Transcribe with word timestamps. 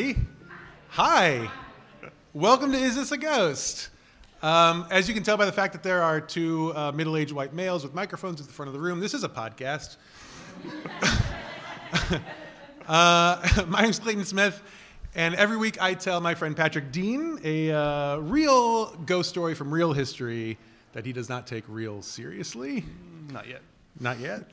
Everybody. 0.00 0.26
Hi. 0.88 1.50
Welcome 2.32 2.72
to 2.72 2.78
Is 2.78 2.96
This 2.96 3.12
a 3.12 3.18
Ghost? 3.18 3.90
Um, 4.40 4.86
as 4.90 5.06
you 5.08 5.14
can 5.14 5.22
tell 5.22 5.36
by 5.36 5.44
the 5.44 5.52
fact 5.52 5.74
that 5.74 5.82
there 5.82 6.02
are 6.02 6.22
two 6.22 6.74
uh, 6.74 6.90
middle 6.92 7.18
aged 7.18 7.32
white 7.32 7.52
males 7.52 7.82
with 7.82 7.92
microphones 7.92 8.40
at 8.40 8.46
the 8.46 8.52
front 8.52 8.68
of 8.68 8.72
the 8.72 8.80
room, 8.80 8.98
this 8.98 9.12
is 9.12 9.24
a 9.24 9.28
podcast. 9.28 9.98
uh, 12.88 13.64
my 13.68 13.82
name's 13.82 13.98
Clayton 13.98 14.24
Smith, 14.24 14.62
and 15.14 15.34
every 15.34 15.58
week 15.58 15.76
I 15.82 15.92
tell 15.92 16.18
my 16.22 16.34
friend 16.34 16.56
Patrick 16.56 16.92
Dean 16.92 17.38
a 17.44 17.70
uh, 17.70 18.16
real 18.20 18.94
ghost 19.04 19.28
story 19.28 19.54
from 19.54 19.70
real 19.70 19.92
history 19.92 20.56
that 20.94 21.04
he 21.04 21.12
does 21.12 21.28
not 21.28 21.46
take 21.46 21.64
real 21.68 22.00
seriously. 22.00 22.86
Not 23.30 23.46
yet. 23.48 23.60
Not 23.98 24.18
yet. 24.18 24.44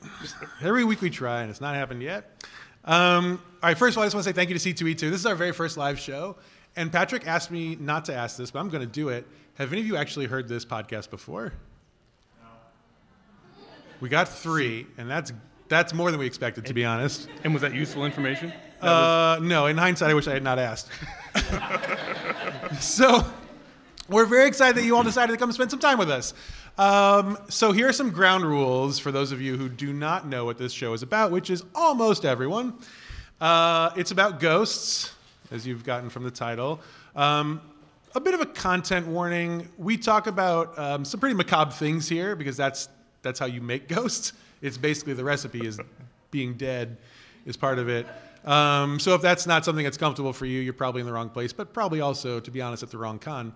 Every 0.60 0.84
week 0.84 1.00
we 1.00 1.08
try, 1.08 1.40
and 1.40 1.48
it's 1.48 1.62
not 1.62 1.74
happened 1.74 2.02
yet. 2.02 2.44
Um, 2.84 3.42
all 3.62 3.68
right, 3.68 3.76
first 3.78 3.94
of 3.94 3.98
all, 3.98 4.04
I 4.04 4.06
just 4.06 4.14
want 4.14 4.24
to 4.24 4.30
say 4.30 4.34
thank 4.34 4.50
you 4.50 4.58
to 4.58 4.74
C2E2. 4.74 5.10
This 5.10 5.20
is 5.20 5.26
our 5.26 5.34
very 5.34 5.52
first 5.52 5.76
live 5.76 5.98
show. 5.98 6.36
And 6.76 6.92
Patrick 6.92 7.26
asked 7.26 7.50
me 7.50 7.76
not 7.76 8.04
to 8.06 8.14
ask 8.14 8.36
this, 8.36 8.50
but 8.50 8.60
I'm 8.60 8.68
going 8.68 8.86
to 8.86 8.92
do 8.92 9.08
it. 9.08 9.26
Have 9.54 9.72
any 9.72 9.80
of 9.80 9.86
you 9.86 9.96
actually 9.96 10.26
heard 10.26 10.48
this 10.48 10.64
podcast 10.64 11.10
before? 11.10 11.52
No. 12.40 12.48
We 14.00 14.08
got 14.08 14.28
three, 14.28 14.86
and 14.96 15.10
that's 15.10 15.32
that's 15.68 15.92
more 15.92 16.10
than 16.10 16.20
we 16.20 16.26
expected, 16.26 16.64
to 16.66 16.74
be 16.74 16.84
honest. 16.84 17.28
And 17.44 17.52
was 17.52 17.62
that 17.62 17.74
useful 17.74 18.04
information? 18.06 18.52
That 18.80 18.86
Uh, 18.88 19.38
no, 19.42 19.66
in 19.66 19.76
hindsight, 19.76 20.10
I 20.10 20.14
wish 20.14 20.28
I 20.28 20.32
had 20.32 20.42
not 20.44 20.58
asked. 20.58 20.88
so, 22.80 23.26
we're 24.08 24.26
very 24.26 24.48
excited 24.48 24.76
that 24.76 24.84
you 24.84 24.96
all 24.96 25.02
decided 25.02 25.32
to 25.32 25.38
come 25.38 25.52
spend 25.52 25.70
some 25.70 25.80
time 25.80 25.98
with 25.98 26.10
us. 26.10 26.34
Um, 26.78 27.36
so, 27.48 27.72
here 27.72 27.88
are 27.88 27.92
some 27.92 28.10
ground 28.10 28.44
rules 28.44 28.98
for 28.98 29.10
those 29.10 29.32
of 29.32 29.40
you 29.40 29.56
who 29.56 29.68
do 29.68 29.92
not 29.92 30.26
know 30.26 30.44
what 30.44 30.58
this 30.58 30.72
show 30.72 30.92
is 30.92 31.02
about, 31.02 31.30
which 31.30 31.50
is 31.50 31.64
almost 31.74 32.24
everyone. 32.24 32.74
Uh, 33.40 33.90
it's 33.96 34.10
about 34.10 34.40
ghosts, 34.40 35.12
as 35.50 35.66
you've 35.66 35.84
gotten 35.84 36.08
from 36.08 36.24
the 36.24 36.30
title. 36.30 36.80
Um, 37.16 37.60
a 38.14 38.20
bit 38.20 38.34
of 38.34 38.40
a 38.40 38.46
content 38.46 39.06
warning. 39.06 39.68
We 39.76 39.96
talk 39.96 40.26
about 40.26 40.78
um, 40.78 41.04
some 41.04 41.20
pretty 41.20 41.34
macabre 41.34 41.72
things 41.72 42.08
here 42.08 42.34
because 42.34 42.56
that's 42.56 42.88
that's 43.22 43.38
how 43.38 43.46
you 43.46 43.60
make 43.60 43.88
ghosts. 43.88 44.32
It's 44.62 44.78
basically 44.78 45.14
the 45.14 45.24
recipe 45.24 45.66
is 45.66 45.80
being 46.30 46.54
dead 46.54 46.96
is 47.46 47.56
part 47.56 47.78
of 47.78 47.88
it. 47.88 48.06
Um, 48.44 48.98
so 48.98 49.14
if 49.14 49.22
that's 49.22 49.46
not 49.46 49.64
something 49.64 49.84
that's 49.84 49.96
comfortable 49.96 50.32
for 50.32 50.46
you, 50.46 50.60
you're 50.60 50.72
probably 50.72 51.00
in 51.00 51.06
the 51.06 51.12
wrong 51.12 51.28
place, 51.28 51.52
but 51.52 51.72
probably 51.72 52.00
also, 52.00 52.40
to 52.40 52.50
be 52.50 52.60
honest, 52.60 52.82
at 52.82 52.90
the 52.90 52.98
wrong 52.98 53.18
con. 53.18 53.52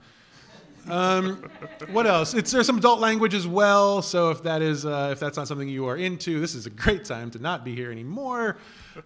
Um, 0.88 1.48
what 1.90 2.06
else? 2.06 2.34
It's, 2.34 2.50
there's 2.50 2.66
some 2.66 2.78
adult 2.78 3.00
language 3.00 3.34
as 3.34 3.46
well. 3.46 4.02
So 4.02 4.30
if 4.30 4.42
that 4.42 4.62
is 4.62 4.84
uh, 4.84 5.10
if 5.12 5.20
that's 5.20 5.36
not 5.36 5.48
something 5.48 5.68
you 5.68 5.86
are 5.86 5.96
into, 5.96 6.40
this 6.40 6.54
is 6.54 6.66
a 6.66 6.70
great 6.70 7.04
time 7.04 7.30
to 7.32 7.38
not 7.38 7.64
be 7.64 7.74
here 7.74 7.92
anymore. 7.92 8.56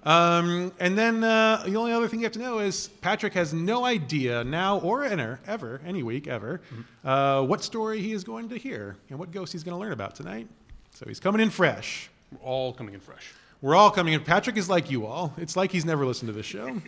Um, 0.04 0.72
and 0.80 0.96
then 0.96 1.22
uh, 1.22 1.62
the 1.64 1.76
only 1.76 1.92
other 1.92 2.08
thing 2.08 2.20
you 2.20 2.24
have 2.24 2.32
to 2.32 2.38
know 2.38 2.58
is 2.58 2.88
Patrick 3.00 3.34
has 3.34 3.52
no 3.52 3.84
idea 3.84 4.42
now 4.42 4.78
or 4.78 5.04
ever, 5.04 5.38
ever 5.46 5.80
any 5.86 6.02
week 6.02 6.26
ever, 6.26 6.60
uh, 7.04 7.42
what 7.42 7.62
story 7.62 8.00
he 8.00 8.12
is 8.12 8.24
going 8.24 8.48
to 8.48 8.56
hear 8.56 8.96
and 9.10 9.18
what 9.18 9.30
ghost 9.30 9.52
he's 9.52 9.62
going 9.62 9.76
to 9.76 9.80
learn 9.80 9.92
about 9.92 10.14
tonight. 10.14 10.48
So 10.94 11.04
he's 11.06 11.20
coming 11.20 11.40
in 11.40 11.50
fresh. 11.50 12.10
We're 12.32 12.48
all 12.48 12.72
coming 12.72 12.94
in 12.94 13.00
fresh. 13.00 13.32
We're 13.66 13.74
all 13.74 13.90
coming 13.90 14.14
in. 14.14 14.22
Patrick 14.22 14.56
is 14.56 14.70
like 14.70 14.92
you 14.92 15.06
all. 15.06 15.34
It's 15.38 15.56
like 15.56 15.72
he's 15.72 15.84
never 15.84 16.06
listened 16.06 16.28
to 16.28 16.32
this 16.32 16.46
show. 16.46 16.80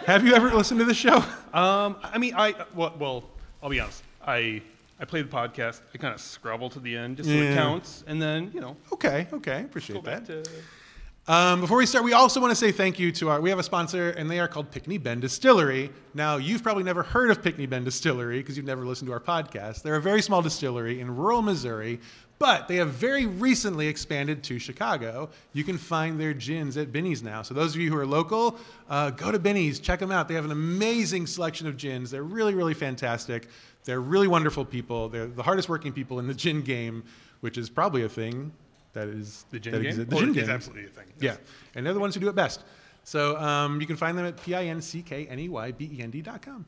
Have 0.07 0.27
you 0.27 0.35
ever 0.35 0.51
listened 0.53 0.81
to 0.81 0.85
this 0.85 0.97
show? 0.97 1.19
Um, 1.55 1.95
I 2.03 2.19
mean, 2.19 2.35
I 2.37 2.53
well, 2.75 2.93
well, 2.99 3.25
I'll 3.63 3.71
be 3.71 3.79
honest. 3.79 4.03
I 4.27 4.61
I 4.99 5.05
play 5.05 5.23
the 5.23 5.29
podcast. 5.29 5.83
I 5.95 5.99
kind 5.99 6.13
of 6.13 6.21
scrabble 6.21 6.69
to 6.71 6.81
the 6.81 6.97
end 6.97 7.19
just 7.19 7.29
so 7.29 7.35
Yeah. 7.37 7.53
it 7.53 7.55
counts, 7.55 8.03
and 8.09 8.21
then 8.21 8.51
you 8.53 8.61
know 8.61 8.77
Okay, 8.93 9.29
okay, 9.33 9.61
go 9.61 9.67
appreciate 9.67 10.03
back 10.03 10.27
that. 10.27 10.47
to. 10.47 11.33
Um, 11.33 11.61
before 11.61 11.77
we 11.77 11.87
start, 11.87 12.05
we 12.05 12.13
also 12.13 12.41
want 12.41 12.51
to 12.51 12.57
say 12.57 12.73
thank 12.73 12.99
you 12.99 13.13
to 13.13 13.29
our. 13.31 13.41
We 13.41 13.51
have 13.51 13.59
a 13.61 13.63
sponsor, 13.63 14.11
and 14.11 14.29
they 14.29 14.41
are 14.41 14.49
called 14.49 14.73
Pinckney 14.73 14.99
Bend 14.99 15.21
Distillery. 15.21 15.91
Now, 16.13 16.39
you've 16.39 16.65
probably 16.65 16.83
never 16.83 17.05
heard 17.05 17.31
of 17.31 17.41
Pinckney 17.41 17.67
Bend 17.67 17.85
Distillery 17.85 18.39
because 18.39 18.57
you've 18.57 18.67
never 18.67 18.85
listened 18.85 19.07
to 19.07 19.13
our 19.13 19.21
podcast. 19.21 19.83
They're 19.83 19.95
a 19.95 20.01
very 20.01 20.23
small 20.23 20.43
distillery 20.43 20.99
in 21.01 21.15
rural 21.15 21.41
Missouri, 21.41 22.01
but 22.41 22.69
they 22.69 22.77
have 22.77 22.89
very 22.89 23.27
recently 23.27 23.87
expanded 23.87 24.43
to 24.43 24.59
Chicago. 24.59 25.29
You 25.53 25.63
can 25.63 25.77
find 25.77 26.19
their 26.19 26.33
gins 26.33 26.79
at 26.79 26.91
Binny's 26.91 27.23
now. 27.23 27.43
So 27.43 27.53
those 27.53 27.75
of 27.75 27.81
you 27.83 27.91
who 27.93 27.99
are 27.99 28.07
local, 28.07 28.59
uh, 28.89 29.11
go 29.11 29.31
to 29.31 29.39
Binny's, 29.39 29.79
check 29.79 30.01
them 30.01 30.11
out. 30.11 30.27
They 30.27 30.35
have 30.35 30.47
an 30.47 30.51
amazing 30.51 31.27
selection 31.27 31.67
of 31.69 31.77
gins. 31.77 32.11
They're 32.11 32.23
really, 32.23 32.55
really 32.55 32.73
fantastic. 32.73 33.49
They're 33.85 34.01
really 34.01 34.27
wonderful 34.27 34.65
people. 34.65 35.11
They're 35.11 35.27
the 35.27 35.43
hardest 35.43 35.69
working 35.69 35.93
people 35.93 36.19
in 36.19 36.27
the 36.27 36.35
gin 36.35 36.63
game, 36.63 37.05
which 37.41 37.59
is 37.59 37.69
probably 37.69 38.05
a 38.05 38.09
thing 38.09 38.53
that 38.95 39.09
is 39.09 39.45
The 39.51 39.61
gin 39.61 39.73
that 39.75 39.83
game? 39.83 39.97
The 40.09 40.17
Or 40.17 40.21
gin 40.21 40.33
game. 40.33 40.49
absolutely 40.51 40.87
a 40.87 40.89
thing. 40.89 41.07
Yeah, 41.21 41.37
and 41.75 41.85
they're 41.85 41.95
the 41.95 42.01
ones 42.01 42.15
who 42.15 42.23
do 42.23 42.29
it 42.31 42.35
best. 42.35 42.65
So 43.05 43.37
um, 43.37 43.83
you 43.83 43.87
can 43.87 43.97
find 43.97 44.17
them 44.17 44.25
at 44.25 44.43
p 44.43 44.55
i 44.55 44.65
n 44.65 44.81
c 44.81 45.03
k 45.03 45.27
n 45.27 45.39
e 45.39 45.49
y 45.51 45.73
b 45.73 45.91
e 45.93 46.03
n 46.03 46.11
d 46.11 46.23
dot 46.23 46.41
com. 46.41 46.65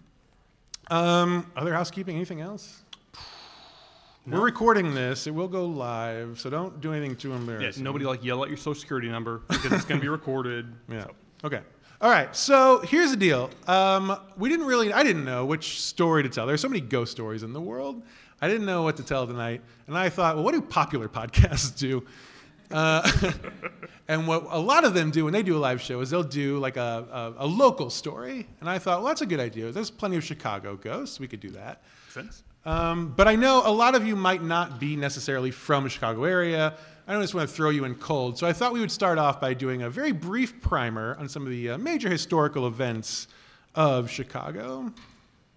Um, 0.90 1.50
other 1.56 1.72
housekeeping? 1.72 2.14
Anything 2.14 2.42
else? 2.42 2.82
We're 4.26 4.40
recording 4.44 4.94
this. 4.94 5.26
It 5.26 5.34
will 5.34 5.48
go 5.48 5.66
live, 5.66 6.38
so 6.38 6.48
don't 6.48 6.80
do 6.80 6.92
anything 6.92 7.16
too 7.16 7.30
Yeah, 7.30 7.36
embarrassing. 7.36 7.82
nobody 7.82 8.04
like 8.04 8.22
yell 8.24 8.40
out 8.42 8.48
your 8.48 8.56
social 8.56 8.80
security 8.80 9.08
number 9.08 9.42
because 9.48 9.72
it's 9.72 9.84
going 9.84 10.00
to 10.00 10.04
be 10.04 10.08
recorded. 10.08 10.72
Yeah. 10.88 11.04
So, 11.04 11.10
Okay. 11.44 11.60
All 12.00 12.08
right. 12.10 12.34
So 12.36 12.80
here's 12.80 13.10
the 13.10 13.16
deal. 13.16 13.50
Um, 13.66 14.16
we 14.36 14.48
didn't 14.48 14.66
really. 14.66 14.92
I 14.92 15.02
didn't 15.02 15.24
know 15.24 15.44
which 15.44 15.80
story 15.80 16.22
to 16.22 16.28
tell. 16.28 16.46
There's 16.46 16.60
so 16.60 16.68
many 16.68 16.80
ghost 16.80 17.10
stories 17.12 17.42
in 17.42 17.52
the 17.52 17.60
world. 17.60 18.02
I 18.40 18.48
didn't 18.48 18.66
know 18.66 18.82
what 18.82 18.96
to 18.98 19.02
tell 19.04 19.26
tonight, 19.26 19.60
and 19.88 19.96
I 19.98 20.08
thought, 20.08 20.36
well, 20.36 20.44
what 20.44 20.52
do 20.54 20.60
popular 20.60 21.08
podcasts 21.20 21.76
do? 21.76 22.04
Uh, 22.70 23.08
and 24.08 24.26
what 24.28 24.46
a 24.50 24.58
lot 24.58 24.84
of 24.84 24.94
them 24.94 25.10
do 25.10 25.24
when 25.24 25.32
they 25.32 25.42
do 25.42 25.56
a 25.56 25.58
live 25.60 25.80
show 25.80 26.00
is 26.00 26.10
they'll 26.10 26.22
do 26.22 26.58
like 26.58 26.76
a, 26.76 27.34
a, 27.38 27.44
a 27.44 27.46
local 27.46 27.90
story. 27.90 28.46
And 28.60 28.68
I 28.70 28.78
thought, 28.78 28.98
well, 29.00 29.08
that's 29.08 29.22
a 29.22 29.26
good 29.26 29.40
idea. 29.40 29.70
There's 29.72 29.90
plenty 29.90 30.16
of 30.16 30.24
Chicago 30.24 30.76
ghosts. 30.76 31.18
We 31.20 31.26
could 31.28 31.40
do 31.40 31.50
that. 31.50 31.82
sense? 32.10 32.42
Um, 32.64 33.12
but 33.16 33.26
I 33.26 33.34
know 33.34 33.62
a 33.64 33.72
lot 33.72 33.94
of 33.94 34.06
you 34.06 34.14
might 34.14 34.42
not 34.42 34.78
be 34.78 34.94
necessarily 34.94 35.50
from 35.50 35.84
the 35.84 35.90
Chicago 35.90 36.24
area. 36.24 36.74
I 37.06 37.12
don't 37.12 37.22
just 37.22 37.34
want 37.34 37.48
to 37.48 37.54
throw 37.54 37.70
you 37.70 37.84
in 37.84 37.96
cold. 37.96 38.38
So 38.38 38.46
I 38.46 38.52
thought 38.52 38.72
we 38.72 38.80
would 38.80 38.92
start 38.92 39.18
off 39.18 39.40
by 39.40 39.54
doing 39.54 39.82
a 39.82 39.90
very 39.90 40.12
brief 40.12 40.60
primer 40.60 41.16
on 41.18 41.28
some 41.28 41.42
of 41.42 41.48
the 41.50 41.70
uh, 41.70 41.78
major 41.78 42.08
historical 42.08 42.68
events 42.68 43.26
of 43.74 44.08
Chicago, 44.08 44.92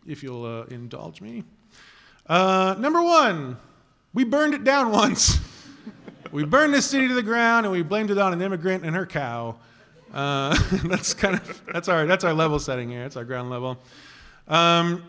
if 0.08 0.24
you'll 0.24 0.46
uh, 0.46 0.64
indulge 0.66 1.22
me. 1.22 1.44
Uh, 2.28 2.76
number 2.80 3.04
one, 3.04 3.58
we 4.14 4.24
burned 4.24 4.56
it 4.56 4.64
down 4.64 4.92
once. 4.92 5.40
we 6.32 6.44
burned 6.44 6.74
this 6.74 6.88
city 6.88 7.08
to 7.08 7.14
the 7.14 7.24
ground 7.24 7.68
and 7.68 7.72
we 7.72 7.84
blamed 7.84 8.10
it 8.10 8.18
on 8.18 8.34
an 8.34 8.42
immigrant 8.42 8.84
and 8.84 8.96
her 8.96 9.06
cow. 9.06 9.56
Uh, 10.12 10.58
that's 10.86 11.14
kind 11.14 11.36
of 11.36 11.62
that's 11.72 11.90
our 11.90 12.06
that's 12.08 12.24
our 12.24 12.34
level 12.34 12.58
setting 12.58 12.90
here. 12.90 13.04
That's 13.04 13.18
our 13.18 13.26
ground 13.26 13.50
level. 13.52 13.78
Um, 14.48 15.04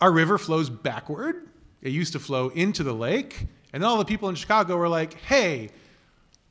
our 0.00 0.12
river 0.12 0.38
flows 0.38 0.68
backward. 0.70 1.48
It 1.82 1.92
used 1.92 2.12
to 2.14 2.18
flow 2.18 2.48
into 2.48 2.82
the 2.82 2.94
lake, 2.94 3.46
and 3.72 3.82
then 3.82 3.88
all 3.88 3.98
the 3.98 4.04
people 4.04 4.28
in 4.28 4.34
Chicago 4.34 4.76
were 4.76 4.88
like, 4.88 5.14
"Hey, 5.20 5.70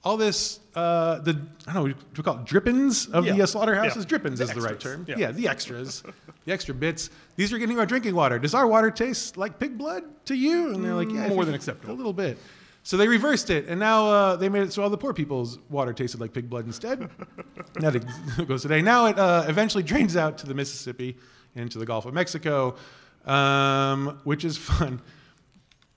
all 0.04 0.18
this 0.18 0.60
uh, 0.76 1.20
the 1.20 1.40
I 1.68 1.74
don't 1.74 1.76
know, 1.88 1.94
what 1.94 2.18
we 2.18 2.24
call 2.24 2.40
it 2.40 2.46
drippings 2.46 3.08
of 3.08 3.26
the 3.26 3.36
Yeah. 3.36 3.44
uh, 3.44 3.46
slaughterhouses. 3.48 4.04
Yeah. 4.04 4.10
Drippings 4.10 4.40
The 4.40 4.46
is 4.46 4.52
the 4.54 4.62
right 4.62 4.80
term. 4.80 5.06
Yeah. 5.08 5.16
Yeah. 5.18 5.32
the 5.32 5.48
extras, 5.48 6.04
the 6.46 6.52
extra 6.54 6.74
bits. 6.74 7.10
These 7.36 7.52
are 7.54 7.58
getting 7.58 7.80
our 7.80 7.86
drinking 7.86 8.16
water. 8.16 8.38
Does 8.40 8.54
our 8.54 8.68
water 8.68 8.92
taste 8.92 9.38
like 9.38 9.60
pig 9.60 9.78
blood 9.78 10.04
to 10.26 10.36
you?" 10.36 10.74
And 10.74 10.84
they're 10.84 10.94
like, 10.96 11.10
"Yeah, 11.12 11.30
More 11.30 11.46
than 11.46 11.56
acceptable." 11.56 11.94
A 11.94 11.98
little 11.98 12.14
bit." 12.14 12.38
So 12.86 12.98
they 12.98 13.08
reversed 13.08 13.50
it, 13.50 13.68
and 13.70 13.80
now 13.80 14.08
uh, 14.08 14.36
they 14.36 14.50
made 14.50 14.64
it 14.64 14.74
so 14.74 14.84
all 14.84 14.90
the 14.90 14.98
poor 14.98 15.14
people's 15.14 15.58
water 15.70 15.94
tasted 15.94 16.20
like 16.20 16.34
pig 16.34 16.50
blood 16.50 16.66
instead. 16.66 17.10
that 17.76 17.96
ex- 17.96 18.42
goes 18.48 18.62
today. 18.62 18.82
Now 18.82 19.06
it 19.06 19.18
uh, 19.18 19.46
eventually 19.48 19.84
drains 19.84 20.18
out 20.18 20.38
to 20.40 20.48
the 20.48 20.54
Mississippi 20.54 21.16
and 21.56 21.72
to 21.72 21.80
the 21.80 21.86
Gulf 21.86 22.06
of 22.06 22.14
Mexico, 22.14 22.76
um, 23.26 24.20
which 24.24 24.46
is 24.46 24.58
fun. 24.58 25.02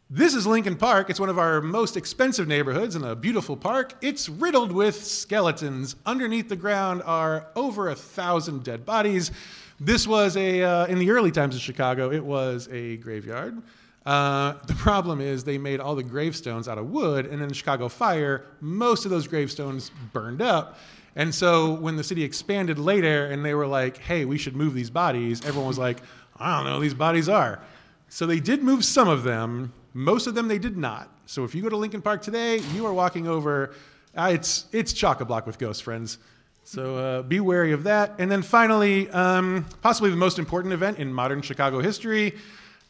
This 0.08 0.34
is 0.34 0.46
Lincoln 0.46 0.76
Park. 0.76 1.11
It's 1.11 1.19
one 1.19 1.28
of 1.28 1.38
our 1.38 1.61
most 1.61 1.96
expensive 1.96 2.46
neighborhoods 2.46 2.94
and 2.94 3.05
a 3.05 3.17
beautiful 3.17 3.56
park. 3.56 3.94
It's 4.00 4.28
riddled 4.28 4.70
with 4.70 5.05
skeletons. 5.05 5.96
Underneath 6.06 6.49
the 6.49 6.55
ground 6.55 7.02
are 7.05 7.49
over 7.56 7.88
a 7.88 7.96
thousand 7.96 8.62
dead 8.62 8.87
bodies. 8.87 9.32
This 9.81 10.06
was 10.06 10.37
a, 10.37 10.62
uh, 10.62 10.87
in 10.87 11.00
the 11.00 11.11
early 11.11 11.32
times 11.32 11.56
of 11.56 11.61
Chicago, 11.61 12.12
it 12.12 12.25
was 12.25 12.69
a 12.70 12.99
graveyard. 12.99 13.61
Uh, 14.06 14.55
the 14.69 14.75
problem 14.75 15.20
is 15.20 15.43
they 15.43 15.58
made 15.58 15.81
all 15.81 15.96
the 15.96 16.05
gravestones 16.05 16.69
out 16.69 16.78
of 16.78 16.88
wood, 16.88 17.26
and 17.26 17.43
in 17.43 17.49
the 17.49 17.55
Chicago 17.55 17.88
fire, 17.88 18.44
most 18.61 19.05
of 19.05 19.11
those 19.11 19.26
gravestones 19.26 19.90
burned 20.12 20.40
up. 20.40 20.78
And 21.17 21.34
so 21.34 21.73
when 21.73 21.96
the 21.96 22.05
city 22.05 22.23
expanded 22.23 22.78
later 22.78 23.26
and 23.26 23.44
they 23.44 23.55
were 23.55 23.67
like, 23.67 23.96
hey, 23.96 24.25
we 24.25 24.38
should 24.38 24.55
move 24.55 24.75
these 24.75 24.90
bodies, 24.90 25.44
everyone 25.44 25.67
was 25.67 25.78
like, 25.78 25.99
I 26.38 26.56
don't 26.56 26.67
know 26.67 26.77
who 26.77 26.83
these 26.83 26.94
bodies 26.94 27.29
are. 27.29 27.61
So 28.09 28.27
they 28.27 28.41
did 28.41 28.62
move 28.62 28.85
some 28.85 29.09
of 29.09 29.23
them. 29.23 29.73
Most 29.94 30.27
of 30.27 30.35
them 30.35 30.49
they 30.49 30.59
did 30.59 30.77
not. 30.77 31.11
So 31.27 31.44
if 31.44 31.55
you 31.55 31.62
go 31.62 31.69
to 31.69 31.77
Lincoln 31.77 32.03
Park 32.03 32.23
today, 32.23 32.59
you 32.75 32.87
are 32.87 32.93
walking 32.93 33.27
over. 33.27 33.75
Uh, 34.17 34.31
it's 34.33 34.67
it's 34.73 34.93
chock 34.93 35.21
a 35.21 35.25
block 35.25 35.47
with 35.47 35.59
ghosts, 35.59 35.83
friends. 35.83 36.19
So 36.65 36.97
uh, 36.97 37.23
be 37.23 37.41
wary 37.41 37.73
of 37.73 37.85
that. 37.85 38.15
And 38.19 38.31
then 38.31 38.43
finally, 38.43 39.09
um, 39.11 39.67
possibly 39.83 40.11
the 40.11 40.17
most 40.17 40.38
important 40.38 40.75
event 40.75 40.99
in 40.99 41.12
modern 41.12 41.41
Chicago 41.43 41.81
history. 41.81 42.35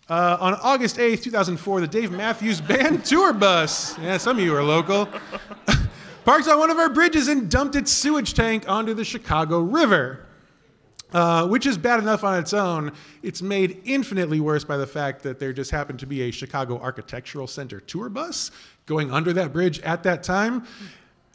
Uh, 0.08 0.36
on 0.40 0.54
August 0.62 0.96
8th, 0.96 1.24
2004, 1.24 1.80
the 1.80 1.86
Dave 1.86 2.10
Matthews 2.10 2.60
Band 2.60 3.04
Tour 3.04 3.32
Bus. 3.32 3.98
Yeah, 3.98 4.16
some 4.18 4.38
of 4.38 4.44
you 4.44 4.54
are 4.54 4.62
local. 4.62 5.08
parked 6.24 6.48
on 6.48 6.58
one 6.58 6.70
of 6.70 6.78
our 6.78 6.88
bridges 6.88 7.28
and 7.28 7.50
dumped 7.50 7.76
its 7.76 7.92
sewage 7.92 8.34
tank 8.34 8.68
onto 8.68 8.94
the 8.94 9.04
Chicago 9.04 9.60
River. 9.60 10.25
Uh, 11.12 11.46
which 11.46 11.66
is 11.66 11.78
bad 11.78 12.00
enough 12.00 12.24
on 12.24 12.36
its 12.36 12.52
own. 12.52 12.92
It's 13.22 13.40
made 13.40 13.80
infinitely 13.84 14.40
worse 14.40 14.64
by 14.64 14.76
the 14.76 14.88
fact 14.88 15.22
that 15.22 15.38
there 15.38 15.52
just 15.52 15.70
happened 15.70 16.00
to 16.00 16.06
be 16.06 16.22
a 16.22 16.32
Chicago 16.32 16.80
Architectural 16.80 17.46
Center 17.46 17.78
tour 17.78 18.08
bus 18.08 18.50
going 18.86 19.12
under 19.12 19.32
that 19.34 19.52
bridge 19.52 19.78
at 19.80 20.02
that 20.02 20.24
time. 20.24 20.66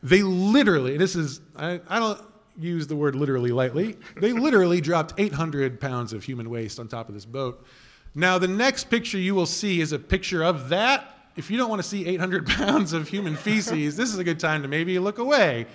They 0.04 0.24
literally, 0.24 0.98
this 0.98 1.16
is, 1.16 1.40
I, 1.56 1.80
I 1.88 2.00
don't 2.00 2.22
use 2.60 2.88
the 2.88 2.98
word 2.98 3.16
literally 3.16 3.52
lightly, 3.52 3.98
they 4.18 4.34
literally 4.34 4.82
dropped 4.90 5.14
800 5.18 5.80
pounds 5.80 6.12
of 6.12 6.24
human 6.24 6.50
waste 6.50 6.78
on 6.78 6.90
top 6.90 7.08
of 7.08 7.16
this 7.16 7.26
boat. 7.26 7.66
Now, 8.14 8.38
the 8.38 8.48
next 8.48 8.90
picture 8.90 9.18
you 9.18 9.36
will 9.36 9.46
see 9.46 9.80
is 9.80 9.94
a 9.94 10.00
picture 10.00 10.44
of 10.44 10.68
that. 10.70 11.18
If 11.38 11.50
you 11.50 11.58
don't 11.58 11.70
want 11.70 11.82
to 11.82 11.88
see 11.88 12.06
800 12.08 12.46
pounds 12.48 12.92
of 12.92 13.08
human 13.08 13.38
feces, 13.38 13.96
this 13.96 14.12
is 14.12 14.20
a 14.20 14.24
good 14.24 14.40
time 14.40 14.64
to 14.64 14.68
maybe 14.68 15.00
look 15.00 15.18
away. 15.18 15.66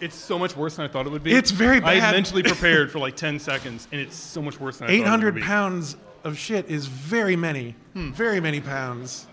It's 0.00 0.14
so 0.16 0.38
much 0.38 0.56
worse 0.56 0.76
than 0.76 0.86
I 0.86 0.88
thought 0.88 1.06
it 1.06 1.10
would 1.10 1.22
be. 1.22 1.32
It's 1.32 1.50
very 1.50 1.80
bad. 1.80 2.02
I 2.02 2.12
mentally 2.12 2.42
prepared 2.44 2.90
for 2.90 2.98
like 2.98 3.16
10 3.16 3.38
seconds, 3.38 3.86
and 3.92 4.00
it's 4.00 4.16
so 4.16 4.40
much 4.40 4.58
worse 4.58 4.78
than 4.78 4.88
I 4.88 4.92
thought 4.92 4.96
it 4.96 5.00
would 5.00 5.36
800 5.36 5.42
pounds 5.42 5.96
of 6.24 6.38
shit 6.38 6.70
is 6.70 6.86
very 6.86 7.36
many, 7.36 7.74
very 7.94 8.40
many 8.40 8.60
pounds. 8.60 9.26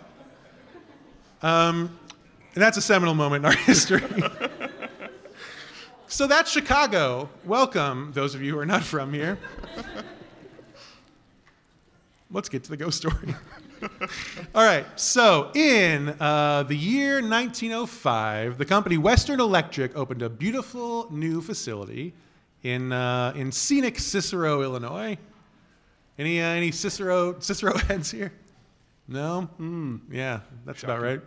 Um, 1.41 1.97
and 2.53 2.61
that's 2.61 2.77
a 2.77 2.81
seminal 2.81 3.13
moment 3.13 3.45
in 3.45 3.51
our 3.51 3.57
history. 3.65 4.01
so 6.07 6.27
that's 6.27 6.51
Chicago. 6.51 7.29
Welcome, 7.45 8.11
those 8.13 8.35
of 8.35 8.41
you 8.41 8.53
who 8.53 8.59
are 8.59 8.65
not 8.65 8.83
from 8.83 9.13
here. 9.13 9.37
Let's 12.31 12.49
get 12.49 12.63
to 12.65 12.69
the 12.69 12.77
ghost 12.77 12.97
story. 12.97 13.35
All 14.55 14.63
right. 14.63 14.85
So, 14.99 15.51
in 15.53 16.09
uh, 16.19 16.63
the 16.63 16.75
year 16.75 17.15
1905, 17.21 18.57
the 18.57 18.65
company 18.65 18.97
Western 18.97 19.39
Electric 19.39 19.95
opened 19.95 20.21
a 20.21 20.29
beautiful 20.29 21.11
new 21.11 21.41
facility 21.41 22.13
in 22.63 22.91
uh, 22.91 23.33
in 23.35 23.51
scenic 23.51 23.99
Cicero, 23.99 24.61
Illinois. 24.61 25.17
Any 26.17 26.41
uh, 26.41 26.45
any 26.45 26.71
Cicero 26.71 27.39
Cicero 27.39 27.77
heads 27.87 28.11
here? 28.11 28.33
No. 29.07 29.43
Hmm. 29.57 29.97
Yeah, 30.11 30.41
that's 30.65 30.83
about 30.83 31.01
right. 31.01 31.21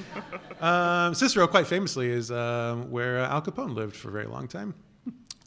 um, 0.60 1.14
Cicero, 1.14 1.46
quite 1.46 1.66
famously, 1.66 2.10
is 2.10 2.30
um, 2.30 2.90
where 2.90 3.20
uh, 3.20 3.28
Al 3.28 3.40
Capone 3.40 3.74
lived 3.74 3.96
for 3.96 4.10
a 4.10 4.12
very 4.12 4.26
long 4.26 4.46
time. 4.46 4.74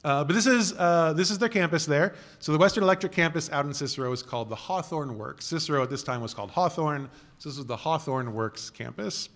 Uh, 0.03 0.23
but 0.23 0.33
this 0.33 0.47
is 0.47 0.73
uh, 0.73 1.13
this 1.13 1.31
is 1.31 1.37
their 1.37 1.49
campus 1.49 1.85
there. 1.85 2.13
So 2.39 2.51
the 2.51 2.57
Western 2.57 2.83
Electric 2.83 3.11
campus 3.11 3.51
out 3.51 3.65
in 3.65 3.73
Cicero 3.73 4.11
is 4.11 4.21
called 4.21 4.49
the 4.49 4.55
Hawthorne 4.55 5.17
Works. 5.17 5.45
Cicero 5.45 5.83
at 5.83 5.89
this 5.89 6.03
time 6.03 6.21
was 6.21 6.33
called 6.33 6.51
Hawthorne. 6.51 7.09
So 7.39 7.49
this 7.49 7.57
is 7.57 7.65
the 7.65 7.77
Hawthorne 7.77 8.33
Works 8.33 8.69
campus. 8.69 9.29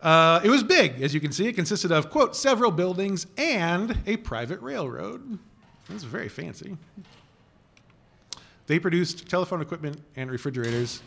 Uh, 0.00 0.40
it 0.44 0.50
was 0.50 0.62
big, 0.62 1.00
as 1.00 1.14
you 1.14 1.20
can 1.20 1.32
see. 1.32 1.48
It 1.48 1.54
consisted 1.54 1.92
of 1.92 2.10
quote 2.10 2.34
several 2.34 2.70
buildings 2.70 3.26
and 3.38 3.96
a 4.06 4.16
private 4.18 4.60
railroad. 4.60 5.38
Was 5.90 6.04
very 6.04 6.28
fancy. 6.28 6.76
They 8.66 8.78
produced 8.78 9.28
telephone 9.28 9.60
equipment 9.60 10.00
and 10.16 10.30
refrigerators. 10.30 11.02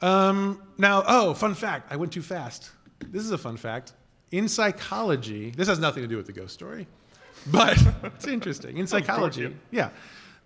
Um, 0.00 0.62
now, 0.78 1.02
oh, 1.06 1.34
fun 1.34 1.54
fact. 1.54 1.92
I 1.92 1.96
went 1.96 2.12
too 2.12 2.22
fast. 2.22 2.70
This 3.08 3.24
is 3.24 3.32
a 3.32 3.38
fun 3.38 3.56
fact. 3.56 3.92
In 4.30 4.48
psychology, 4.48 5.50
this 5.50 5.68
has 5.68 5.78
nothing 5.78 6.02
to 6.02 6.08
do 6.08 6.16
with 6.16 6.26
the 6.26 6.32
ghost 6.32 6.54
story, 6.54 6.86
but 7.50 7.78
it's 8.04 8.26
interesting. 8.26 8.78
In 8.78 8.86
psychology, 8.94 9.54
yeah. 9.70 9.90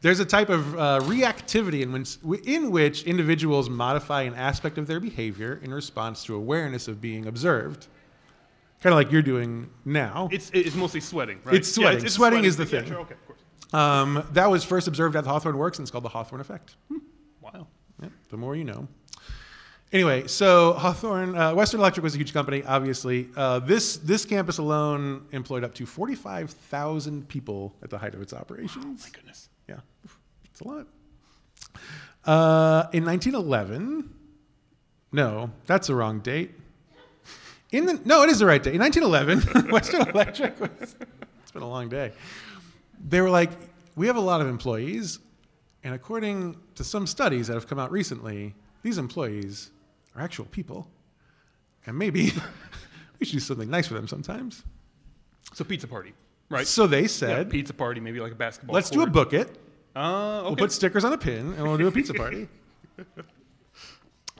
There's 0.02 0.18
a 0.20 0.24
type 0.24 0.48
of 0.48 0.74
uh, 0.78 1.00
reactivity 1.02 1.82
in 1.82 1.92
which, 1.92 2.16
in 2.46 2.70
which 2.70 3.02
individuals 3.02 3.68
modify 3.68 4.22
an 4.22 4.34
aspect 4.34 4.78
of 4.78 4.86
their 4.86 4.98
behavior 4.98 5.60
in 5.62 5.74
response 5.74 6.24
to 6.24 6.34
awareness 6.34 6.88
of 6.88 7.02
being 7.02 7.26
observed. 7.26 7.86
Kind 8.80 8.94
of 8.94 8.96
like 8.96 9.12
you're 9.12 9.20
doing 9.20 9.68
now. 9.84 10.30
It's, 10.32 10.50
it's 10.54 10.74
mostly 10.74 11.00
sweating, 11.00 11.38
right? 11.44 11.54
It's 11.54 11.70
sweating. 11.70 12.08
Sweating 12.08 12.44
is 12.44 12.56
the 12.56 12.62
Yeah, 12.64 12.68
thing. 12.80 12.86
sure, 12.86 13.00
okay, 13.00 13.12
of 13.14 13.26
course. 13.26 13.40
Um, 13.74 14.26
that 14.32 14.50
was 14.50 14.64
first 14.64 14.88
observed 14.88 15.16
at 15.16 15.24
the 15.24 15.28
Hawthorne 15.30 15.58
Works, 15.58 15.78
and 15.78 15.84
it's 15.84 15.90
called 15.90 16.04
the 16.04 16.08
Hawthorne 16.08 16.40
Effect. 16.40 16.76
Wow. 17.42 17.66
Yeah, 18.02 18.08
the 18.30 18.38
more 18.38 18.56
you 18.56 18.64
know. 18.64 18.88
Anyway, 19.92 20.28
so 20.28 20.74
Hawthorne, 20.74 21.34
uh, 21.34 21.52
Western 21.52 21.80
Electric 21.80 22.04
was 22.04 22.14
a 22.14 22.18
huge 22.18 22.32
company, 22.32 22.62
obviously. 22.64 23.28
Uh, 23.36 23.58
this, 23.58 23.96
this 23.96 24.24
campus 24.24 24.58
alone 24.58 25.26
employed 25.32 25.64
up 25.64 25.74
to 25.74 25.84
45,000 25.84 27.28
people 27.28 27.74
at 27.82 27.90
the 27.90 27.98
height 27.98 28.14
of 28.14 28.22
its 28.22 28.32
operations. 28.32 28.84
Oh, 28.86 28.88
My 28.88 29.10
goodness. 29.12 29.48
Yeah, 29.68 29.80
it's 30.44 30.60
a 30.60 30.68
lot. 30.68 30.86
Uh, 32.24 32.88
in 32.92 33.04
1911, 33.04 34.14
no, 35.10 35.50
that's 35.66 35.88
the 35.88 35.94
wrong 35.96 36.20
date. 36.20 36.52
In 37.72 37.86
the 37.86 38.00
no, 38.04 38.22
it 38.22 38.30
is 38.30 38.40
the 38.40 38.46
right 38.46 38.62
date. 38.62 38.74
In 38.74 38.80
1911, 38.80 39.70
Western 39.72 40.08
Electric 40.08 40.60
was. 40.60 40.70
It's 41.42 41.52
been 41.52 41.62
a 41.62 41.68
long 41.68 41.88
day. 41.88 42.12
They 43.08 43.20
were 43.20 43.30
like, 43.30 43.50
we 43.96 44.06
have 44.06 44.16
a 44.16 44.20
lot 44.20 44.40
of 44.40 44.46
employees, 44.46 45.18
and 45.82 45.94
according 45.94 46.56
to 46.76 46.84
some 46.84 47.06
studies 47.06 47.48
that 47.48 47.54
have 47.54 47.66
come 47.66 47.78
out 47.78 47.90
recently, 47.90 48.54
these 48.82 48.98
employees 48.98 49.70
are 50.14 50.22
actual 50.22 50.44
people, 50.46 50.88
and 51.86 51.96
maybe 51.96 52.32
we 53.18 53.26
should 53.26 53.34
do 53.34 53.40
something 53.40 53.70
nice 53.70 53.86
for 53.86 53.94
them 53.94 54.08
sometimes. 54.08 54.62
So 55.52 55.64
pizza 55.64 55.86
party, 55.88 56.12
right? 56.48 56.66
So 56.66 56.86
they 56.86 57.02
yeah, 57.02 57.06
said, 57.08 57.50
pizza 57.50 57.74
party, 57.74 58.00
maybe 58.00 58.20
like 58.20 58.32
a 58.32 58.36
basketball. 58.36 58.74
let's 58.74 58.90
do 58.90 59.00
a 59.00 59.04
court. 59.04 59.12
book 59.12 59.32
it. 59.32 59.58
Uh, 59.94 60.38
okay. 60.38 60.46
We'll 60.46 60.56
put 60.56 60.72
stickers 60.72 61.04
on 61.04 61.12
a 61.12 61.18
pin 61.18 61.52
and 61.54 61.62
we'll 61.64 61.78
do 61.78 61.88
a 61.88 61.92
pizza 61.92 62.14
party. 62.14 62.48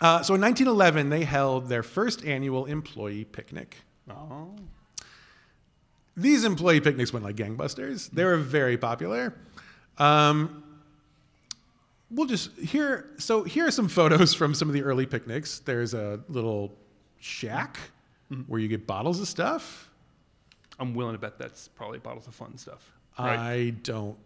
Uh, 0.00 0.22
so 0.22 0.34
in 0.34 0.40
1911, 0.40 1.10
they 1.10 1.24
held 1.24 1.68
their 1.68 1.82
first 1.82 2.24
annual 2.24 2.64
employee 2.64 3.24
picnic. 3.24 3.76
oh. 4.10 4.48
These 6.16 6.44
employee 6.44 6.80
picnics 6.80 7.12
went 7.12 7.24
like 7.24 7.36
gangbusters. 7.36 8.10
They 8.10 8.24
were 8.24 8.38
very 8.38 8.78
popular. 8.78 9.34
Um, 9.98 10.64
we'll 12.10 12.26
just 12.26 12.56
here. 12.58 13.10
So 13.18 13.44
here 13.44 13.66
are 13.66 13.70
some 13.70 13.88
photos 13.88 14.34
from 14.34 14.54
some 14.54 14.68
of 14.68 14.74
the 14.74 14.82
early 14.82 15.06
picnics. 15.06 15.60
There's 15.60 15.94
a 15.94 16.20
little 16.28 16.72
shack 17.20 17.78
mm-hmm. 18.30 18.42
where 18.42 18.60
you 18.60 18.68
get 18.68 18.86
bottles 18.86 19.20
of 19.20 19.28
stuff. 19.28 19.90
I'm 20.78 20.94
willing 20.94 21.14
to 21.14 21.18
bet 21.18 21.38
that's 21.38 21.68
probably 21.68 21.98
bottles 21.98 22.26
of 22.26 22.34
fun 22.34 22.56
stuff. 22.56 22.90
Right? 23.18 23.38
I 23.38 23.70
don't. 23.82 24.16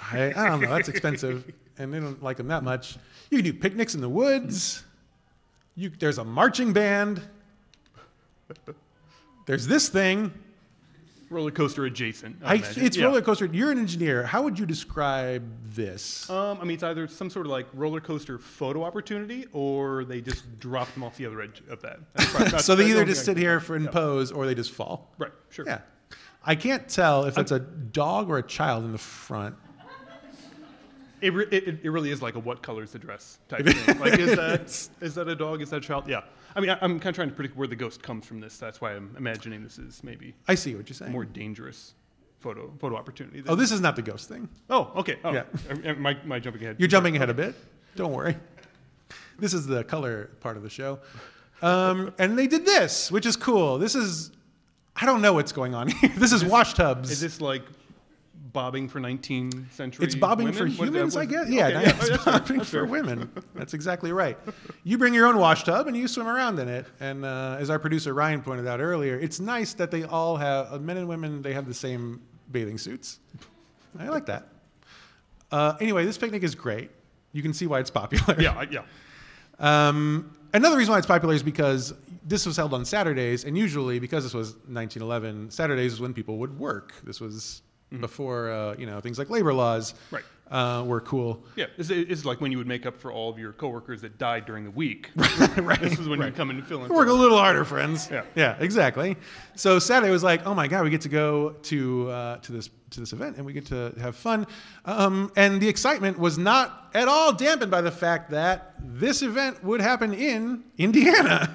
I, 0.00 0.32
I 0.36 0.48
don't 0.48 0.60
know. 0.60 0.68
That's 0.68 0.88
expensive, 0.88 1.50
and 1.78 1.92
they 1.92 2.00
don't 2.00 2.22
like 2.22 2.36
them 2.36 2.48
that 2.48 2.64
much. 2.64 2.98
You 3.30 3.38
can 3.38 3.44
do 3.44 3.52
picnics 3.54 3.94
in 3.94 4.00
the 4.00 4.08
woods. 4.08 4.82
You, 5.74 5.90
there's 5.90 6.18
a 6.18 6.24
marching 6.24 6.72
band. 6.72 7.22
There's 9.46 9.66
this 9.66 9.88
thing. 9.88 10.32
Roller 11.30 11.50
coaster 11.50 11.84
adjacent. 11.86 12.36
I 12.44 12.54
I, 12.54 12.62
it's 12.76 12.96
Yeah. 12.96 13.06
roller 13.06 13.20
coaster. 13.22 13.46
You're 13.46 13.72
an 13.72 13.78
engineer. 13.78 14.24
How 14.24 14.42
would 14.42 14.58
you 14.58 14.66
describe 14.66 15.42
this? 15.74 16.28
Um, 16.30 16.58
I 16.60 16.64
mean, 16.64 16.74
it's 16.74 16.82
either 16.82 17.08
some 17.08 17.30
sort 17.30 17.46
of 17.46 17.52
like 17.52 17.66
roller 17.74 18.00
coaster 18.00 18.38
photo 18.38 18.84
opportunity, 18.84 19.46
or 19.52 20.04
they 20.04 20.20
just 20.20 20.58
drop 20.60 20.92
them 20.94 21.02
off 21.04 21.16
the 21.16 21.26
other 21.26 21.40
edge 21.42 21.62
of 21.68 21.82
that. 21.82 21.98
Probably- 22.14 22.58
so 22.60 22.74
they 22.74 22.86
either 22.90 23.04
just 23.04 23.24
sit 23.24 23.36
here 23.36 23.60
for 23.60 23.76
and 23.76 23.86
of. 23.88 23.92
pose, 23.92 24.30
or 24.32 24.46
they 24.46 24.54
just 24.54 24.72
fall. 24.72 25.12
Right. 25.18 25.32
Sure. 25.50 25.64
Yeah. 25.66 25.80
I 26.44 26.54
can't 26.54 26.88
tell 26.88 27.24
if 27.24 27.38
it's 27.38 27.50
a 27.50 27.58
dog 27.58 28.30
or 28.30 28.38
a 28.38 28.42
child 28.42 28.84
in 28.84 28.92
the 28.92 28.98
front. 28.98 29.56
It, 31.22 31.32
re- 31.32 31.46
it, 31.50 31.80
it- 31.82 31.90
really 31.90 32.10
is 32.10 32.20
like 32.22 32.34
a 32.34 32.38
what 32.38 32.62
color's 32.62 32.92
the 32.92 32.98
dress 32.98 33.38
type 33.48 33.66
thing. 33.66 33.98
Like, 33.98 34.18
is 34.18 34.36
that 34.36 34.88
is 35.04 35.14
that 35.14 35.26
a 35.28 35.34
dog? 35.34 35.62
Is 35.62 35.70
that 35.70 35.78
a 35.78 35.80
child? 35.80 36.06
Yeah. 36.08 36.20
I 36.56 36.60
mean, 36.60 36.70
I, 36.70 36.78
I'm 36.80 36.98
kind 36.98 37.10
of 37.10 37.14
trying 37.14 37.28
to 37.28 37.34
predict 37.34 37.56
where 37.56 37.68
the 37.68 37.76
ghost 37.76 38.02
comes 38.02 38.26
from. 38.26 38.40
This. 38.40 38.56
That's 38.58 38.80
why 38.80 38.94
I'm 38.94 39.14
imagining 39.16 39.62
this 39.62 39.78
is 39.78 40.02
maybe 40.02 40.34
I 40.48 40.54
see 40.54 40.74
what 40.74 40.88
you're 40.88 40.94
saying. 40.94 41.12
more 41.12 41.24
dangerous 41.24 41.94
photo 42.40 42.72
photo 42.80 42.96
opportunity. 42.96 43.40
Than, 43.42 43.52
oh, 43.52 43.54
this 43.54 43.70
is 43.70 43.80
not 43.80 43.94
the 43.94 44.02
ghost 44.02 44.28
thing. 44.28 44.48
Oh, 44.70 44.90
okay. 44.96 45.18
Oh, 45.22 45.32
Yeah. 45.32 45.44
Am, 45.84 46.06
am 46.06 46.32
I 46.32 46.38
jumping 46.40 46.62
ahead? 46.62 46.76
You're 46.78 46.88
jumping 46.88 47.14
ahead 47.14 47.30
a 47.30 47.34
bit. 47.34 47.54
Don't 47.94 48.12
worry. 48.12 48.36
This 49.38 49.52
is 49.52 49.66
the 49.66 49.84
color 49.84 50.30
part 50.40 50.56
of 50.56 50.62
the 50.62 50.70
show. 50.70 50.98
Um, 51.62 52.14
and 52.18 52.38
they 52.38 52.46
did 52.46 52.64
this, 52.64 53.10
which 53.10 53.26
is 53.26 53.36
cool. 53.36 53.78
This 53.78 53.94
is, 53.94 54.30
I 54.94 55.06
don't 55.06 55.22
know 55.22 55.32
what's 55.32 55.52
going 55.52 55.74
on 55.74 55.88
here. 55.88 56.12
This 56.16 56.32
is 56.32 56.44
wash 56.44 56.74
tubs. 56.74 57.10
Is 57.10 57.20
this 57.20 57.40
like 57.40 57.62
bobbing 58.56 58.88
for 58.88 58.98
19th 59.00 59.70
century? 59.72 60.06
it's 60.06 60.14
bobbing 60.14 60.50
for 60.52 60.64
women? 60.64 60.76
What- 60.78 60.88
humans, 60.88 61.16
I 61.16 61.26
guess. 61.26 61.42
okay, 61.42 61.54
Yeah, 61.54 61.68
yeah, 61.68 61.80
it's 61.90 62.08
that's 62.08 62.24
bobbing 62.24 62.60
for 62.62 62.86
women. 62.86 63.30
That's 63.54 63.74
exactly 63.74 64.12
right. 64.12 64.38
You 64.82 64.96
bring 64.96 65.12
your 65.12 65.26
own 65.26 65.36
wash 65.36 65.64
tub 65.64 65.86
and 65.86 65.96
you 65.96 66.08
swim 66.08 66.26
around 66.26 66.58
in 66.58 66.68
it. 66.68 66.86
And 66.98 67.24
uh, 67.24 67.58
as 67.60 67.68
our 67.68 67.78
producer 67.78 68.14
Ryan 68.14 68.40
pointed 68.40 68.66
out 68.66 68.80
earlier, 68.80 69.18
it's 69.18 69.38
nice 69.40 69.74
that 69.74 69.90
they 69.90 70.04
all 70.04 70.36
have, 70.38 70.72
uh, 70.72 70.78
men 70.78 70.96
and 70.96 71.06
women, 71.06 71.42
they 71.42 71.52
have 71.52 71.66
the 71.66 71.74
same 71.74 72.22
bathing 72.50 72.78
suits. 72.78 73.18
I 73.98 74.08
like 74.08 74.26
that. 74.26 74.48
Uh, 75.52 75.74
anyway, 75.80 76.04
this 76.04 76.18
picnic 76.18 76.42
is 76.42 76.54
great. 76.54 76.90
You 77.32 77.42
can 77.42 77.52
see 77.52 77.66
why 77.66 77.80
it's 77.80 77.90
popular. 77.90 78.40
Yeah, 78.40 78.64
yeah. 78.70 78.82
Um, 79.58 80.32
another 80.54 80.76
reason 80.76 80.92
why 80.92 80.98
it's 80.98 81.06
popular 81.06 81.34
is 81.34 81.42
because 81.42 81.94
this 82.26 82.44
was 82.46 82.56
held 82.56 82.74
on 82.74 82.84
Saturdays, 82.84 83.44
and 83.44 83.56
usually, 83.56 83.98
because 83.98 84.24
this 84.24 84.34
was 84.34 84.54
1911, 84.68 85.50
Saturdays 85.50 85.92
is 85.94 86.00
when 86.00 86.12
people 86.12 86.38
would 86.38 86.58
work. 86.58 86.92
This 87.04 87.20
was 87.20 87.62
before 88.00 88.50
uh, 88.50 88.74
you 88.78 88.86
know 88.86 89.00
things 89.00 89.18
like 89.18 89.30
labor 89.30 89.54
laws 89.54 89.94
Right. 90.10 90.24
uh, 90.50 90.82
were 90.86 91.00
cool. 91.00 91.44
Yeah, 91.54 91.66
it's, 91.78 91.90
it's 91.90 92.24
like 92.24 92.40
when 92.40 92.50
you 92.52 92.58
would 92.58 92.66
make 92.66 92.84
up 92.86 92.98
for 92.98 93.12
all 93.12 93.30
of 93.30 93.38
your 93.38 93.52
coworkers 93.52 94.00
that 94.02 94.18
died 94.18 94.44
during 94.46 94.64
the 94.64 94.70
week. 94.70 95.10
right. 95.56 95.80
This 95.80 95.98
is 95.98 96.08
when 96.08 96.20
you 96.20 96.30
come 96.32 96.50
in 96.50 96.56
and 96.56 96.66
fill 96.66 96.84
in. 96.84 96.92
Work 96.92 97.08
a 97.08 97.12
little 97.12 97.38
harder, 97.38 97.64
friends. 97.64 98.08
Yeah. 98.10 98.24
yeah, 98.34 98.56
exactly. 98.58 99.16
So 99.54 99.78
Saturday 99.78 100.10
was 100.10 100.22
like, 100.24 100.46
oh 100.46 100.54
my 100.54 100.66
god, 100.68 100.84
we 100.84 100.90
get 100.90 101.02
to 101.02 101.08
go 101.08 101.50
to 101.62 102.10
uh, 102.10 102.36
to 102.38 102.52
this 102.52 102.70
to 102.90 103.00
this 103.00 103.12
event 103.12 103.36
and 103.36 103.44
we 103.44 103.52
get 103.52 103.66
to 103.66 103.92
have 104.00 104.14
fun. 104.16 104.46
Um, 104.84 105.32
and 105.36 105.60
the 105.60 105.68
excitement 105.68 106.18
was 106.18 106.38
not 106.38 106.90
at 106.94 107.08
all 107.08 107.32
dampened 107.32 107.70
by 107.70 107.80
the 107.82 107.90
fact 107.90 108.30
that 108.30 108.74
this 108.80 109.22
event 109.22 109.62
would 109.64 109.80
happen 109.80 110.12
in 110.14 110.62
Indiana, 110.78 111.54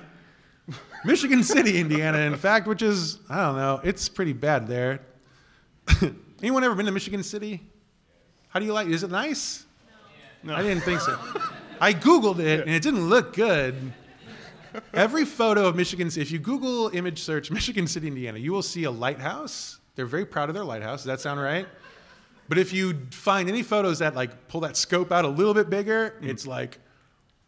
Michigan 1.05 1.43
City, 1.43 1.79
Indiana. 1.79 2.19
In 2.19 2.35
fact, 2.35 2.67
which 2.67 2.81
is 2.81 3.19
I 3.29 3.37
don't 3.45 3.55
know, 3.55 3.79
it's 3.83 4.09
pretty 4.09 4.33
bad 4.33 4.67
there. 4.67 5.01
Anyone 6.41 6.63
ever 6.63 6.75
been 6.75 6.85
to 6.85 6.91
Michigan 6.91 7.23
City? 7.23 7.61
How 8.49 8.59
do 8.59 8.65
you 8.65 8.73
like? 8.73 8.87
Is 8.87 9.03
it 9.03 9.11
nice? 9.11 9.65
No. 10.43 10.55
I 10.55 10.63
didn't 10.63 10.83
think 10.83 11.01
so. 11.01 11.19
I 11.79 11.93
googled 11.93 12.39
it 12.39 12.61
and 12.61 12.69
it 12.69 12.81
didn't 12.81 13.07
look 13.07 13.33
good. 13.33 13.93
Every 14.93 15.25
photo 15.25 15.67
of 15.67 15.75
Michigan 15.75 16.09
City, 16.09 16.21
if 16.21 16.31
you 16.31 16.39
Google 16.39 16.89
image 16.89 17.21
search 17.21 17.51
Michigan 17.51 17.87
City, 17.87 18.07
Indiana, 18.07 18.39
you 18.39 18.51
will 18.51 18.61
see 18.61 18.85
a 18.85 18.91
lighthouse. 18.91 19.79
They're 19.95 20.05
very 20.05 20.25
proud 20.25 20.49
of 20.49 20.55
their 20.55 20.63
lighthouse. 20.63 20.99
Does 20.99 21.07
that 21.07 21.19
sound 21.19 21.41
right? 21.41 21.67
But 22.47 22.57
if 22.57 22.73
you 22.73 22.99
find 23.11 23.47
any 23.49 23.63
photos 23.63 23.99
that 23.99 24.15
like 24.15 24.47
pull 24.47 24.61
that 24.61 24.75
scope 24.77 25.11
out 25.11 25.25
a 25.25 25.27
little 25.27 25.53
bit 25.53 25.69
bigger, 25.69 26.15
it's 26.21 26.47
like 26.47 26.79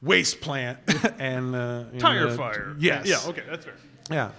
waste 0.01 0.41
plant 0.41 0.79
and 1.19 1.55
uh, 1.55 1.85
Tire 1.97 2.27
uh, 2.27 2.37
fire. 2.37 2.75
Yes. 2.79 3.07
Yeah, 3.07 3.19
okay, 3.27 3.43
that's 3.49 3.65
fair. 3.65 3.75
Yeah. 4.09 4.31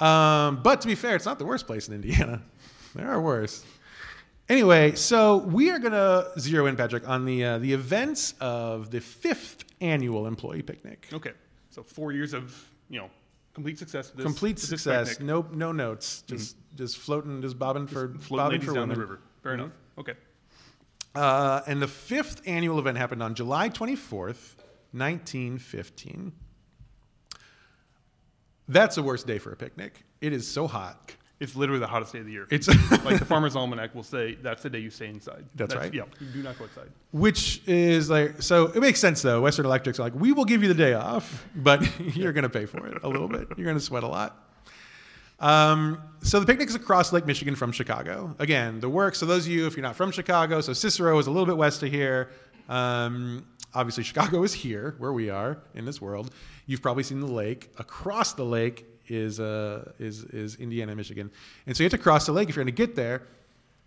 um, 0.00 0.62
but 0.62 0.80
to 0.80 0.86
be 0.86 0.94
fair, 0.94 1.16
it's 1.16 1.26
not 1.26 1.38
the 1.38 1.44
worst 1.44 1.66
place 1.66 1.88
in 1.88 1.94
Indiana. 1.94 2.42
There 2.98 3.08
are 3.08 3.20
worse. 3.20 3.64
Anyway, 4.48 4.96
so 4.96 5.36
we 5.36 5.70
are 5.70 5.78
going 5.78 5.92
to 5.92 6.32
zero 6.40 6.66
in, 6.66 6.74
Patrick, 6.74 7.08
on 7.08 7.24
the 7.24 7.44
uh, 7.44 7.58
the 7.58 7.72
events 7.72 8.34
of 8.40 8.90
the 8.90 9.00
fifth 9.00 9.64
annual 9.80 10.26
employee 10.26 10.62
picnic. 10.62 11.06
Okay, 11.12 11.30
so 11.70 11.84
four 11.84 12.10
years 12.10 12.34
of, 12.34 12.68
you 12.90 12.98
know, 12.98 13.08
complete 13.54 13.78
success. 13.78 14.10
This, 14.10 14.24
Complete 14.24 14.58
success. 14.58 15.20
No 15.20 15.46
no 15.52 15.70
notes. 15.70 16.22
Just 16.26 16.56
just 16.74 16.98
floating, 16.98 17.40
just 17.40 17.56
bobbing 17.56 17.86
for 17.86 18.08
Floating 18.18 18.58
bobbing 18.58 18.60
for 18.62 18.72
down 18.74 18.88
women. 18.88 18.96
the 18.96 19.00
river. 19.00 19.20
Fair 19.44 19.54
enough. 19.54 19.70
Okay. 19.96 20.14
Uh, 21.14 21.60
and 21.68 21.80
the 21.80 21.86
fifth 21.88 22.42
annual 22.46 22.80
event 22.80 22.98
happened 22.98 23.22
on 23.22 23.34
July 23.36 23.68
24th, 23.68 24.56
1915. 24.90 26.32
That's 28.66 28.96
the 28.96 29.02
worst 29.04 29.26
day 29.26 29.38
for 29.38 29.52
a 29.52 29.56
picnic. 29.56 30.04
It 30.20 30.32
is 30.32 30.48
so 30.48 30.66
hot. 30.66 31.12
It's 31.40 31.54
literally 31.54 31.78
the 31.78 31.86
hottest 31.86 32.12
day 32.12 32.18
of 32.18 32.26
the 32.26 32.32
year. 32.32 32.46
It's 32.50 32.66
like 33.04 33.18
the 33.18 33.24
Farmer's 33.24 33.54
Almanac 33.54 33.94
will 33.94 34.02
say, 34.02 34.34
that's 34.42 34.62
the 34.62 34.70
day 34.70 34.80
you 34.80 34.90
stay 34.90 35.06
inside. 35.06 35.44
That's 35.54 35.74
right. 35.74 35.92
Yeah, 35.94 36.02
you 36.20 36.26
do 36.26 36.42
not 36.42 36.58
go 36.58 36.64
outside. 36.64 36.88
which 37.12 37.62
is 37.66 38.10
like 38.10 38.42
so 38.42 38.66
it 38.66 38.80
makes 38.80 38.98
sense 38.98 39.22
though. 39.22 39.40
Western 39.42 39.66
Electric's 39.66 39.98
like 39.98 40.14
we 40.14 40.32
will 40.32 40.44
give 40.44 40.62
you 40.62 40.68
the 40.68 40.74
day 40.74 40.94
off, 40.94 41.46
but 41.54 41.80
you're 42.16 42.32
going 42.32 42.42
to 42.42 42.48
pay 42.48 42.66
for 42.66 42.86
it 42.86 43.02
a 43.02 43.08
little 43.08 43.28
bit. 43.28 43.48
You're 43.56 43.66
going 43.66 43.78
to 43.78 43.84
sweat 43.84 44.02
a 44.02 44.08
lot. 44.08 44.44
Um, 45.40 46.02
so 46.22 46.40
the 46.40 46.46
picnic 46.46 46.68
is 46.68 46.74
across 46.74 47.12
Lake 47.12 47.24
Michigan 47.24 47.54
from 47.54 47.70
Chicago. 47.70 48.34
Again, 48.40 48.80
the 48.80 48.88
work. 48.88 49.14
So 49.14 49.24
those 49.24 49.46
of 49.46 49.52
you, 49.52 49.66
if 49.66 49.76
you're 49.76 49.84
not 49.84 49.94
from 49.94 50.10
Chicago, 50.10 50.60
so 50.60 50.72
Cicero 50.72 51.16
is 51.18 51.28
a 51.28 51.30
little 51.30 51.46
bit 51.46 51.56
west 51.56 51.82
of 51.84 51.92
here. 51.92 52.30
Um, 52.68 53.46
obviously, 53.72 54.02
Chicago 54.02 54.42
is 54.42 54.52
here, 54.52 54.96
where 54.98 55.12
we 55.12 55.30
are 55.30 55.58
in 55.74 55.84
this 55.84 56.00
world. 56.00 56.34
You've 56.66 56.82
probably 56.82 57.04
seen 57.04 57.20
the 57.20 57.26
lake. 57.26 57.70
Across 57.78 58.32
the 58.32 58.44
lake 58.44 58.84
is 59.10 59.40
uh, 59.40 59.92
is 59.98 60.24
is 60.24 60.56
Indiana, 60.56 60.94
Michigan, 60.94 61.30
and 61.66 61.76
so 61.76 61.82
you 61.82 61.86
have 61.86 61.92
to 61.92 61.98
cross 61.98 62.26
the 62.26 62.32
lake 62.32 62.48
if 62.48 62.56
you're 62.56 62.64
going 62.64 62.74
to 62.74 62.86
get 62.86 62.96
there. 62.96 63.22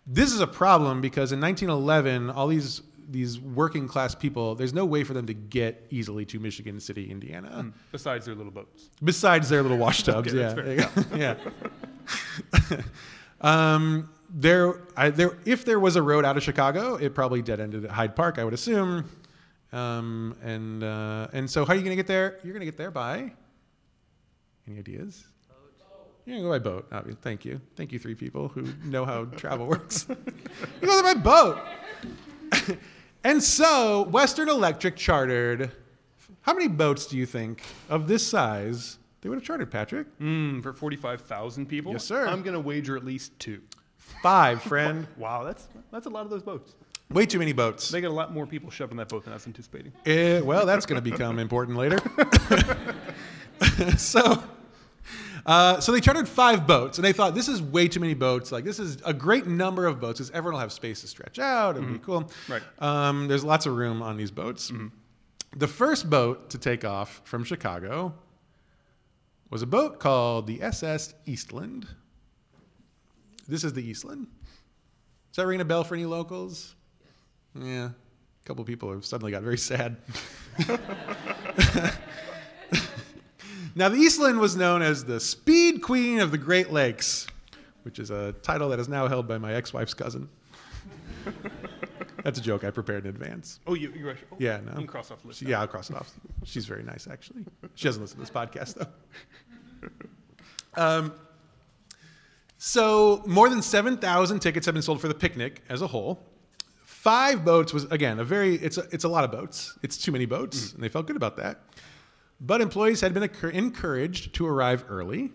This 0.07 0.33
is 0.33 0.39
a 0.39 0.47
problem 0.47 0.99
because 0.99 1.31
in 1.31 1.39
1911, 1.39 2.29
all 2.29 2.47
these 2.47 2.81
these 3.09 3.39
working 3.39 3.87
class 3.87 4.15
people, 4.15 4.55
there's 4.55 4.73
no 4.73 4.85
way 4.85 5.03
for 5.03 5.13
them 5.13 5.27
to 5.27 5.33
get 5.33 5.85
easily 5.89 6.25
to 6.25 6.39
Michigan 6.39 6.79
City, 6.79 7.11
Indiana 7.11 7.71
Besides 7.91 8.25
their 8.25 8.35
little 8.35 8.51
boats. 8.51 8.89
besides 9.03 9.49
their 9.49 9.61
little 9.61 9.77
wash 9.77 10.03
tubs. 10.03 10.33
Okay, 10.33 10.77
yeah, 10.77 11.35
yeah. 12.61 12.77
um, 13.41 14.09
there, 14.29 14.81
I, 14.95 15.09
there, 15.09 15.37
if 15.45 15.65
there 15.65 15.79
was 15.79 15.97
a 15.97 16.01
road 16.01 16.23
out 16.23 16.37
of 16.37 16.43
Chicago, 16.43 16.95
it 16.95 17.13
probably 17.13 17.41
dead 17.41 17.59
ended 17.59 17.85
at 17.85 17.91
Hyde 17.91 18.15
Park, 18.15 18.39
I 18.39 18.45
would 18.45 18.53
assume. 18.53 19.09
Um, 19.73 20.35
and 20.43 20.83
uh, 20.83 21.27
and 21.33 21.49
so, 21.49 21.65
how 21.65 21.73
are 21.73 21.75
you 21.75 21.81
going 21.81 21.91
to 21.91 22.01
get 22.01 22.07
there? 22.07 22.39
You're 22.43 22.53
going 22.53 22.61
to 22.61 22.65
get 22.65 22.77
there 22.77 22.91
by. 22.91 23.31
Any 24.71 24.79
ideas? 24.79 25.25
You're 26.25 26.37
gonna 26.37 26.47
go 26.47 26.51
by 26.51 26.59
boat. 26.59 26.87
Obviously. 26.91 27.21
Thank 27.21 27.45
you. 27.45 27.59
Thank 27.75 27.91
you, 27.91 27.99
three 27.99 28.15
people 28.15 28.47
who 28.47 28.67
know 28.85 29.05
how 29.05 29.25
travel 29.25 29.67
works. 29.67 30.05
you 30.81 30.87
go 30.87 31.01
by 31.01 31.13
boat. 31.13 31.59
and 33.23 33.43
so, 33.43 34.03
Western 34.03 34.47
Electric 34.47 34.95
chartered. 34.95 35.71
How 36.41 36.53
many 36.53 36.69
boats 36.69 37.05
do 37.05 37.17
you 37.17 37.25
think 37.25 37.63
of 37.89 38.07
this 38.07 38.25
size 38.25 38.97
they 39.21 39.29
would 39.29 39.35
have 39.35 39.43
chartered, 39.43 39.71
Patrick? 39.71 40.07
Mm, 40.19 40.63
for 40.63 40.73
45,000 40.73 41.65
people? 41.67 41.91
Yes, 41.91 42.05
sir. 42.05 42.25
I'm 42.25 42.41
going 42.41 42.53
to 42.55 42.59
wager 42.59 42.95
at 42.97 43.05
least 43.05 43.37
two. 43.37 43.61
Five, 44.23 44.61
friend. 44.63 45.07
Wow, 45.17 45.43
that's 45.43 45.67
that's 45.91 46.05
a 46.05 46.09
lot 46.09 46.23
of 46.23 46.29
those 46.31 46.43
boats. 46.43 46.75
Way 47.09 47.25
too 47.25 47.39
many 47.39 47.51
boats. 47.53 47.89
They 47.89 48.01
got 48.01 48.07
a 48.07 48.13
lot 48.13 48.33
more 48.33 48.47
people 48.47 48.69
shoved 48.71 48.91
in 48.91 48.97
that 48.97 49.09
boat 49.09 49.25
than 49.25 49.33
I 49.33 49.35
was 49.35 49.45
anticipating. 49.45 49.91
Eh, 50.05 50.39
well, 50.39 50.65
that's 50.65 50.85
going 50.85 51.01
to 51.03 51.09
become 51.11 51.39
important 51.39 51.77
later. 51.77 51.99
so, 53.97 54.41
uh, 55.45 55.79
so 55.79 55.91
they 55.91 56.01
chartered 56.01 56.27
five 56.27 56.67
boats, 56.67 56.97
and 56.97 57.05
they 57.05 57.13
thought 57.13 57.35
this 57.35 57.47
is 57.47 57.61
way 57.61 57.87
too 57.87 57.99
many 57.99 58.13
boats. 58.13 58.51
Like 58.51 58.63
this 58.63 58.79
is 58.79 58.97
a 59.05 59.13
great 59.13 59.47
number 59.47 59.87
of 59.87 59.99
boats 59.99 60.19
because 60.19 60.31
everyone 60.31 60.53
will 60.53 60.59
have 60.61 60.71
space 60.71 61.01
to 61.01 61.07
stretch 61.07 61.39
out. 61.39 61.77
It'll 61.77 61.89
be 61.89 61.99
cool. 61.99 62.29
Right. 62.47 62.61
Um, 62.79 63.27
there's 63.27 63.43
lots 63.43 63.65
of 63.65 63.75
room 63.75 64.01
on 64.01 64.17
these 64.17 64.31
boats. 64.31 64.71
The 65.55 65.67
first 65.67 66.09
boat 66.09 66.49
to 66.51 66.57
take 66.57 66.85
off 66.85 67.21
from 67.25 67.43
Chicago 67.43 68.13
was 69.49 69.61
a 69.61 69.67
boat 69.67 69.99
called 69.99 70.47
the 70.47 70.61
SS 70.61 71.13
Eastland. 71.25 71.87
This 73.47 73.63
is 73.65 73.73
the 73.73 73.81
Eastland. 73.81 74.27
Is 75.31 75.35
that 75.35 75.45
ringing 75.45 75.61
a 75.61 75.65
bell 75.65 75.83
for 75.83 75.95
any 75.95 76.05
locals? 76.05 76.75
Yeah. 77.53 77.89
A 77.89 78.45
couple 78.45 78.63
people 78.63 78.91
have 78.91 79.05
suddenly 79.05 79.31
got 79.31 79.43
very 79.43 79.57
sad. 79.57 79.97
now, 83.75 83.89
the 83.89 83.97
Eastland 83.97 84.39
was 84.39 84.55
known 84.55 84.81
as 84.81 85.03
the 85.05 85.19
Speed 85.19 85.81
Queen 85.81 86.19
of 86.19 86.31
the 86.31 86.37
Great 86.37 86.71
Lakes, 86.71 87.27
which 87.83 87.99
is 87.99 88.11
a 88.11 88.33
title 88.43 88.69
that 88.69 88.79
is 88.79 88.89
now 88.89 89.07
held 89.07 89.27
by 89.27 89.37
my 89.37 89.53
ex 89.53 89.73
wife's 89.73 89.93
cousin. 89.93 90.27
That's 92.23 92.37
a 92.37 92.41
joke 92.41 92.63
I 92.63 92.69
prepared 92.69 93.05
in 93.05 93.09
advance. 93.09 93.59
Oh, 93.65 93.73
you, 93.73 93.91
you're 93.97 94.11
actually. 94.11 94.27
Oh, 94.33 94.35
Yeah, 94.39 94.59
You 94.59 94.65
no. 94.65 94.71
can 94.73 94.87
cross 94.87 95.09
off 95.09 95.21
the 95.21 95.29
list. 95.29 95.39
She- 95.39 95.47
yeah, 95.47 95.59
I'll 95.61 95.67
cross 95.67 95.89
it 95.89 95.95
off. 95.95 96.11
She's 96.43 96.65
very 96.65 96.83
nice, 96.83 97.07
actually. 97.09 97.43
She 97.75 97.85
doesn't 97.87 98.01
listen 98.01 98.17
to 98.17 98.21
this 98.21 98.29
podcast, 98.29 98.75
though. 98.75 99.89
Um, 100.75 101.13
so, 102.57 103.23
more 103.25 103.49
than 103.49 103.61
7,000 103.61 104.39
tickets 104.39 104.65
have 104.67 104.75
been 104.75 104.83
sold 104.83 105.01
for 105.01 105.07
the 105.07 105.15
picnic 105.15 105.63
as 105.67 105.81
a 105.81 105.87
whole. 105.87 106.23
Five 106.85 107.43
boats 107.43 107.73
was, 107.73 107.85
again, 107.85 108.19
a 108.19 108.23
very, 108.23 108.55
it's 108.55 108.77
a, 108.77 108.85
it's 108.91 109.03
a 109.03 109.09
lot 109.09 109.23
of 109.23 109.31
boats. 109.31 109.77
It's 109.81 109.97
too 109.97 110.11
many 110.11 110.27
boats, 110.27 110.73
and 110.73 110.83
they 110.83 110.89
felt 110.89 111.07
good 111.07 111.15
about 111.15 111.37
that. 111.37 111.61
But 112.43 112.59
employees 112.59 112.99
had 113.01 113.13
been 113.13 113.23
encouraged 113.23 114.33
to 114.35 114.47
arrive 114.47 114.83
early. 114.89 115.31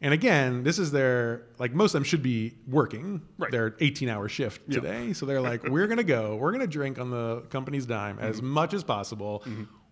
And 0.00 0.12
again, 0.12 0.64
this 0.64 0.80
is 0.80 0.90
their, 0.90 1.42
like, 1.60 1.72
most 1.72 1.90
of 1.94 2.00
them 2.00 2.02
should 2.04 2.20
be 2.22 2.54
working 2.66 3.22
Right. 3.38 3.52
their 3.52 3.76
18 3.78 4.08
hour 4.08 4.28
shift 4.28 4.60
Yeah. 4.66 4.80
today. 4.80 5.12
So 5.12 5.24
they're 5.24 5.40
like, 5.40 5.62
we're 5.68 5.86
going 5.86 5.98
to 5.98 6.02
go, 6.04 6.34
we're 6.34 6.50
going 6.50 6.62
to 6.62 6.66
drink 6.66 6.98
on 6.98 7.10
the 7.10 7.42
company's 7.42 7.86
dime 7.86 8.18
as 8.18 8.42
much 8.42 8.74
as 8.74 8.82
possible. 8.82 9.44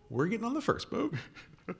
We're 0.08 0.26
getting 0.26 0.44
on 0.44 0.54
the 0.54 0.60
first 0.60 0.90
boat. 0.90 1.14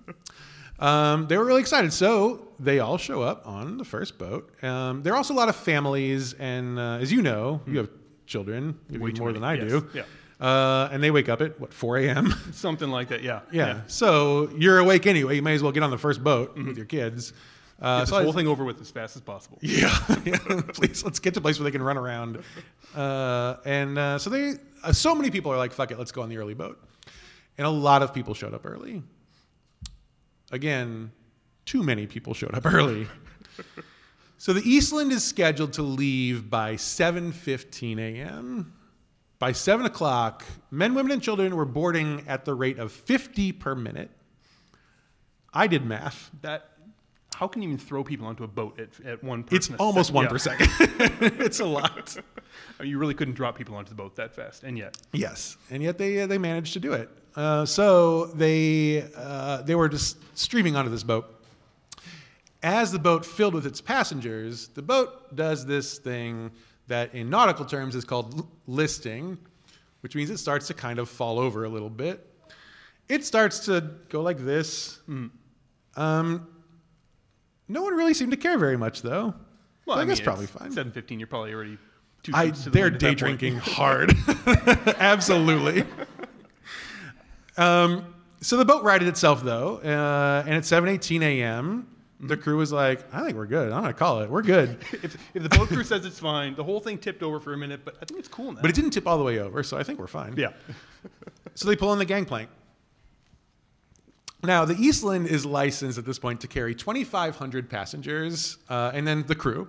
Um, 0.79 1.27
they 1.27 1.37
were 1.37 1.45
really 1.45 1.61
excited. 1.61 1.93
So 1.93 2.49
they 2.59 2.79
all 2.79 2.97
show 2.97 3.21
up 3.23 3.47
on 3.47 3.77
the 3.77 3.85
first 3.85 4.17
boat. 4.19 4.51
Um, 4.65 5.03
there 5.03 5.13
are 5.13 5.17
also 5.17 5.35
a 5.35 5.37
lot 5.37 5.51
of 5.51 5.57
families, 5.57 6.33
and 6.35 6.79
uh, 6.79 6.99
as 7.01 7.13
you 7.13 7.21
know, 7.21 7.61
you 7.67 7.77
have 7.79 7.91
children, 8.25 8.79
more 8.89 9.09
many, 9.11 9.33
than 9.35 9.45
I 9.45 9.55
yes, 9.55 9.71
do. 9.71 9.91
yeah. 9.93 10.03
Uh, 10.41 10.89
and 10.91 11.03
they 11.03 11.11
wake 11.11 11.29
up 11.29 11.43
at 11.43 11.61
what 11.61 11.75
4 11.75 11.99
a.m. 11.99 12.35
Something 12.53 12.89
like 12.91 13.09
that, 13.09 13.23
yeah. 13.23 13.41
yeah. 13.53 13.83
So 13.89 14.49
you're 14.57 14.79
awake 14.79 15.07
anyway. 15.07 15.37
You 15.37 15.43
may 15.43 15.55
as 15.55 15.63
well 15.63 15.71
get 15.73 15.83
on 15.83 15.91
the 15.91 15.99
first 15.99 16.25
boat 16.25 16.57
with 16.57 16.77
your 16.79 16.87
kids. 16.87 17.35
Uh, 17.79 18.01
Get 18.01 18.09
so 18.09 18.15
this 18.15 18.21
I- 18.21 18.25
whole 18.25 18.33
thing 18.33 18.47
over 18.47 18.65
with 18.65 18.81
as 18.81 18.91
fast 18.91 19.17
as 19.17 19.23
possible. 19.23 19.59
yeah, 19.63 19.95
yeah. 20.25 20.39
Please, 20.75 21.05
let's 21.05 21.19
get 21.19 21.35
to 21.35 21.41
a 21.41 21.43
place 21.43 21.59
where 21.59 21.65
they 21.65 21.71
can 21.71 21.83
run 21.83 21.97
around. 21.99 22.43
Uh, 22.95 23.57
and 23.67 23.99
uh, 23.99 24.19
so 24.19 24.31
they, 24.31 24.55
uh, 24.83 24.93
so 24.93 25.15
many 25.15 25.31
people 25.31 25.53
are 25.53 25.57
like, 25.59 25.73
"Fuck 25.73 25.91
it, 25.91 25.99
let's 25.99 26.13
go 26.13 26.23
on 26.23 26.29
the 26.31 26.37
early 26.39 26.55
boat." 26.55 26.83
And 27.59 27.67
a 27.67 27.71
lot 27.71 28.03
of 28.03 28.13
people 28.15 28.33
showed 28.35 28.55
up 28.55 28.65
early. 28.65 29.03
Again, 30.51 31.13
too 31.65 31.83
many 31.83 32.07
people 32.07 32.35
showed 32.35 32.55
up 32.55 32.67
early. 32.67 33.07
so 34.39 34.53
the 34.53 34.63
Eastland 34.69 35.13
is 35.13 35.23
scheduled 35.25 35.75
to 35.75 35.83
leave 35.83 36.51
by 36.51 36.75
7:15 36.75 37.99
a.m. 37.99 38.73
By 39.41 39.53
seven 39.53 39.87
o'clock, 39.87 40.45
men, 40.71 40.95
women, 40.95 41.13
and 41.13 41.23
children 41.23 41.57
were 41.57 41.65
boarding 41.65 42.25
at 42.29 42.45
the 42.45 42.53
rate 42.53 42.79
of 42.79 42.93
50 42.93 43.53
per 43.53 43.75
minute. 43.75 44.11
I 45.53 45.67
did 45.67 45.85
math. 45.85 46.31
That 46.43 46.69
how 47.35 47.49
can 47.49 47.63
you 47.63 47.69
even 47.69 47.79
throw 47.79 48.05
people 48.05 48.27
onto 48.27 48.45
a 48.45 48.47
boat 48.47 48.79
at, 48.79 49.07
at 49.07 49.25
one? 49.25 49.47
It's 49.51 49.71
almost 49.79 50.13
one 50.13 50.25
yeah. 50.25 50.31
per 50.31 50.39
second. 50.39 50.69
it's 51.41 51.61
a 51.61 51.65
lot. 51.65 52.19
I 52.79 52.83
mean, 52.83 52.91
you 52.91 52.99
really 52.99 53.15
couldn't 53.15 53.33
drop 53.33 53.57
people 53.57 53.77
onto 53.77 53.89
the 53.89 53.95
boat 53.95 54.15
that 54.17 54.35
fast, 54.35 54.63
and 54.63 54.77
yet. 54.77 54.99
Yes, 55.15 55.57
and 55.71 55.83
yet 55.83 55.97
they 55.97 56.21
uh, 56.21 56.27
they 56.27 56.37
managed 56.37 56.75
to 56.75 56.81
do 56.81 56.93
it. 56.93 57.09
Uh, 57.35 57.65
so 57.65 58.27
they 58.27 59.09
uh, 59.17 59.63
they 59.63 59.75
were 59.75 59.89
just 59.89 60.19
streaming 60.39 60.77
onto 60.77 60.91
this 60.91 61.03
boat. 61.03 61.35
As 62.63 62.93
the 62.93 62.99
boat 62.99 63.25
filled 63.25 63.55
with 63.55 63.65
its 63.65 63.81
passengers, 63.81 64.69
the 64.69 64.83
boat 64.83 65.35
does 65.35 65.65
this 65.65 65.97
thing 65.97 66.51
that, 66.91 67.15
in 67.15 67.31
nautical 67.31 67.65
terms, 67.65 67.95
is 67.95 68.05
called 68.05 68.39
l- 68.39 68.51
listing, 68.67 69.39
which 70.03 70.15
means 70.15 70.31
it 70.31 70.39
starts 70.39 70.67
to 70.69 70.75
kind 70.75 70.99
of 70.99 71.09
fall 71.09 71.39
over 71.39 71.65
a 71.65 71.69
little 71.69 71.91
bit. 71.91 72.27
It 73.09 73.25
starts 73.25 73.61
to 73.67 73.91
go 74.09 74.23
like 74.23 74.39
this. 74.39 75.01
Um, 75.97 76.47
no 77.67 77.83
one 77.83 77.95
really 77.95 78.15
seemed 78.15 78.31
to 78.33 78.37
care 78.37 78.59
very 78.59 78.77
much, 78.77 79.03
though. 79.03 79.35
Well, 79.87 79.99
I, 79.99 80.03
I, 80.03 80.05
guess 80.05 80.19
mean, 80.19 80.25
probably 80.25 80.45
it's 80.45 80.53
fine. 80.53 80.73
7:15. 80.73 81.19
You're 81.19 81.27
probably 81.27 81.55
already. 81.55 81.79
Two 82.23 82.33
I, 82.35 82.51
the 82.51 82.71
they're 82.71 82.91
day 82.91 83.15
drinking 83.15 83.57
hard. 83.57 84.15
Absolutely. 84.99 85.85
Um, 87.57 88.15
so 88.43 88.57
the 88.57 88.65
boat 88.65 88.85
righted 88.85 89.09
itself 89.09 89.43
though, 89.43 89.79
uh, 89.79 90.45
and 90.47 90.55
at 90.55 90.65
7:18 90.65 91.23
a.m., 91.23 91.89
the 92.21 92.37
crew 92.37 92.57
was 92.57 92.73
like, 92.73 93.03
"I 93.13 93.25
think 93.25 93.37
we're 93.37 93.47
good. 93.47 93.73
I'm 93.73 93.83
gonna 93.83 93.93
call 93.95 94.21
it. 94.21 94.31
We're 94.31 94.43
good." 94.43 94.79
if, 94.93 95.17
if 95.35 95.43
the 95.43 95.49
boat 95.49 95.69
crew 95.69 95.85
says 95.85 96.05
it's 96.05 96.19
fine, 96.19 96.55
the 96.55 96.65
whole 96.65 96.81
thing 96.81 96.99
tipped 96.99 97.23
over 97.23 97.41
for 97.41 97.53
a 97.53 97.57
minute, 97.57 97.81
but 97.85 97.97
I 98.01 98.05
think 98.05 98.21
it's 98.21 98.29
cool 98.29 98.53
now. 98.53 98.61
But 98.61 98.71
it 98.71 98.77
didn't 98.77 98.91
tip 98.91 99.07
all 99.07 99.19
the 99.19 99.25
way 99.25 99.39
over, 99.39 99.63
so 99.63 99.77
I 99.79 99.83
think 99.83 99.99
we're 99.99 100.07
fine. 100.07 100.35
yeah. 100.37 100.53
So 101.55 101.69
they 101.69 101.75
pull 101.75 101.93
in 101.93 101.99
the 101.99 102.05
gangplank. 102.05 102.49
Now, 104.43 104.65
the 104.65 104.77
Eastland 104.77 105.27
is 105.27 105.45
licensed 105.45 105.99
at 105.99 106.07
this 106.07 106.19
point 106.19 106.41
to 106.43 106.47
carry 106.47 106.75
2,500 106.75 107.69
passengers 107.69 108.57
uh, 108.69 108.93
and 108.95 109.07
then 109.07 109.25
the 109.27 109.35
crew. 109.35 109.69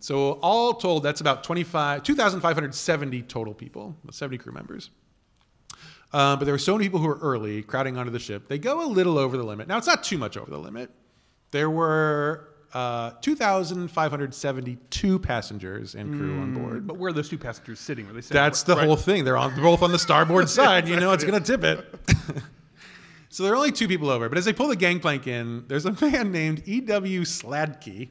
So, 0.00 0.32
all 0.42 0.74
told, 0.74 1.02
that's 1.02 1.22
about 1.22 1.44
25 1.44 2.02
2,570 2.02 3.22
total 3.22 3.54
people, 3.54 3.96
70 4.10 4.36
crew 4.36 4.52
members. 4.52 4.90
Uh, 6.12 6.36
but 6.36 6.44
there 6.44 6.52
were 6.52 6.58
so 6.58 6.74
many 6.74 6.84
people 6.84 7.00
who 7.00 7.06
were 7.06 7.18
early 7.22 7.62
crowding 7.62 7.96
onto 7.96 8.10
the 8.10 8.18
ship. 8.18 8.48
They 8.48 8.58
go 8.58 8.84
a 8.84 8.88
little 8.88 9.16
over 9.16 9.38
the 9.38 9.44
limit. 9.44 9.68
Now, 9.68 9.78
it's 9.78 9.86
not 9.86 10.04
too 10.04 10.18
much 10.18 10.36
over 10.36 10.50
the 10.50 10.58
limit. 10.58 10.90
There 11.52 11.70
were 11.70 12.48
uh, 12.74 13.10
2,572 13.20 15.18
passengers 15.18 15.94
and 15.94 16.12
crew 16.18 16.40
on 16.40 16.54
board. 16.54 16.86
But 16.86 16.96
where 16.96 17.10
are 17.10 17.12
those 17.12 17.28
two 17.28 17.38
passengers 17.38 17.78
sitting? 17.78 18.06
Are 18.08 18.12
they 18.12 18.20
sitting 18.22 18.34
That's 18.34 18.62
the 18.62 18.74
right- 18.76 18.86
whole 18.86 18.96
thing. 18.96 19.24
They're 19.24 19.36
on 19.36 19.54
both 19.56 19.82
on 19.82 19.92
the 19.92 19.98
starboard 19.98 20.48
side. 20.58 20.88
You 20.88 20.98
know 20.98 21.12
it's 21.12 21.24
going 21.24 21.40
to 21.40 21.46
tip 21.46 21.62
it. 21.64 21.86
so 23.28 23.42
there 23.42 23.52
are 23.52 23.56
only 23.56 23.72
two 23.72 23.88
people 23.88 24.10
over. 24.10 24.28
But 24.28 24.38
as 24.38 24.44
they 24.44 24.52
pull 24.52 24.68
the 24.68 24.76
gangplank 24.76 25.26
in, 25.26 25.64
there's 25.68 25.84
a 25.86 25.92
man 25.92 26.32
named 26.32 26.62
E.W. 26.66 27.22
Sladkey 27.22 28.08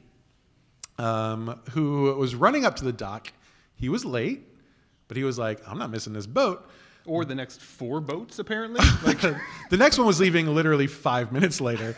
um, 0.98 1.60
who 1.70 2.14
was 2.14 2.34
running 2.34 2.64
up 2.64 2.76
to 2.76 2.84
the 2.84 2.92
dock. 2.92 3.32
He 3.74 3.88
was 3.88 4.04
late, 4.04 4.46
but 5.08 5.16
he 5.16 5.24
was 5.24 5.38
like, 5.38 5.60
I'm 5.66 5.78
not 5.78 5.90
missing 5.90 6.12
this 6.12 6.26
boat. 6.26 6.68
Or 7.04 7.24
the 7.24 7.34
next 7.34 7.60
four 7.60 8.00
boats, 8.00 8.38
apparently. 8.38 8.78
Like, 9.04 9.20
the 9.70 9.76
next 9.76 9.98
one 9.98 10.06
was 10.06 10.20
leaving 10.20 10.46
literally 10.46 10.86
five 10.86 11.32
minutes 11.32 11.60
later. 11.60 11.96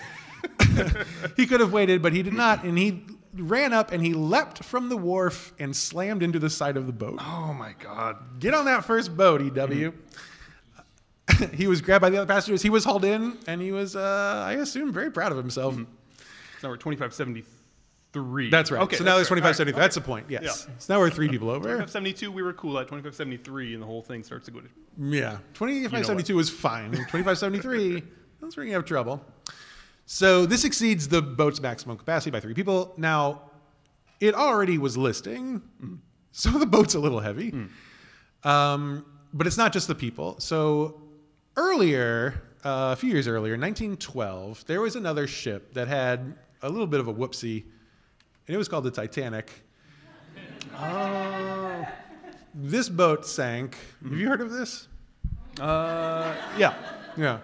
he 1.36 1.46
could 1.46 1.60
have 1.60 1.72
waited, 1.72 2.02
but 2.02 2.12
he 2.12 2.22
did 2.22 2.34
not. 2.34 2.64
And 2.64 2.78
he 2.78 3.04
ran 3.34 3.72
up 3.72 3.92
and 3.92 4.04
he 4.04 4.14
leapt 4.14 4.62
from 4.62 4.88
the 4.88 4.96
wharf 4.96 5.52
and 5.58 5.74
slammed 5.74 6.22
into 6.22 6.38
the 6.38 6.50
side 6.50 6.76
of 6.76 6.86
the 6.86 6.92
boat. 6.92 7.18
oh 7.20 7.52
my 7.52 7.74
God. 7.78 8.40
Get 8.40 8.54
on 8.54 8.64
that 8.66 8.84
first 8.84 9.16
boat, 9.16 9.40
EW. 9.42 9.92
he 11.52 11.66
was 11.66 11.80
grabbed 11.80 12.02
by 12.02 12.10
the 12.10 12.18
other 12.18 12.32
passengers. 12.32 12.62
He 12.62 12.70
was 12.70 12.84
hauled 12.84 13.04
in, 13.04 13.38
and 13.46 13.60
he 13.60 13.72
was, 13.72 13.96
uh, 13.96 14.44
I 14.46 14.54
assume, 14.54 14.92
very 14.92 15.10
proud 15.10 15.32
of 15.32 15.38
himself. 15.38 15.74
So 15.74 15.80
now 16.62 16.68
we're 16.68 16.76
2573. 16.76 18.50
That's 18.50 18.70
right. 18.70 18.82
Okay. 18.82 18.96
so 18.96 19.04
now 19.04 19.16
there's 19.16 19.28
that's 19.28 19.30
right. 19.30 19.54
2570. 19.54 19.72
All 19.72 19.78
right, 19.78 19.82
That's 19.82 19.94
the 19.94 20.00
point. 20.00 20.26
Yes. 20.28 20.66
Yeah. 20.68 20.74
So 20.78 20.94
now 20.94 21.00
we're 21.00 21.10
three 21.10 21.28
people 21.28 21.50
over. 21.50 21.64
2572, 21.64 22.30
we 22.30 22.42
were 22.42 22.52
cool 22.52 22.78
at 22.78 22.82
2573, 22.82 23.74
and 23.74 23.82
the 23.82 23.86
whole 23.86 24.02
thing 24.02 24.22
starts 24.22 24.46
to 24.46 24.50
go 24.52 24.60
to. 24.60 24.68
Yeah. 24.98 25.38
2572 25.54 26.36
was 26.36 26.50
fine. 26.50 26.90
2573, 26.92 28.02
that's 28.40 28.56
where 28.56 28.66
you 28.66 28.72
have 28.74 28.84
trouble. 28.84 29.24
So 30.06 30.46
this 30.46 30.64
exceeds 30.64 31.08
the 31.08 31.22
boat's 31.22 31.60
maximum 31.60 31.96
capacity 31.96 32.30
by 32.30 32.40
three 32.40 32.54
people. 32.54 32.92
Now, 32.96 33.50
it 34.20 34.34
already 34.34 34.78
was 34.78 34.96
listing, 34.96 35.62
so 36.32 36.50
the 36.50 36.66
boat's 36.66 36.94
a 36.94 36.98
little 37.00 37.20
heavy. 37.20 37.52
Um, 38.44 39.04
but 39.32 39.46
it's 39.46 39.56
not 39.56 39.72
just 39.72 39.88
the 39.88 39.94
people. 39.94 40.38
So 40.40 41.00
earlier, 41.56 42.42
uh, 42.64 42.92
a 42.92 42.96
few 42.96 43.10
years 43.10 43.26
earlier, 43.26 43.52
1912, 43.54 44.64
there 44.66 44.80
was 44.80 44.96
another 44.96 45.26
ship 45.26 45.72
that 45.74 45.88
had 45.88 46.34
a 46.62 46.68
little 46.68 46.86
bit 46.86 47.00
of 47.00 47.08
a 47.08 47.14
whoopsie, 47.14 47.64
and 48.46 48.54
it 48.54 48.58
was 48.58 48.68
called 48.68 48.84
the 48.84 48.90
Titanic. 48.90 49.50
This 52.54 52.88
boat 52.88 53.26
sank. 53.26 53.76
Have 54.02 54.12
you 54.12 54.28
heard 54.28 54.40
of 54.40 54.50
this? 54.50 54.88
Uh, 55.60 56.34
yeah. 56.56 56.74
Yeah. 57.16 57.38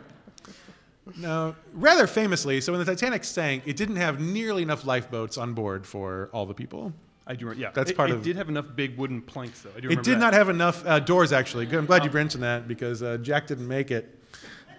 Now, 1.16 1.56
rather 1.72 2.06
famously, 2.06 2.60
so 2.60 2.72
when 2.72 2.78
the 2.78 2.84
Titanic 2.84 3.24
sank, 3.24 3.64
it 3.66 3.76
didn't 3.76 3.96
have 3.96 4.20
nearly 4.20 4.62
enough 4.62 4.84
lifeboats 4.84 5.38
on 5.38 5.54
board 5.54 5.86
for 5.86 6.30
all 6.32 6.46
the 6.46 6.54
people. 6.54 6.92
I 7.26 7.34
do 7.34 7.46
remember. 7.46 7.62
Yeah. 7.62 7.70
That's 7.72 7.90
it, 7.90 7.96
part 7.96 8.10
it 8.10 8.16
of- 8.16 8.22
did 8.22 8.36
have 8.36 8.48
enough 8.48 8.66
big 8.74 8.96
wooden 8.96 9.22
planks, 9.22 9.62
though. 9.62 9.70
I 9.70 9.80
do 9.80 9.88
remember. 9.88 10.00
It 10.00 10.04
did 10.04 10.16
that. 10.16 10.20
not 10.20 10.32
have 10.34 10.48
enough 10.48 10.84
uh, 10.86 10.98
doors, 10.98 11.32
actually. 11.32 11.66
Good. 11.66 11.78
I'm 11.78 11.86
glad 11.86 12.04
you 12.04 12.10
mentioned 12.10 12.42
that 12.42 12.66
because 12.66 13.02
uh, 13.02 13.18
Jack 13.18 13.46
didn't 13.46 13.68
make 13.68 13.90
it. 13.90 14.18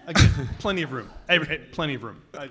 Again, 0.08 0.50
plenty 0.60 0.82
of 0.82 0.92
room. 0.92 1.10
Every, 1.30 1.60
plenty 1.72 1.94
of 1.94 2.04
room. 2.04 2.22
I, 2.34 2.46
I, 2.46 2.50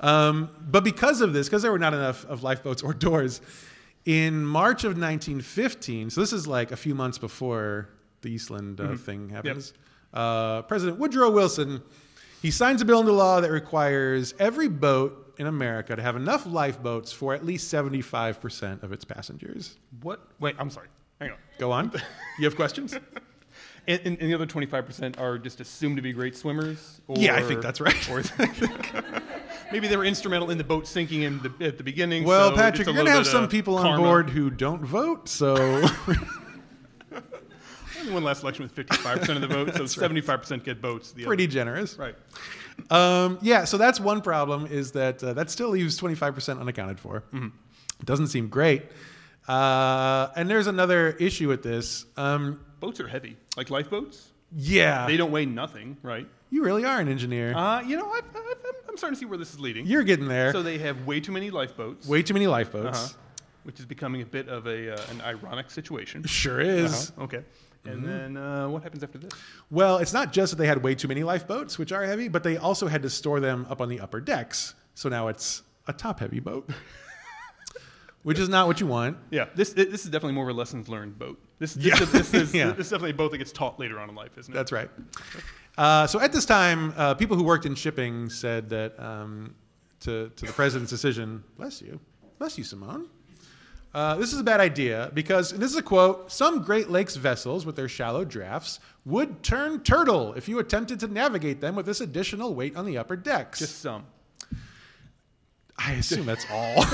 Um, 0.00 0.50
but 0.60 0.84
because 0.84 1.20
of 1.20 1.32
this, 1.32 1.48
because 1.48 1.62
there 1.62 1.72
were 1.72 1.78
not 1.78 1.94
enough 1.94 2.24
of 2.26 2.42
lifeboats 2.42 2.82
or 2.82 2.92
doors, 2.92 3.40
in 4.04 4.44
March 4.44 4.84
of 4.84 4.98
1915, 4.98 6.10
so 6.10 6.20
this 6.20 6.32
is 6.32 6.46
like 6.46 6.72
a 6.72 6.76
few 6.76 6.94
months 6.94 7.18
before 7.18 7.88
the 8.22 8.28
Eastland 8.30 8.80
uh, 8.80 8.96
thing 8.96 9.28
happens, 9.28 9.72
uh, 10.12 10.62
President 10.62 10.98
Woodrow 10.98 11.30
Wilson, 11.30 11.82
he 12.42 12.50
signs 12.50 12.82
a 12.82 12.84
bill 12.84 13.00
into 13.00 13.12
law 13.12 13.40
that 13.40 13.50
requires 13.50 14.34
every 14.38 14.68
boat 14.68 15.34
in 15.38 15.46
America 15.46 15.96
to 15.96 16.02
have 16.02 16.16
enough 16.16 16.44
lifeboats 16.44 17.12
for 17.12 17.34
at 17.34 17.46
least 17.46 17.72
75% 17.72 18.82
of 18.82 18.92
its 18.92 19.04
passengers. 19.04 19.76
what? 20.02 20.20
Wait, 20.40 20.56
I'm 20.58 20.68
sorry. 20.68 20.88
Hang 21.20 21.30
on. 21.30 21.36
Go 21.58 21.70
on. 21.70 21.92
You 22.38 22.44
have 22.44 22.56
questions? 22.56 22.94
And, 23.88 24.00
and, 24.04 24.18
and 24.20 24.30
the 24.30 24.34
other 24.34 24.46
25% 24.46 25.18
are 25.18 25.38
just 25.38 25.60
assumed 25.60 25.96
to 25.96 26.02
be 26.02 26.12
great 26.12 26.36
swimmers? 26.36 27.00
Or, 27.08 27.16
Yeah, 27.18 27.34
I 27.34 27.42
think 27.42 27.62
that's 27.62 27.80
right. 27.80 27.96
Or 28.10 28.22
maybe 29.72 29.88
they 29.88 29.96
were 29.96 30.04
instrumental 30.04 30.50
in 30.50 30.58
the 30.58 30.62
boat 30.62 30.86
sinking 30.86 31.22
in 31.22 31.40
the, 31.40 31.66
at 31.66 31.78
the 31.78 31.82
beginning. 31.82 32.22
Well, 32.22 32.50
so 32.50 32.56
Patrick, 32.56 32.86
you're 32.86 32.94
going 32.94 33.06
to 33.06 33.12
have 33.12 33.26
some 33.26 33.48
people 33.48 33.76
on 33.76 33.98
board 33.98 34.30
who 34.30 34.50
don't 34.50 34.84
vote, 34.84 35.28
so. 35.28 35.82
Only 38.02 38.12
one 38.14 38.24
last 38.24 38.42
election 38.42 38.64
with 38.64 38.74
55% 38.74 39.36
of 39.36 39.40
the 39.40 39.46
vote, 39.48 39.74
so 39.74 39.84
75% 39.84 40.64
get 40.64 40.78
votes. 40.78 41.12
The 41.12 41.24
Pretty 41.24 41.46
generous. 41.46 41.96
Right. 41.96 42.14
Um, 42.90 43.38
yeah, 43.42 43.64
so 43.64 43.78
that's 43.78 43.98
one 44.00 44.20
problem 44.20 44.66
is 44.66 44.92
that 44.92 45.22
uh, 45.22 45.32
that 45.34 45.50
still 45.50 45.68
leaves 45.70 45.98
25% 46.00 46.60
unaccounted 46.60 46.98
for. 47.00 47.22
Mm-hmm. 47.32 47.46
It 48.00 48.06
doesn't 48.06 48.26
seem 48.28 48.48
great. 48.48 48.84
Uh, 49.48 50.28
and 50.36 50.48
there's 50.48 50.66
another 50.66 51.10
issue 51.10 51.48
with 51.48 51.62
this. 51.62 52.04
Um, 52.16 52.60
Boats 52.80 53.00
are 53.00 53.08
heavy. 53.08 53.36
Like 53.56 53.70
lifeboats? 53.70 54.30
yeah, 54.54 55.06
They 55.06 55.16
don't 55.16 55.30
weigh 55.30 55.46
nothing, 55.46 55.96
right? 56.02 56.28
you 56.50 56.62
really 56.62 56.84
are 56.84 57.00
an 57.00 57.08
engineer. 57.08 57.54
Uh, 57.56 57.80
you 57.80 57.96
know, 57.96 58.12
I'm- 58.12 58.24
I'm 58.88 58.98
starting 58.98 59.14
to 59.14 59.20
see 59.20 59.24
where 59.24 59.38
this 59.38 59.54
is 59.54 59.58
leading. 59.58 59.86
You're 59.86 60.02
getting 60.02 60.28
there. 60.28 60.52
So 60.52 60.62
they 60.62 60.76
have 60.78 61.06
way 61.06 61.18
too 61.18 61.32
many 61.32 61.50
lifeboats, 61.50 62.06
Way 62.06 62.22
too 62.22 62.34
many 62.34 62.46
lifeboats. 62.46 62.98
uh-huh, 62.98 63.14
which 63.64 63.80
is 63.80 63.86
becoming 63.86 64.20
a 64.20 64.26
bit 64.26 64.48
of 64.50 64.66
a, 64.66 64.94
uh, 64.94 65.00
an 65.10 65.22
ironic 65.22 65.70
situation. 65.70 66.24
Sure 66.24 66.60
is. 66.60 67.10
Uh-huh, 67.12 67.22
Okay. 67.24 67.42
And 67.84 67.96
Mm-hmm. 68.04 68.06
then 68.06 68.36
uh, 68.36 68.68
what 68.68 68.82
happens 68.84 69.02
after 69.02 69.18
this? 69.18 69.32
Well, 69.70 69.98
it's 69.98 70.12
not 70.12 70.32
just 70.32 70.52
that 70.52 70.56
they 70.56 70.66
had 70.68 70.82
way 70.84 70.94
too 70.94 71.08
many 71.08 71.24
lifeboats, 71.24 71.78
which 71.78 71.90
are 71.92 72.04
heavy, 72.04 72.28
but 72.28 72.42
they 72.44 72.56
also 72.56 72.86
had 72.86 73.02
to 73.02 73.10
store 73.10 73.40
them 73.40 73.66
up 73.68 73.80
on 73.80 73.88
the 73.88 73.98
upper 74.00 74.20
decks. 74.20 74.74
So 74.94 75.08
now 75.08 75.28
it's 75.28 75.62
a 75.88 75.92
top 75.92 76.20
heavy 76.20 76.38
boat, 76.38 76.70
which 78.22 78.38
is 78.38 78.48
not 78.48 78.66
what 78.68 78.80
you 78.80 78.86
want. 78.86 79.16
Yeah, 79.30 79.46
this 79.56 79.70
this 79.72 80.04
is 80.04 80.10
definitely 80.10 80.34
more 80.34 80.48
of 80.48 80.54
a 80.54 80.58
lessons 80.58 80.88
learned 80.88 81.18
boat. 81.18 81.40
This 81.58 81.74
this, 81.74 81.84
Yeah. 81.86 82.02
is, 82.02 82.12
this, 82.12 82.34
is, 82.34 82.54
Yeah. 82.60 82.70
this 82.72 82.86
is 82.86 82.90
definitely 82.90 83.10
a 83.10 83.14
boat 83.14 83.32
that 83.32 83.38
gets 83.38 83.52
taught 83.52 83.80
later 83.80 83.98
on 83.98 84.08
in 84.08 84.14
life, 84.14 84.36
isn't 84.38 84.52
it? 84.52 84.56
That's 84.56 84.70
right. 84.72 84.90
Uh, 85.76 86.06
so 86.06 86.20
at 86.20 86.32
this 86.32 86.44
time, 86.44 86.92
uh, 86.96 87.14
people 87.14 87.36
who 87.36 87.42
worked 87.42 87.66
in 87.66 87.74
shipping 87.74 88.28
said 88.28 88.68
that 88.70 88.98
um, 89.00 89.54
to, 90.00 90.28
to 90.36 90.46
the 90.46 90.52
president's 90.52 90.90
decision, 90.90 91.42
bless 91.56 91.80
you, 91.82 91.98
bless 92.38 92.58
you, 92.58 92.62
Simone. 92.64 93.08
Uh, 93.94 94.16
this 94.16 94.32
is 94.32 94.40
a 94.40 94.44
bad 94.44 94.58
idea 94.60 95.10
because, 95.12 95.52
and 95.52 95.60
this 95.60 95.70
is 95.70 95.76
a 95.76 95.82
quote, 95.82 96.32
some 96.32 96.62
Great 96.62 96.88
Lakes 96.88 97.16
vessels 97.16 97.66
with 97.66 97.76
their 97.76 97.88
shallow 97.88 98.24
drafts 98.24 98.80
would 99.04 99.42
turn 99.42 99.80
turtle 99.80 100.32
if 100.34 100.48
you 100.48 100.58
attempted 100.58 100.98
to 101.00 101.08
navigate 101.08 101.60
them 101.60 101.76
with 101.76 101.84
this 101.84 102.00
additional 102.00 102.54
weight 102.54 102.74
on 102.76 102.86
the 102.86 102.96
upper 102.96 103.16
decks. 103.16 103.58
just 103.58 103.80
some. 103.80 104.06
I 105.76 105.92
assume 105.92 106.26
that's 106.26 106.46
all. 106.50 106.74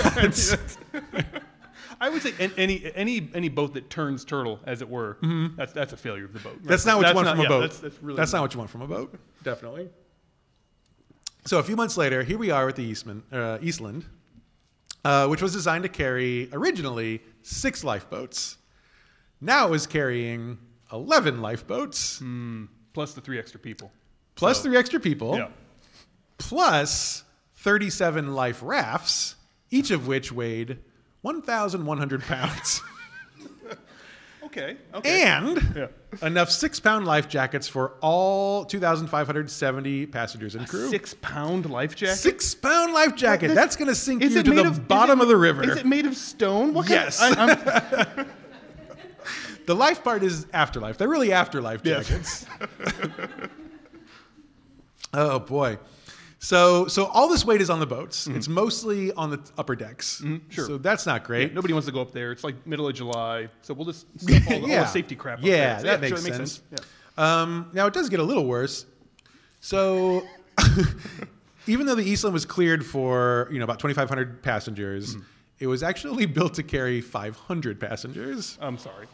I 2.01 2.09
would 2.09 2.23
say 2.23 2.33
any 2.57 2.91
any 2.95 3.29
any 3.35 3.49
boat 3.49 3.75
that 3.75 3.91
turns 3.91 4.25
turtle, 4.25 4.61
as 4.65 4.83
it 4.83 4.89
were, 4.89 5.19
that's 5.57 5.73
that's 5.73 5.93
a 5.93 5.97
failure 5.97 6.25
of 6.25 6.33
the 6.33 6.39
boat. 6.39 6.59
That's 6.63 6.87
not 6.87 6.99
what 6.99 7.09
you 7.09 7.15
want 7.15 7.27
not- 7.27 7.37
from 7.37 7.41
a 7.41 7.43
yeah, 7.43 7.49
boat. 7.49 7.61
That's, 7.61 7.81
that's 7.81 8.03
really 8.03 8.19
not 8.19 8.33
what 8.41 8.55
you 8.55 8.59
want 8.59 8.71
from 8.71 8.83
a 8.83 8.87
boat. 8.87 9.19
Definitely. 9.43 9.91
So 11.45 11.59
a 11.59 11.63
few 11.63 11.77
months 11.77 11.97
later, 11.97 12.23
here 12.23 12.39
we 12.39 12.51
are 12.51 12.69
at 12.69 12.77
the 12.77 12.85
Eastman, 12.85 13.23
uh, 13.33 13.59
Eastland, 13.63 14.05
uh, 15.09 15.27
which 15.27 15.41
was 15.41 15.53
designed 15.55 15.85
to 15.85 15.89
carry 15.89 16.51
originally 16.53 17.23
six 17.43 17.83
lifeboats. 17.83 18.59
Now 19.41 19.67
it 19.69 19.71
was 19.71 19.87
carrying 19.87 20.59
11 20.93 21.41
lifeboats, 21.41 22.23
Plus 22.93 23.15
the 23.15 23.21
three 23.23 23.39
extra 23.39 23.59
people. 23.59 23.91
plus 24.35 24.59
So- 24.59 24.65
three 24.65 24.77
extra 24.77 25.01
people, 25.01 25.37
Yeah. 25.39 25.49
plus 26.37 27.25
37 27.57 28.35
life 28.35 28.61
rafts, 28.63 29.37
each 29.71 29.91
of 29.91 30.07
which 30.07 30.31
weighed 30.31 30.79
1,100 31.23 32.23
pounds. 32.23 32.83
Okay. 34.49 34.77
Okay. 34.95 35.23
and 35.23 35.89
enough 36.23 36.51
six 36.51 36.81
pound 36.81 37.05
life 37.07 37.29
jackets 37.29 37.69
for 37.69 37.93
all 38.01 38.65
2,570 38.65 40.07
passengers 40.07 40.55
and 40.55 40.67
crew. 40.67 40.89
Six 40.89 41.15
pound 41.21 41.67
life 41.71 41.95
jacket. 41.95 42.17
Six 42.17 42.55
pound 42.55 42.95
life 42.95 43.15
jacket. 43.15 43.49
this- 43.49 43.55
That's 43.57 43.77
going 43.77 43.89
to 43.89 43.95
sink 43.95 44.23
you 44.23 44.31
to 44.31 44.43
the 44.43 44.65
is 44.71 44.79
bottom 44.79 45.21
it- 45.21 45.25
of 45.25 45.29
the 45.29 45.37
river. 45.37 45.63
Is 45.71 45.77
it 45.77 45.87
made 45.87 46.07
of 46.07 46.17
stone? 46.17 46.73
What 46.73 46.89
Yes. 46.89 47.19
Kind 47.21 47.37
of, 47.51 47.69
I, 47.69 48.07
I'm, 48.17 48.27
the 49.67 49.75
life 49.75 50.03
part 50.03 50.23
is 50.23 50.47
afterlife. 50.55 50.97
They're 50.97 51.09
really 51.09 51.33
afterlife 51.33 51.83
Yes. 51.85 52.09
jackets. 52.09 52.47
oh 55.15 55.39
boy. 55.41 55.79
So 56.41 56.87
so 56.87 57.07
all 57.07 57.29
this 57.29 57.45
weight 57.45 57.61
is 57.61 57.69
on 57.69 57.81
the 57.81 57.87
boats. 57.87 58.27
It's 58.29 58.47
mostly 58.49 59.13
on 59.13 59.31
the 59.31 59.41
upper 59.59 59.75
decks. 59.75 60.21
Mm-hmm. 60.21 60.49
sure. 60.51 60.67
So 60.67 60.79
that's 60.79 61.05
not 61.05 61.25
great. 61.25 61.53
nobody 61.53 61.73
wants 61.75 61.87
to 61.87 61.93
go 61.93 62.01
up 62.01 62.13
there. 62.13 62.31
It's 62.33 62.45
like 62.45 62.65
middle 62.67 62.87
of 62.89 62.95
July, 62.95 63.49
so 63.63 63.75
we'll 63.75 63.87
just 63.87 64.07
stuff 64.21 64.47
all, 64.49 64.55
the, 64.59 64.63
all 64.63 64.69
Yeah. 64.69 64.81
the 64.83 64.87
safety 64.87 65.17
crap. 65.17 65.39
Up 65.41 65.45
Yeah, 65.45 65.57
there. 65.57 65.79
So, 65.81 65.97
that 66.01 66.09
sure, 66.09 66.23
makes 66.23 66.37
sense. 66.37 66.63
Yeah. 66.71 66.79
Um, 67.43 67.71
now 67.73 67.87
it 67.87 67.93
does 67.95 68.09
get 68.09 68.21
a 68.21 68.23
little 68.23 68.45
worse. 68.47 68.87
So, 69.61 70.23
even 71.67 71.87
though 71.87 71.97
the 71.97 72.05
Eastland 72.09 72.33
was 72.35 72.45
cleared 72.47 72.87
for 72.87 73.49
you 73.51 73.59
know 73.59 73.65
about 73.65 73.81
2,500 73.81 74.43
passengers, 74.43 75.15
Mm-hmm. 75.17 75.25
it 75.59 75.67
was 75.67 75.83
actually 75.83 76.27
built 76.39 76.55
to 76.55 76.63
carry 76.63 77.01
500 77.01 77.81
passengers. 77.81 78.57
I'm 78.61 78.79
sorry. 78.79 79.09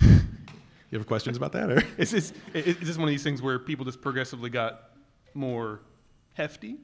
You 0.00 0.98
have 0.98 1.06
questions 1.06 1.36
about 1.36 1.52
that? 1.52 1.70
Or? 1.70 1.82
Is 1.98 2.10
this 2.12 2.32
is 2.54 2.76
this 2.78 2.96
one 2.96 3.04
of 3.04 3.10
these 3.10 3.22
things 3.24 3.40
where 3.42 3.58
people 3.60 3.84
just 3.84 4.00
progressively 4.00 4.50
got 4.50 4.90
more 5.34 5.80
hefty, 6.40 6.76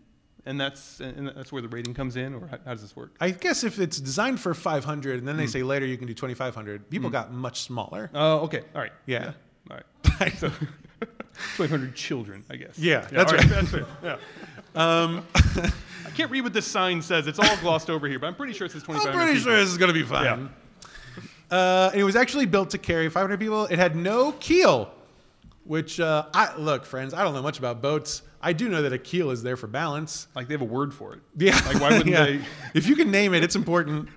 and 0.45 0.61
that's 0.61 1.01
and 1.01 1.29
that's 1.35 1.51
where 1.51 1.63
the 1.63 1.69
rating 1.69 1.95
comes 1.95 2.17
in, 2.17 2.35
or 2.35 2.47
how, 2.47 2.59
how 2.65 2.73
does 2.73 2.83
this 2.83 2.95
work? 2.95 3.17
I 3.21 3.31
guess 3.31 3.65
if 3.65 3.79
it's 3.79 3.99
designed 3.99 4.39
for 4.41 4.53
500 4.55 5.19
and 5.19 5.27
then 5.27 5.35
Mm. 5.37 5.39
they 5.39 5.47
say 5.47 5.63
later 5.63 5.87
you 5.87 5.97
can 5.97 6.07
do 6.07 6.15
2,500, 6.15 6.91
people 6.91 7.11
got 7.11 7.33
much 7.33 7.61
smaller. 7.63 8.11
Oh, 8.15 8.41
okay, 8.41 8.63
all 8.75 8.81
right, 8.83 8.93
Yeah. 9.07 9.33
all 9.71 9.77
right. 9.79 10.33
So, 10.39 10.51
2,500 11.57 11.95
children, 11.95 12.45
I 12.51 12.57
guess. 12.57 12.79
Yeah, 12.79 13.01
that's 13.11 13.33
right. 13.33 13.49
That's 13.49 13.71
fair. 13.71 13.87
Yeah. 14.03 14.17
Um, 14.75 15.27
I 16.05 16.11
can't 16.15 16.31
read 16.31 16.43
what 16.43 16.53
this 16.53 16.67
sign 16.67 17.01
says. 17.01 17.27
It's 17.27 17.39
all 17.39 17.57
glossed 17.63 17.89
over 17.89 18.07
here, 18.07 18.19
but 18.19 18.27
I'm 18.27 18.35
pretty 18.35 18.53
sure 18.53 18.67
it 18.67 18.73
says 18.73 18.83
2,500. 18.83 19.09
I'm 19.11 19.17
pretty 19.25 19.39
people. 19.39 19.53
sure 19.53 19.59
this 19.59 19.71
is 19.71 19.79
going 19.79 19.89
to 19.89 19.95
be 19.95 20.03
fine. 20.03 20.51
Yeah. 21.51 21.57
Uh, 21.57 21.89
and 21.93 22.01
it 22.03 22.05
was 22.05 22.15
actually 22.15 22.45
built 22.45 22.69
to 22.71 22.79
carry 22.79 23.09
500 23.09 23.41
people. 23.41 23.65
It 23.67 23.79
had 23.79 23.97
no 23.97 24.33
keel, 24.33 24.93
which, 25.65 25.99
uh, 25.99 26.27
I, 26.35 26.55
look, 26.59 26.85
friends, 26.85 27.15
I 27.15 27.25
don't 27.25 27.33
know 27.33 27.41
much 27.41 27.59
about 27.59 27.81
boats. 27.81 28.21
I 28.47 28.53
do 28.53 28.69
know 28.69 28.83
that 28.83 28.93
a 28.93 28.99
keel 28.99 29.33
is 29.33 29.43
there 29.43 29.57
for 29.57 29.67
balance. 29.67 30.29
Like 30.37 30.47
they 30.47 30.55
have 30.55 30.61
a 30.61 30.65
word 30.65 30.95
for 30.95 31.13
it. 31.15 31.21
Yeah. 31.37 31.61
Like 31.67 31.81
why 31.81 31.89
wouldn't 31.91 32.07
Yeah. 32.11 32.25
they? 32.27 32.41
If 32.75 32.87
you 32.87 32.95
can 32.95 33.11
name 33.11 33.35
it, 33.35 33.43
it's 33.43 33.57
important. 33.57 34.09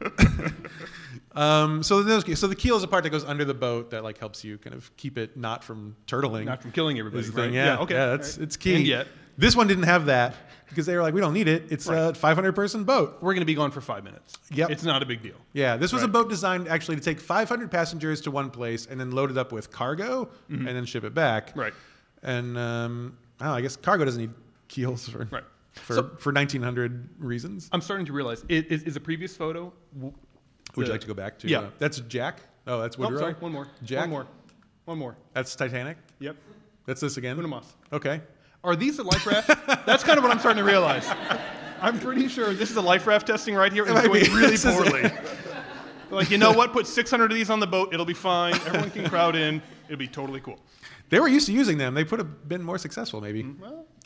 um, 1.36 1.82
so, 1.82 2.04
those, 2.04 2.39
so 2.39 2.46
the 2.46 2.56
keel 2.56 2.78
is 2.78 2.84
a 2.84 2.88
part 2.88 3.04
that 3.06 3.10
goes 3.10 3.26
under 3.26 3.44
the 3.44 3.56
boat 3.56 3.89
that 3.89 4.04
like 4.04 4.20
helps 4.20 4.44
you 4.44 4.60
kind 4.60 4.76
of 4.76 4.96
keep 4.98 5.18
it 5.18 5.36
not 5.36 5.63
from 5.63 5.96
turtling. 6.06 6.46
Not 6.46 6.62
from 6.62 6.72
killing 6.72 7.00
everybody. 7.00 7.24
the 7.26 7.32
thing. 7.32 7.46
right? 7.46 7.54
Yeah, 7.54 7.80
okay. 7.80 7.96
yeah, 7.96 8.06
that's 8.06 8.38
right. 8.38 8.44
it's 8.44 8.56
key. 8.56 8.76
And 8.76 8.86
yet, 8.86 9.08
this 9.36 9.56
one 9.56 9.65
didn't 9.65 9.86
have 9.86 10.06
that 10.06 10.36
because 10.68 10.86
they 10.86 10.96
were 10.96 11.02
like, 11.02 11.15
we 11.15 11.22
don't 11.22 11.34
need 11.34 11.48
it. 11.48 11.63
It's 11.72 11.89
a 11.89 12.13
500 12.13 12.54
person 12.54 12.84
boat. 12.84 13.18
we're 13.22 13.34
going 13.34 13.42
to 13.42 13.46
be 13.46 13.56
gone 13.56 13.72
for 13.72 13.82
five 13.82 14.04
minutes. 14.04 14.36
Yep. 14.52 14.70
It's 14.70 14.84
not 14.84 15.02
a 15.02 15.08
big 15.08 15.24
deal. 15.24 15.38
Yeah, 15.54 15.76
this 15.76 15.92
was 15.92 16.04
a 16.04 16.08
boat 16.08 16.30
designed 16.30 16.68
actually 16.68 16.98
to 16.98 17.02
take 17.02 17.20
500 17.20 17.72
passengers 17.72 18.22
to 18.22 18.32
one 18.32 18.52
place 18.52 18.86
and 18.86 19.00
then 19.00 19.10
load 19.10 19.32
it 19.32 19.39
up 19.39 19.52
with 19.52 19.72
cargo 19.72 20.30
and 20.50 20.68
then 20.68 20.86
ship 20.86 21.04
it 21.04 21.15
back. 21.15 21.54
Right. 21.56 21.74
And 22.22 22.58
um, 22.60 23.18
I, 23.39 23.49
I 23.56 23.62
guess 23.62 23.75
cargo 23.75 24.06
doesn't 24.06 24.21
need 24.21 24.32
keels 24.67 25.08
for 25.10 25.28
Right. 25.32 25.43
for, 25.73 25.95
So- 25.95 26.12
for 26.19 26.32
1900 26.34 27.10
reasons. 27.19 27.69
I'm 27.71 27.82
starting 27.82 28.06
to 28.08 28.13
realize 28.13 28.43
is, 28.49 28.84
is 28.84 28.95
a 28.95 28.99
previous 28.99 29.36
photo. 29.36 29.73
Would 29.99 30.13
you 30.88 30.91
like 30.91 31.02
to 31.02 31.08
go 31.08 31.13
back 31.13 31.39
to? 31.39 31.47
Yeah. 31.47 31.60
uh, 31.60 31.69
that's 31.80 31.99
Jack. 32.02 32.41
Oh, 32.67 32.82
that's 32.82 32.97
Woodrow. 32.97 33.17
Oh, 33.17 33.21
sorry. 33.21 33.34
One 33.36 33.52
more. 33.52 33.67
Jack. 33.84 34.02
One 34.02 34.10
more. 34.10 34.28
One 34.86 34.97
more. 34.99 35.15
That's 35.34 35.56
Titanic. 35.56 35.97
Yep. 36.19 36.36
That's 36.86 37.02
this 37.02 37.17
again. 37.17 37.38
Unamas. 37.38 37.65
Okay. 37.93 38.21
Are 38.63 38.75
these 38.75 38.97
the 38.97 39.04
life 39.04 39.25
raft? 39.25 39.47
That's 39.86 40.04
kind 40.04 40.17
of 40.17 40.23
what 40.23 40.32
I'm 40.32 40.39
starting 40.39 40.63
to 40.63 40.69
realize. 40.69 41.08
I'm 41.82 41.99
pretty 41.99 42.28
sure 42.28 42.54
this 42.54 42.69
is 42.69 42.75
a 42.78 42.82
life 42.82 43.08
raft 43.08 43.28
testing 43.28 43.56
right 43.56 43.71
here. 43.71 43.86
It's 43.88 43.93
going 44.08 44.34
really 44.34 44.58
poorly. 44.58 45.12
like, 46.12 46.30
you 46.30 46.38
know 46.38 46.52
what? 46.52 46.73
Put 46.73 46.86
600 46.88 47.32
of 47.32 47.36
these 47.36 47.49
on 47.49 47.60
the 47.60 47.67
boat. 47.67 47.93
It'll 47.93 48.06
be 48.06 48.13
fine. 48.13 48.54
Everyone 48.65 48.91
can 48.91 49.08
crowd 49.10 49.36
in. 49.36 49.62
It'll 49.88 49.97
be 49.97 50.08
totally 50.08 50.41
cool. 50.41 50.60
They 51.10 51.19
were 51.19 51.28
used 51.28 51.48
to 51.48 51.54
using 51.54 51.78
them. 51.78 51.93
They 51.93 52.06
could 52.06 52.19
have 52.19 52.48
been 52.48 52.62
more 52.63 52.78
successful, 52.78 53.19
maybe. 53.22 53.45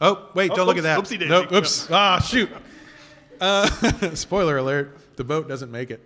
oh, 0.01 0.29
wait! 0.33 0.51
Oh, 0.51 0.55
don't 0.55 0.67
look 0.67 0.77
at 0.77 0.83
that. 0.83 0.99
oopsie 0.99 1.19
daisy. 1.19 1.27
Nope. 1.29 1.51
Oops. 1.51 1.91
Ah, 1.91 2.19
shoot. 2.19 2.49
Uh, 3.41 3.67
spoiler 4.15 4.57
alert: 4.57 4.97
the 5.17 5.23
boat 5.23 5.47
doesn't 5.47 5.71
make 5.71 5.91
it. 5.91 6.01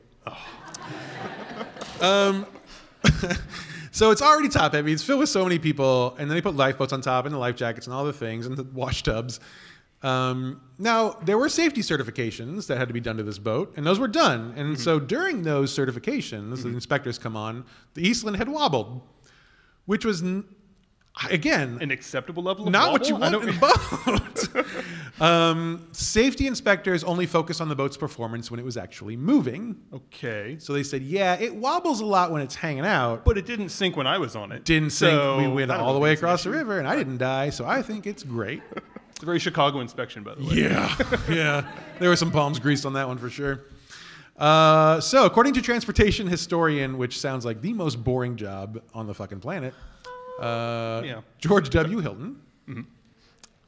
Um, 2.01 2.45
so 3.91 4.11
it's 4.11 4.21
already 4.21 4.49
top 4.49 4.73
heavy. 4.73 4.91
It's 4.93 5.03
filled 5.03 5.19
with 5.19 5.29
so 5.29 5.43
many 5.43 5.59
people, 5.59 6.15
and 6.19 6.29
then 6.29 6.35
they 6.35 6.41
put 6.41 6.55
lifeboats 6.55 6.93
on 6.93 7.01
top 7.01 7.25
and 7.25 7.33
the 7.33 7.39
life 7.39 7.55
jackets 7.55 7.87
and 7.87 7.93
all 7.93 8.05
the 8.05 8.13
things 8.13 8.45
and 8.45 8.55
the 8.57 8.63
wash 8.63 9.03
tubs. 9.03 9.39
Um, 10.03 10.61
now 10.77 11.13
there 11.23 11.37
were 11.39 11.49
safety 11.49 11.81
certifications 11.81 12.67
that 12.67 12.77
had 12.77 12.87
to 12.87 12.93
be 12.93 12.99
done 12.99 13.17
to 13.17 13.23
this 13.23 13.39
boat, 13.39 13.73
and 13.77 13.85
those 13.85 13.99
were 13.99 14.07
done. 14.07 14.53
And 14.55 14.79
so 14.79 14.99
during 14.99 15.41
those 15.41 15.75
certifications, 15.75 16.61
the 16.63 16.69
inspectors 16.69 17.17
come 17.17 17.35
on. 17.35 17.65
The 17.95 18.07
Eastland 18.07 18.37
had 18.37 18.47
wobbled, 18.47 19.01
which 19.85 20.05
was 20.05 20.21
n- 20.21 20.43
again 21.29 21.79
An 21.81 21.91
acceptable 21.91 22.43
level 22.43 22.67
of 22.67 22.71
not 22.71 22.91
what 22.91 23.07
you 23.07 23.15
want 23.15 23.35
in 23.35 23.49
a 23.49 23.53
boat. 23.53 25.21
um, 25.21 25.87
safety 25.91 26.47
inspectors 26.47 27.03
only 27.03 27.25
focus 27.25 27.61
on 27.61 27.69
the 27.69 27.75
boat's 27.75 27.97
performance 27.97 28.51
when 28.51 28.59
it 28.59 28.63
was 28.63 28.77
actually 28.77 29.17
moving. 29.17 29.77
Okay. 29.93 30.57
So 30.59 30.73
they 30.73 30.83
said, 30.83 31.01
yeah, 31.01 31.35
it 31.39 31.55
wobbles 31.55 32.01
a 32.01 32.05
lot 32.05 32.31
when 32.31 32.41
it's 32.41 32.55
hanging 32.55 32.85
out. 32.85 33.25
But 33.25 33.37
it 33.37 33.45
didn't 33.45 33.69
sink 33.69 33.95
when 33.95 34.07
I 34.07 34.17
was 34.17 34.35
on 34.35 34.51
it. 34.51 34.63
Didn't 34.63 34.91
sink. 34.91 35.11
So, 35.11 35.37
we 35.37 35.47
went 35.47 35.71
all 35.71 35.93
the 35.93 35.99
way 35.99 36.09
if 36.11 36.13
it's 36.13 36.21
an 36.21 36.27
across 36.27 36.43
the 36.43 36.51
river, 36.51 36.79
and 36.79 36.87
I 36.87 36.95
didn't 36.95 37.17
die. 37.17 37.49
So 37.49 37.65
I 37.65 37.81
think 37.81 38.05
it's 38.07 38.23
great. 38.23 38.61
It's 39.17 39.23
a 39.23 39.25
very 39.25 39.39
Chicago 39.39 39.79
inspection, 39.79 40.21
by 40.21 40.35
the 40.35 40.43
way. 40.43 40.53
Yeah, 40.57 40.95
yeah. 41.27 41.67
There 41.97 42.07
were 42.07 42.15
some 42.15 42.29
palms 42.29 42.59
greased 42.59 42.85
on 42.85 42.93
that 42.93 43.07
one 43.07 43.17
for 43.17 43.31
sure. 43.31 43.61
Uh, 44.37 44.99
so, 45.01 45.25
according 45.25 45.55
to 45.55 45.61
transportation 45.63 46.27
historian, 46.27 46.99
which 46.99 47.19
sounds 47.19 47.43
like 47.43 47.59
the 47.59 47.73
most 47.73 48.03
boring 48.03 48.35
job 48.35 48.79
on 48.93 49.07
the 49.07 49.15
fucking 49.15 49.39
planet, 49.39 49.73
uh, 50.39 51.01
Yeah. 51.05 51.21
George 51.39 51.69
W. 51.69 51.99
Hilton. 51.99 52.41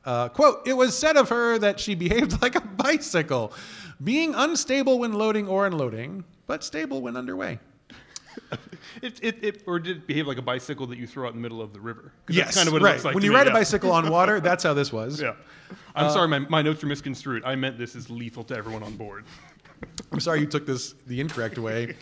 Uh, 0.05 0.29
quote, 0.29 0.65
it 0.67 0.73
was 0.73 0.97
said 0.97 1.17
of 1.17 1.29
her 1.29 1.59
that 1.59 1.79
she 1.79 1.93
behaved 1.93 2.41
like 2.41 2.55
a 2.55 2.61
bicycle, 2.61 3.51
being 4.03 4.33
unstable 4.33 4.97
when 4.97 5.13
loading 5.13 5.47
or 5.47 5.67
unloading, 5.67 6.23
but 6.47 6.63
stable 6.63 7.01
when 7.01 7.15
underway. 7.17 7.59
It, 9.01 9.19
it, 9.21 9.43
it, 9.43 9.63
or 9.67 9.79
did 9.79 9.97
it 9.97 10.07
behave 10.07 10.27
like 10.27 10.37
a 10.37 10.41
bicycle 10.41 10.87
that 10.87 10.97
you 10.97 11.05
throw 11.07 11.25
out 11.27 11.29
in 11.33 11.35
the 11.35 11.41
middle 11.41 11.61
of 11.61 11.73
the 11.73 11.79
river? 11.79 12.11
Yes, 12.27 12.45
That's 12.45 12.57
kind 12.57 12.67
of 12.67 12.73
what 12.73 12.81
it 12.81 12.85
right. 12.85 12.91
looks 12.93 13.05
like. 13.05 13.13
when 13.15 13.23
you 13.23 13.29
me, 13.29 13.35
ride 13.35 13.47
a 13.47 13.51
bicycle 13.51 13.91
on 13.91 14.09
water, 14.09 14.39
that's 14.49 14.63
how 14.63 14.73
this 14.73 14.91
was. 14.91 15.21
Yeah. 15.21 15.35
I'm 15.95 16.07
Uh, 16.07 16.09
sorry, 16.09 16.27
my, 16.27 16.39
my 16.39 16.61
notes 16.61 16.83
are 16.83 16.87
misconstrued. 16.87 17.43
I 17.45 17.55
meant 17.55 17.77
this 17.77 17.95
is 17.95 18.09
lethal 18.09 18.43
to 18.45 18.55
everyone 18.57 18.81
on 18.83 18.95
board. 18.95 19.25
I'm 20.11 20.19
sorry 20.19 20.39
you 20.39 20.47
took 20.47 20.65
this 20.65 20.95
the 21.07 21.21
incorrect 21.21 21.57
way. 21.59 21.95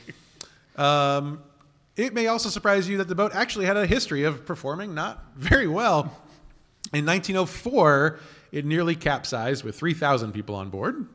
Um, 0.75 1.41
it 1.97 2.13
may 2.13 2.27
also 2.27 2.49
surprise 2.49 2.87
you 2.87 2.97
that 2.99 3.07
the 3.07 3.15
boat 3.15 3.33
actually 3.33 3.65
had 3.65 3.75
a 3.75 3.85
history 3.85 4.23
of 4.23 4.45
performing 4.45 4.93
not 4.93 5.25
very 5.35 5.67
well. 5.67 6.03
In 6.93 7.05
1904, 7.05 8.19
it 8.51 8.65
nearly 8.65 8.95
capsized 8.95 9.63
with 9.63 9.77
3,000 9.77 10.31
people 10.31 10.55
on 10.55 10.69
board. 10.69 11.07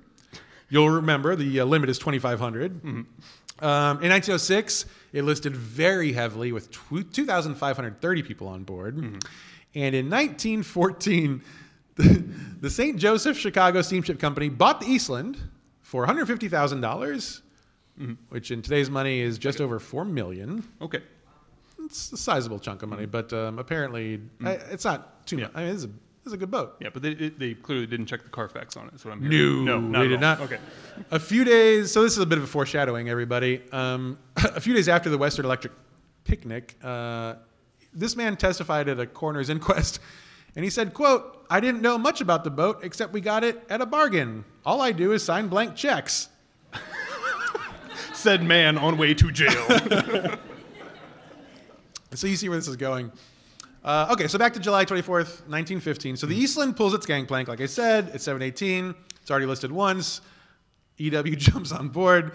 You'll 0.68 0.90
remember 0.90 1.37
the 1.37 1.61
uh, 1.61 1.64
limit 1.64 1.88
is 1.88 1.99
2,500. 1.99 2.85
Um, 2.85 3.07
in 3.61 4.11
1906, 4.11 4.87
it 5.12 5.23
listed 5.23 5.55
very 5.55 6.12
heavily 6.12 6.51
with 6.51 6.71
2,530 6.71 8.23
people 8.23 8.49
on 8.49 8.64
board. 8.64 8.97
And 9.75 9.95
in 9.95 10.11
1914, 10.11 11.42
the, 11.95 12.25
the 12.61 12.71
St. 12.71 12.99
Joseph 12.99 13.38
Chicago 13.38 13.83
Steamship 13.83 14.18
Company 14.18 14.49
bought 14.49 14.81
the 14.81 14.87
Eastland 14.87 15.38
for 15.83 16.07
$150,000, 16.07 17.40
dollars 17.98 18.16
which 18.31 18.50
in 18.50 18.62
today's 18.62 18.90
money 18.90 19.20
is 19.20 19.38
just 19.38 19.61
over 19.61 19.78
4 19.78 20.05
million. 20.05 20.66
Okay. 20.81 21.00
It's 21.85 22.12
a 22.12 22.16
sizable 22.16 22.59
chunk 22.59 22.83
of 22.83 22.88
money, 22.88 23.07
but 23.07 23.33
um, 23.33 23.59
apparently 23.59 24.20
I, 24.44 24.52
it's 24.70 24.85
not 24.85 25.26
too 25.26 25.37
Yeah. 25.38 25.42
much. 25.44 25.52
I 25.57 25.64
mean, 25.64 25.74
it's 25.74 25.85
a, 25.85 25.90
it's 26.24 26.33
a 26.35 26.37
good 26.37 26.50
boat. 26.50 26.76
Yeah, 26.81 26.90
but 26.92 27.02
they, 27.02 27.14
they 27.14 27.55
clearly 27.55 27.87
didn't 27.87 28.07
check 28.07 28.22
the 28.22 28.28
Carfax 28.31 28.76
on 28.76 28.87
it. 28.87 28.92
That's 28.92 29.05
what 29.05 29.12
I'm 29.12 29.20
hearing. 29.28 29.64
No, 29.64 29.81
no, 29.81 29.98
they 30.00 30.09
did 30.09 30.14
all. 30.16 30.20
not. 30.20 30.40
Okay. 30.42 30.59
A 31.11 31.18
few 31.18 31.42
days, 31.44 31.90
so 31.90 32.02
this 32.02 32.12
is 32.12 32.18
a 32.18 32.26
bit 32.26 32.38
of 32.38 32.44
a 32.44 32.46
foreshadowing, 32.46 33.09
everybody. 33.09 33.62
Um, 33.72 34.18
a 34.37 34.61
few 34.61 34.74
days 34.74 34.88
after 34.88 35.11
the 35.11 35.18
Western 35.18 35.44
Electric 35.44 35.72
picnic, 36.24 36.76
uh, 36.85 37.35
this 37.92 38.14
man 38.16 38.37
testified 38.37 38.88
at 38.88 39.00
a 39.00 39.07
coroner's 39.07 39.50
inquest, 39.50 39.98
and 40.55 40.64
he 40.64 40.70
said, 40.70 40.94
"quote 40.94 41.44
I 41.50 41.59
didn't 41.61 41.83
know 41.83 41.98
much 41.98 42.20
about 42.20 42.44
the 42.44 42.50
boat 42.50 42.81
except 42.85 43.12
we 43.12 43.20
got 43.20 43.42
it 43.42 43.62
at 43.68 43.81
a 43.81 43.87
bargain. 43.87 44.44
All 44.64 44.81
I 44.81 44.92
do 44.92 45.11
is 45.12 45.22
sign 45.24 45.48
blank 45.48 45.74
checks." 45.74 46.28
Said 48.22 48.42
man 48.42 48.78
on 48.78 48.96
way 48.96 49.14
to 49.14 49.30
jail. 49.30 50.38
So 52.14 52.26
you 52.26 52.37
see 52.37 52.50
where 52.50 52.58
this 52.58 52.68
is 52.68 52.76
going. 52.76 53.11
Uh, 53.82 54.08
okay, 54.12 54.28
so 54.28 54.38
back 54.38 54.52
to 54.52 54.61
July 54.61 54.85
24th, 54.85 55.48
1915. 55.48 56.18
So 56.18 56.26
the 56.26 56.37
Eastland 56.37 56.76
pulls 56.76 56.92
its 56.92 57.06
gangplank, 57.06 57.48
like 57.48 57.62
I 57.62 57.66
said, 57.66 58.11
it's 58.12 58.24
718. 58.24 58.94
It's 59.22 59.30
already 59.30 59.46
listed 59.46 59.72
once. 59.72 60.20
EW 60.98 61.37
jumps 61.37 61.72
on 61.72 61.88
board. 61.88 62.32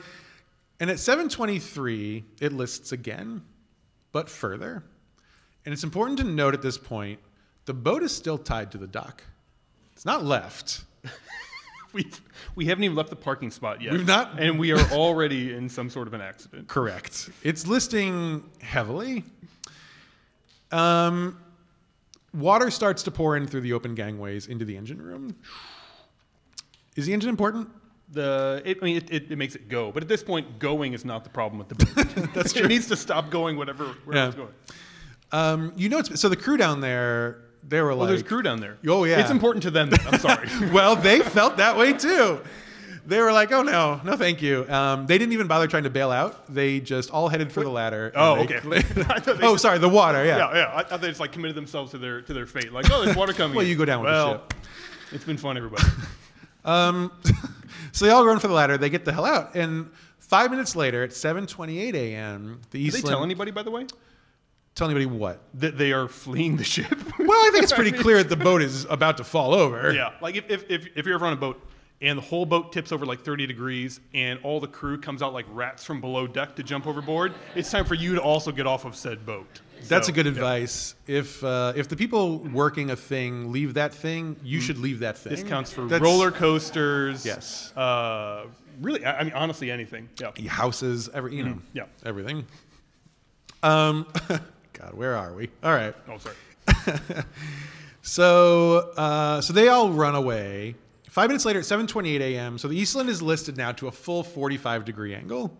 And 0.80 0.89
at 0.89 1.00
723, 1.00 2.26
it 2.41 2.54
lists 2.54 2.91
again, 2.91 3.43
but 4.12 4.30
further. 4.30 4.84
And 5.63 5.73
it's 5.73 5.84
important 5.84 6.17
to 6.19 6.23
note 6.23 6.56
at 6.56 6.63
this 6.63 6.78
point 6.78 7.19
the 7.65 7.73
boat 7.73 8.02
is 8.02 8.15
still 8.15 8.39
tied 8.39 8.71
to 8.71 8.80
the 8.80 8.88
dock. 8.88 9.21
It's 9.93 10.06
not 10.06 10.26
left. 10.26 10.86
We've, 11.98 12.22
we 12.56 12.66
haven't 12.66 12.84
even 12.84 12.96
left 12.96 13.10
the 13.10 13.16
parking 13.16 13.50
spot 13.52 13.82
yet. 13.82 13.92
We've 13.94 14.06
not- 14.06 14.40
And 14.40 14.60
we 14.60 14.72
are 14.72 14.80
already 14.92 15.54
in 15.54 15.68
some 15.68 15.90
sort 15.90 16.08
of 16.08 16.14
an 16.14 16.22
accident. 16.22 16.68
Correct. 16.78 17.30
It's 17.44 17.66
listing 17.66 18.44
heavily. 18.62 19.24
Um, 20.72 21.40
water 22.34 22.70
starts 22.70 23.04
to 23.04 23.12
pour 23.12 23.36
in 23.38 23.48
through 23.48 23.62
the 23.62 23.74
open 23.74 23.96
gangways 23.96 24.48
into 24.48 24.66
the 24.66 24.78
engine 24.78 25.02
room. 25.02 25.36
Is 26.96 27.06
the 27.06 27.14
engine 27.14 27.30
important? 27.30 27.70
The, 28.12 28.62
it, 28.66 28.78
I 28.82 28.86
mean, 28.86 28.98
it, 28.98 29.12
it, 29.12 29.32
it 29.32 29.36
makes 29.38 29.56
it 29.56 29.68
go. 29.70 29.92
But 29.92 30.04
at 30.04 30.10
this 30.10 30.24
point, 30.24 30.60
going 30.60 30.94
is 30.94 31.04
not 31.04 31.24
the 31.24 31.30
problem 31.30 31.58
with 31.60 31.70
the 31.70 31.76
boat. 31.86 32.34
That's 32.34 32.54
true. 32.54 32.66
It 32.66 32.70
needs 32.70 32.88
to 32.88 32.96
stop 32.96 33.30
going 33.30 33.58
whatever, 33.58 33.86
wherever 34.06 34.14
Yeah. 34.14 34.28
it's 34.28 34.36
going. 34.36 34.54
Um, 35.32 35.74
you 35.76 35.90
know, 35.90 35.98
it's, 36.00 36.20
so 36.20 36.30
the 36.30 36.36
crew 36.38 36.56
down 36.58 36.80
there, 36.80 37.42
they 37.68 37.82
were 37.82 37.90
Well, 37.90 37.98
like, 37.98 38.10
there's 38.10 38.24
crew 38.24 38.42
down 38.42 38.60
there. 38.60 38.78
Oh, 38.88 39.04
yeah. 39.04 39.20
It's 39.20 39.32
important 39.32 39.64
to 39.64 39.72
them. 39.72 39.92
I'm 40.06 40.20
sorry. 40.20 40.48
well, 40.72 40.96
they 40.96 41.20
felt 41.20 41.58
that 41.58 41.78
way 41.78 41.94
too. 41.94 42.42
They 43.08 43.22
were 43.22 43.32
like, 43.32 43.54
"Oh 43.54 43.64
no, 43.64 44.02
no, 44.04 44.18
thank 44.18 44.42
you." 44.42 44.70
Um, 44.70 45.08
they 45.08 45.18
didn't 45.18 45.32
even 45.32 45.48
bother 45.48 45.66
trying 45.66 45.84
to 45.84 45.90
bail 45.90 46.12
out. 46.12 46.54
They 46.54 46.82
just 46.82 47.10
all 47.10 47.30
headed 47.30 47.54
for 47.54 47.64
the 47.64 47.70
ladder. 47.70 48.12
Oh, 48.14 48.42
okay. 48.42 48.60
Oh, 48.66 49.54
just- 49.54 49.62
sorry, 49.62 49.80
the 49.80 49.88
water. 49.88 50.26
Yeah. 50.26 50.38
yeah, 50.38 50.54
yeah. 50.54 50.72
I 50.76 50.84
thought 50.84 51.00
they 51.00 51.08
just 51.08 51.22
like 51.22 51.32
committed 51.32 51.56
themselves 51.56 51.92
to 51.92 51.98
their 51.98 52.22
to 52.24 52.34
their 52.34 52.46
fate. 52.46 52.74
Like, 52.74 52.92
oh, 52.92 53.06
there's 53.06 53.16
water 53.16 53.32
coming. 53.32 53.56
Well, 53.56 53.64
in. 53.64 53.72
you 53.72 53.78
go 53.78 53.86
down 53.86 54.02
with 54.02 54.10
the 54.10 54.14
well, 54.14 54.34
ship. 54.34 54.54
It's 55.14 55.24
been 55.24 55.38
fun, 55.38 55.56
everybody. 55.56 55.84
Um, 56.66 57.14
so 57.94 58.04
they 58.04 58.12
all 58.12 58.26
run 58.26 58.40
for 58.40 58.50
the 58.50 58.54
ladder. 58.54 58.78
They 58.78 58.90
get 58.90 59.06
the 59.06 59.14
hell 59.14 59.26
out, 59.26 59.56
and 59.56 59.90
five 60.20 60.52
minutes 60.52 60.76
later, 60.76 61.02
at 61.02 61.12
7:28 61.12 61.94
a.m., 61.94 62.60
the 62.72 62.80
Eastland. 62.82 63.04
Did 63.04 63.08
they 63.08 63.10
tell 63.10 63.24
anybody, 63.24 63.52
by 63.52 63.64
the 63.64 63.72
way, 63.72 63.88
tell 64.78 64.88
anybody 64.88 65.06
what? 65.06 65.42
that 65.56 65.78
they 65.78 65.92
are 65.92 66.08
fleeing 66.08 66.58
the 66.58 66.63
ship? 66.63 66.88
Well, 67.20 67.32
I 67.46 67.50
think 67.52 67.63
it's 67.63 67.74
pretty 67.74 67.92
clear 68.04 68.18
that 68.24 68.30
the 68.30 68.42
boat 68.42 68.62
is 68.62 68.86
about 68.86 69.18
to 69.18 69.24
fall 69.26 69.54
over. 69.54 69.92
yeah. 69.92 70.13
Like 70.22 70.36
if, 70.36 70.50
if, 70.50 70.70
if, 70.70 70.88
if 70.96 71.06
you're 71.06 71.16
ever 71.16 71.26
on 71.26 71.34
a 71.34 71.36
boat 71.36 71.62
and 72.00 72.18
the 72.18 72.22
whole 72.22 72.46
boat 72.46 72.72
tips 72.72 72.92
over 72.94 73.06
like 73.06 73.22
30 73.26 73.48
degrees 73.48 74.00
and 74.13 74.40
all 74.44 74.60
the 74.62 74.68
crew 74.68 74.98
comes 74.98 75.22
out 75.22 75.34
like 75.34 75.46
rats 75.50 75.84
from 75.84 76.00
below 76.00 76.26
deck 76.28 76.56
to 76.56 76.63
jump 76.63 76.88
overboard, 76.88 77.34
it's 77.56 77.70
time 77.70 77.84
for 77.86 77.96
you 77.96 78.16
to 78.16 78.22
also 78.22 78.52
get 78.54 78.66
off 78.68 78.86
of 78.86 78.96
said 78.96 79.26
boat. 79.26 79.60
That's 79.90 80.08
So, 80.08 80.12
a 80.12 80.16
good 80.16 80.26
yeah. 80.28 80.32
advice. 80.34 80.96
If 81.06 81.44
uh, 81.44 81.74
if 81.76 81.88
the 81.90 81.96
people 81.98 82.38
working 82.38 82.92
a 82.92 82.96
thing 82.96 83.52
leave 83.52 83.74
that 83.74 83.94
thing, 83.94 84.38
you 84.44 84.62
should 84.62 84.78
leave 84.78 85.00
that 85.00 85.18
thing. 85.18 85.32
This 85.34 85.44
counts 85.44 85.74
for 85.74 85.82
That's- 85.86 86.02
roller 86.02 86.32
coasters. 86.32 87.26
Yes. 87.26 87.76
Uh, 87.76 88.46
really, 88.80 89.04
I, 89.04 89.20
I 89.20 89.24
mean, 89.24 89.34
honestly, 89.34 89.70
anything. 89.70 90.08
Yeah. 90.20 90.32
houses, 90.50 91.10
every 91.13 91.36
you 91.36 91.44
know, 91.44 91.52
Mm-hmm. 91.56 91.78
yeah. 91.78 91.84
everything. 92.06 92.46
Um, 93.63 94.08
God, 94.78 94.94
where 94.94 95.16
are 95.16 95.34
we? 95.34 95.50
All 95.63 95.74
right. 95.74 95.96
Oh, 96.08 96.18
sorry. 96.18 97.24
So 98.08 98.92
uh, 98.96 99.42
so 99.42 99.52
they 99.52 99.68
all 99.68 99.90
run 99.90 100.16
away. 100.16 100.76
Five 101.10 101.30
minutes 101.30 101.44
later, 101.44 101.60
at 101.60 101.66
7:28 101.66 102.22
a.m. 102.22 102.58
So 102.58 102.70
the 102.70 102.78
Eastland 102.78 103.10
is 103.10 103.22
listed 103.22 103.58
now 103.58 103.74
to 103.74 103.88
a 103.88 103.92
full 103.92 104.24
45 104.24 104.86
degree 104.86 105.13
angle. 105.13 105.52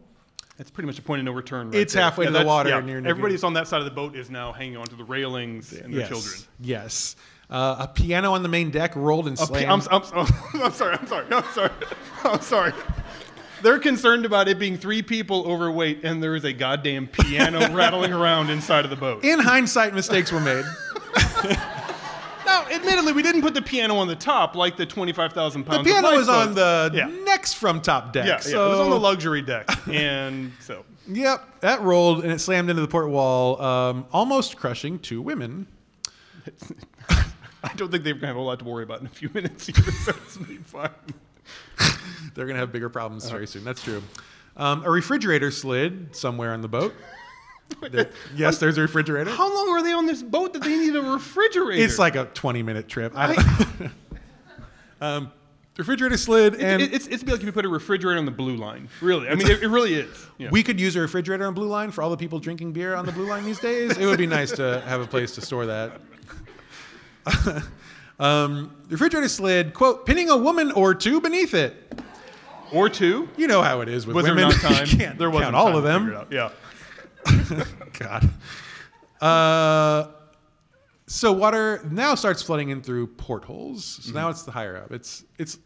That's 0.58 0.72
pretty 0.72 0.88
much 0.88 0.98
a 0.98 1.02
point 1.02 1.20
of 1.20 1.26
no 1.26 1.34
return. 1.34 1.72
Right 1.72 1.82
It's 1.82 1.94
there. 1.94 2.04
halfway 2.04 2.26
to 2.26 2.32
the 2.32 2.46
water 2.46 2.70
Yeah. 2.70 2.78
Everybody 2.78 3.34
that's 3.34 3.44
on 3.44 3.54
that 3.54 3.68
side 3.68 3.80
of 3.80 3.86
the 3.86 3.92
boat 3.92 4.16
is 4.16 4.30
now 4.30 4.54
hanging 4.54 4.78
onto 4.78 4.96
the 4.96 5.04
railings 5.04 5.74
and 5.74 5.94
their 5.94 6.02
yes. 6.02 6.10
children. 6.10 6.36
Yes. 6.62 7.16
Uh, 7.50 7.76
a 7.80 7.88
piano 7.88 8.34
on 8.34 8.44
the 8.44 8.50
main 8.50 8.72
deck 8.72 8.96
rolled 8.96 9.28
and 9.28 9.38
A 9.38 9.40
pi- 9.42 9.46
slammed. 9.46 9.88
I'm, 9.92 10.02
I'm, 10.14 10.28
I'm 10.64 10.72
sorry. 10.72 10.98
I'm 10.98 11.08
sorry. 11.08 11.26
I'm 11.32 11.44
sorry. 11.54 11.72
I'm 12.24 12.42
sorry. 12.42 12.74
They're 13.62 13.80
concerned 13.80 14.26
about 14.26 14.48
it 14.48 14.60
being 14.60 14.78
three 14.78 15.02
people 15.02 15.46
overweight, 15.48 16.04
and 16.04 16.22
there 16.22 16.36
is 16.36 16.44
a 16.44 16.54
goddamn 16.54 17.08
piano 17.08 17.60
rattling 17.76 18.14
around 18.14 18.50
inside 18.50 18.84
of 18.86 18.90
the 18.92 18.96
boat. 18.96 19.24
In 19.24 19.40
hindsight, 19.40 19.94
mistakes 19.94 20.32
were 20.32 20.40
made. 20.40 20.66
Now, 22.46 22.66
admittedly, 22.72 23.12
we 23.12 23.22
didn't 23.24 23.42
put 23.42 23.54
the 23.54 23.62
piano 23.62 23.98
on 23.98 24.08
the 24.08 24.16
top 24.16 24.56
like 24.56 24.78
the 24.78 24.86
25,000 24.86 25.66
pounds. 25.66 25.86
The 25.86 25.92
piano 25.92 26.16
was 26.16 26.30
on 26.30 26.56
the 26.56 26.90
Yeah. 26.94 27.08
next 27.26 27.56
from 27.56 27.82
top 27.82 28.14
deck. 28.14 28.26
Yeah, 28.26 28.32
yeah, 28.36 28.40
so 28.40 28.68
it 28.68 28.70
was 28.70 28.80
on 28.80 28.90
the 28.90 28.98
luxury 29.00 29.42
deck, 29.42 29.68
and 29.92 30.54
so 30.62 30.86
Yep, 31.10 31.60
that 31.60 31.82
rolled 31.82 32.24
and 32.24 32.32
it 32.32 32.40
slammed 32.40 32.70
into 32.70 32.82
the 32.82 32.88
port 32.88 33.10
wall, 33.10 33.62
um, 33.62 34.06
almost 34.14 34.56
crushing 34.56 34.98
two 34.98 35.22
women. 35.22 35.68
I 37.64 37.74
don't 37.76 37.92
think 37.92 38.06
they're 38.06 38.14
gonna 38.14 38.28
have 38.28 38.38
a 38.38 38.42
lot 38.42 38.60
to 38.60 38.66
worry 38.66 38.84
about 38.86 39.02
in 39.02 39.08
a 39.08 39.10
few 39.10 39.30
minutes 39.34 39.68
either. 39.68 39.92
So 39.92 40.14
it's 40.24 40.38
be 40.38 40.56
fine. 40.56 40.90
They're 42.36 42.46
going 42.46 42.56
to 42.56 42.60
have 42.60 42.72
bigger 42.72 42.90
problems 42.90 43.30
very 43.30 43.48
soon. 43.48 43.64
That's 43.64 43.82
true. 43.84 44.02
Um, 44.56 44.84
a 44.84 44.90
refrigerator 44.90 45.52
slid 45.52 46.16
somewhere 46.16 46.54
on 46.54 46.62
the 46.62 46.68
boat. 46.68 46.94
There- 47.92 48.10
yes, 48.34 48.60
there's 48.60 48.78
a 48.78 48.82
refrigerator. 48.82 49.30
How 49.30 49.54
long 49.54 49.70
were 49.70 49.82
they 49.84 49.92
on 49.92 50.06
this 50.06 50.24
boat 50.24 50.54
that 50.54 50.64
they 50.64 50.78
need 50.78 50.96
a 50.96 51.02
refrigerator? 51.02 51.84
It's 51.84 52.00
like 52.00 52.16
a 52.16 52.24
20 52.24 52.64
minute 52.64 52.88
trip. 52.88 53.12
I 53.14 53.36
um, 55.02 55.34
refrigerator 55.78 56.16
slid, 56.16 56.56
and 56.62 56.82
It- 56.82 56.94
it's, 56.94 57.08
it's 57.08 57.24
be 57.24 57.32
like 57.34 57.42
if 57.42 57.46
you 57.46 57.52
put 57.52 57.66
a 57.66 57.70
refrigerator 57.70 58.18
on 58.18 58.24
the 58.26 58.32
blue 58.32 58.56
line. 58.56 58.88
Really, 59.02 59.28
I 59.28 59.36
mean, 59.36 59.48
it, 59.50 59.64
it 59.64 59.68
really 59.68 59.96
is. 59.96 60.28
Yeah. 60.38 60.50
we 60.50 60.64
could 60.64 60.80
use 60.80 60.96
a 60.96 61.02
refrigerator 61.02 61.46
on 61.46 61.54
Blue 61.54 61.68
Line 61.68 61.92
for 61.92 62.02
all 62.04 62.10
the 62.10 62.16
people 62.16 62.40
drinking 62.40 62.72
beer 62.72 62.96
on 62.96 63.06
the 63.06 63.12
Blue 63.12 63.28
Line 63.28 63.44
these 63.44 63.60
days. 63.60 63.98
It 63.98 64.06
would 64.06 64.18
be 64.18 64.28
nice 64.28 64.52
to 64.54 64.82
have 64.88 65.02
a 65.02 65.06
place 65.08 65.36
to 65.36 65.42
store 65.42 65.66
that. 65.66 66.00
Um, 68.20 68.76
the 68.88 68.96
refrigerator 68.96 69.28
slid, 69.30 69.74
quote, 69.74 70.06
pinning 70.06 70.30
a 70.30 70.38
woman 70.38 70.72
or 70.72 70.96
two 70.96 71.22
beneath 71.22 71.54
it. 71.54 71.76
or 72.74 72.90
two. 72.90 73.30
You 73.38 73.48
know 73.48 73.62
how 73.62 73.82
it 73.82 73.90
is 73.90 74.06
with 74.08 74.16
Was 74.16 74.24
women. 74.26 74.50
there 74.50 74.50
not 74.50 74.62
time? 74.76 74.86
you 74.88 74.98
can't 74.98 75.18
there 75.18 75.30
wasn't 75.30 75.54
count 75.54 75.56
all 75.56 75.78
of 75.78 75.84
them. 75.84 76.26
Yeah. 76.32 76.50
God. 78.00 78.30
Uh, 79.22 80.08
so 81.08 81.32
water 81.32 81.88
now 81.92 82.16
starts 82.16 82.42
flooding 82.42 82.70
in 82.70 82.82
through 82.82 83.08
portholes. 83.08 83.84
So 83.86 84.02
Mm-hmm. 84.10 84.16
now 84.18 84.30
it's 84.30 84.44
the 84.44 84.52
higher 84.52 84.78
up. 84.78 84.92
It's 84.92 85.24
it's 85.38 85.58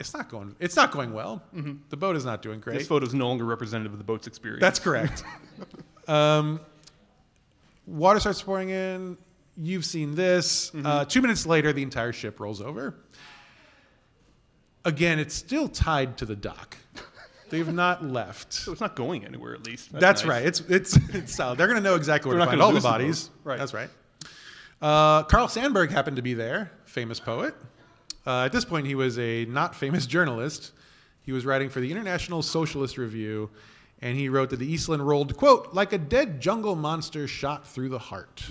it's 0.00 0.12
not 0.14 0.28
going 0.28 0.54
it's 0.60 0.76
not 0.76 0.90
going 0.90 1.12
well. 1.12 1.42
The 1.88 1.96
boat 1.96 2.16
is 2.16 2.24
not 2.24 2.42
doing 2.42 2.60
great. 2.60 2.74
Mm-hmm. 2.74 2.78
This 2.78 2.88
photo 2.88 3.06
is 3.06 3.14
no 3.14 3.28
longer 3.28 3.44
representative 3.44 3.92
of 3.92 3.98
the 3.98 4.04
boat's 4.04 4.26
experience. 4.26 4.60
That's 4.60 4.78
correct. 4.78 5.24
um, 6.08 6.60
water 7.86 8.20
starts 8.20 8.42
pouring 8.42 8.70
in. 8.70 9.16
You've 9.56 9.84
seen 9.84 10.14
this. 10.14 10.70
Mm-hmm. 10.70 10.86
Uh, 10.86 11.04
two 11.04 11.22
minutes 11.22 11.46
later, 11.46 11.72
the 11.72 11.82
entire 11.82 12.12
ship 12.12 12.40
rolls 12.40 12.60
over. 12.60 12.96
Again, 14.84 15.18
it's 15.18 15.34
still 15.34 15.68
tied 15.68 16.18
to 16.18 16.26
the 16.26 16.36
dock. 16.36 16.76
They've 17.50 17.72
not 17.72 18.04
left. 18.04 18.52
so 18.52 18.72
it's 18.72 18.80
not 18.80 18.96
going 18.96 19.24
anywhere. 19.24 19.54
At 19.54 19.64
least 19.64 19.92
That's, 19.92 20.22
nice. 20.22 20.28
right. 20.28 20.46
It's 20.46 20.60
it's 20.60 20.96
it's 21.14 21.34
solid. 21.34 21.58
They're 21.58 21.68
going 21.68 21.78
to 21.78 21.82
know 21.88 21.94
exactly 21.94 22.28
where 22.30 22.38
They're 22.38 22.46
to 22.46 22.50
find 22.52 22.62
all 22.62 22.68
the 22.68 22.74
lose 22.74 22.82
the 22.82 22.88
boat. 22.88 22.92
bodies. 22.92 23.30
Right. 23.44 23.58
That's 23.58 23.72
right. 23.74 23.88
Uh, 24.82 25.22
Carl 25.24 25.46
Sandburg 25.46 25.90
happened 25.90 26.16
to 26.16 26.22
be 26.22 26.34
there, 26.34 26.70
famous 26.84 27.20
poet. 27.20 27.54
Uh, 28.26 28.44
at 28.44 28.52
this 28.52 28.64
point, 28.64 28.86
he 28.86 28.94
was 28.94 29.18
a 29.18 29.44
not 29.46 29.74
famous 29.74 30.04
journalist. 30.16 30.72
He 31.22 31.32
was 31.32 31.46
writing 31.46 31.70
for 31.70 31.80
the 31.80 31.90
International 31.90 32.42
Socialist 32.42 32.98
Review, 32.98 33.48
and 34.02 34.16
he 34.18 34.28
wrote 34.28 34.50
that 34.50 34.58
the 34.58 34.66
Eastland 34.70 35.06
rolled, 35.06 35.34
quote, 35.36 35.72
like 35.72 35.92
a 35.94 35.98
dead 35.98 36.40
jungle 36.40 36.74
monster 36.76 37.26
shot 37.26 37.66
through 37.66 37.88
the 37.90 37.98
heart. 37.98 38.42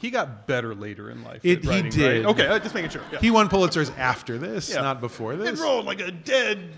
He 0.00 0.10
got 0.10 0.46
better 0.46 0.74
later 0.74 1.10
in 1.10 1.22
life. 1.22 1.40
It- 1.44 1.64
at 1.66 1.84
he 1.84 1.90
did. 1.90 2.24
Right? 2.24 2.30
Okay, 2.32 2.46
uh, 2.46 2.58
just 2.58 2.74
making 2.74 2.90
sure. 2.90 3.02
Yeah. 3.12 3.18
He 3.20 3.30
won 3.30 3.48
Pulitzers 3.48 3.96
after 3.98 4.38
this, 4.38 4.70
Yeah. 4.70 4.80
not 4.80 5.00
before 5.00 5.34
It 5.34 5.36
this. 5.36 5.60
rolled 5.60 5.84
like 5.84 6.00
a 6.00 6.10
dead 6.10 6.70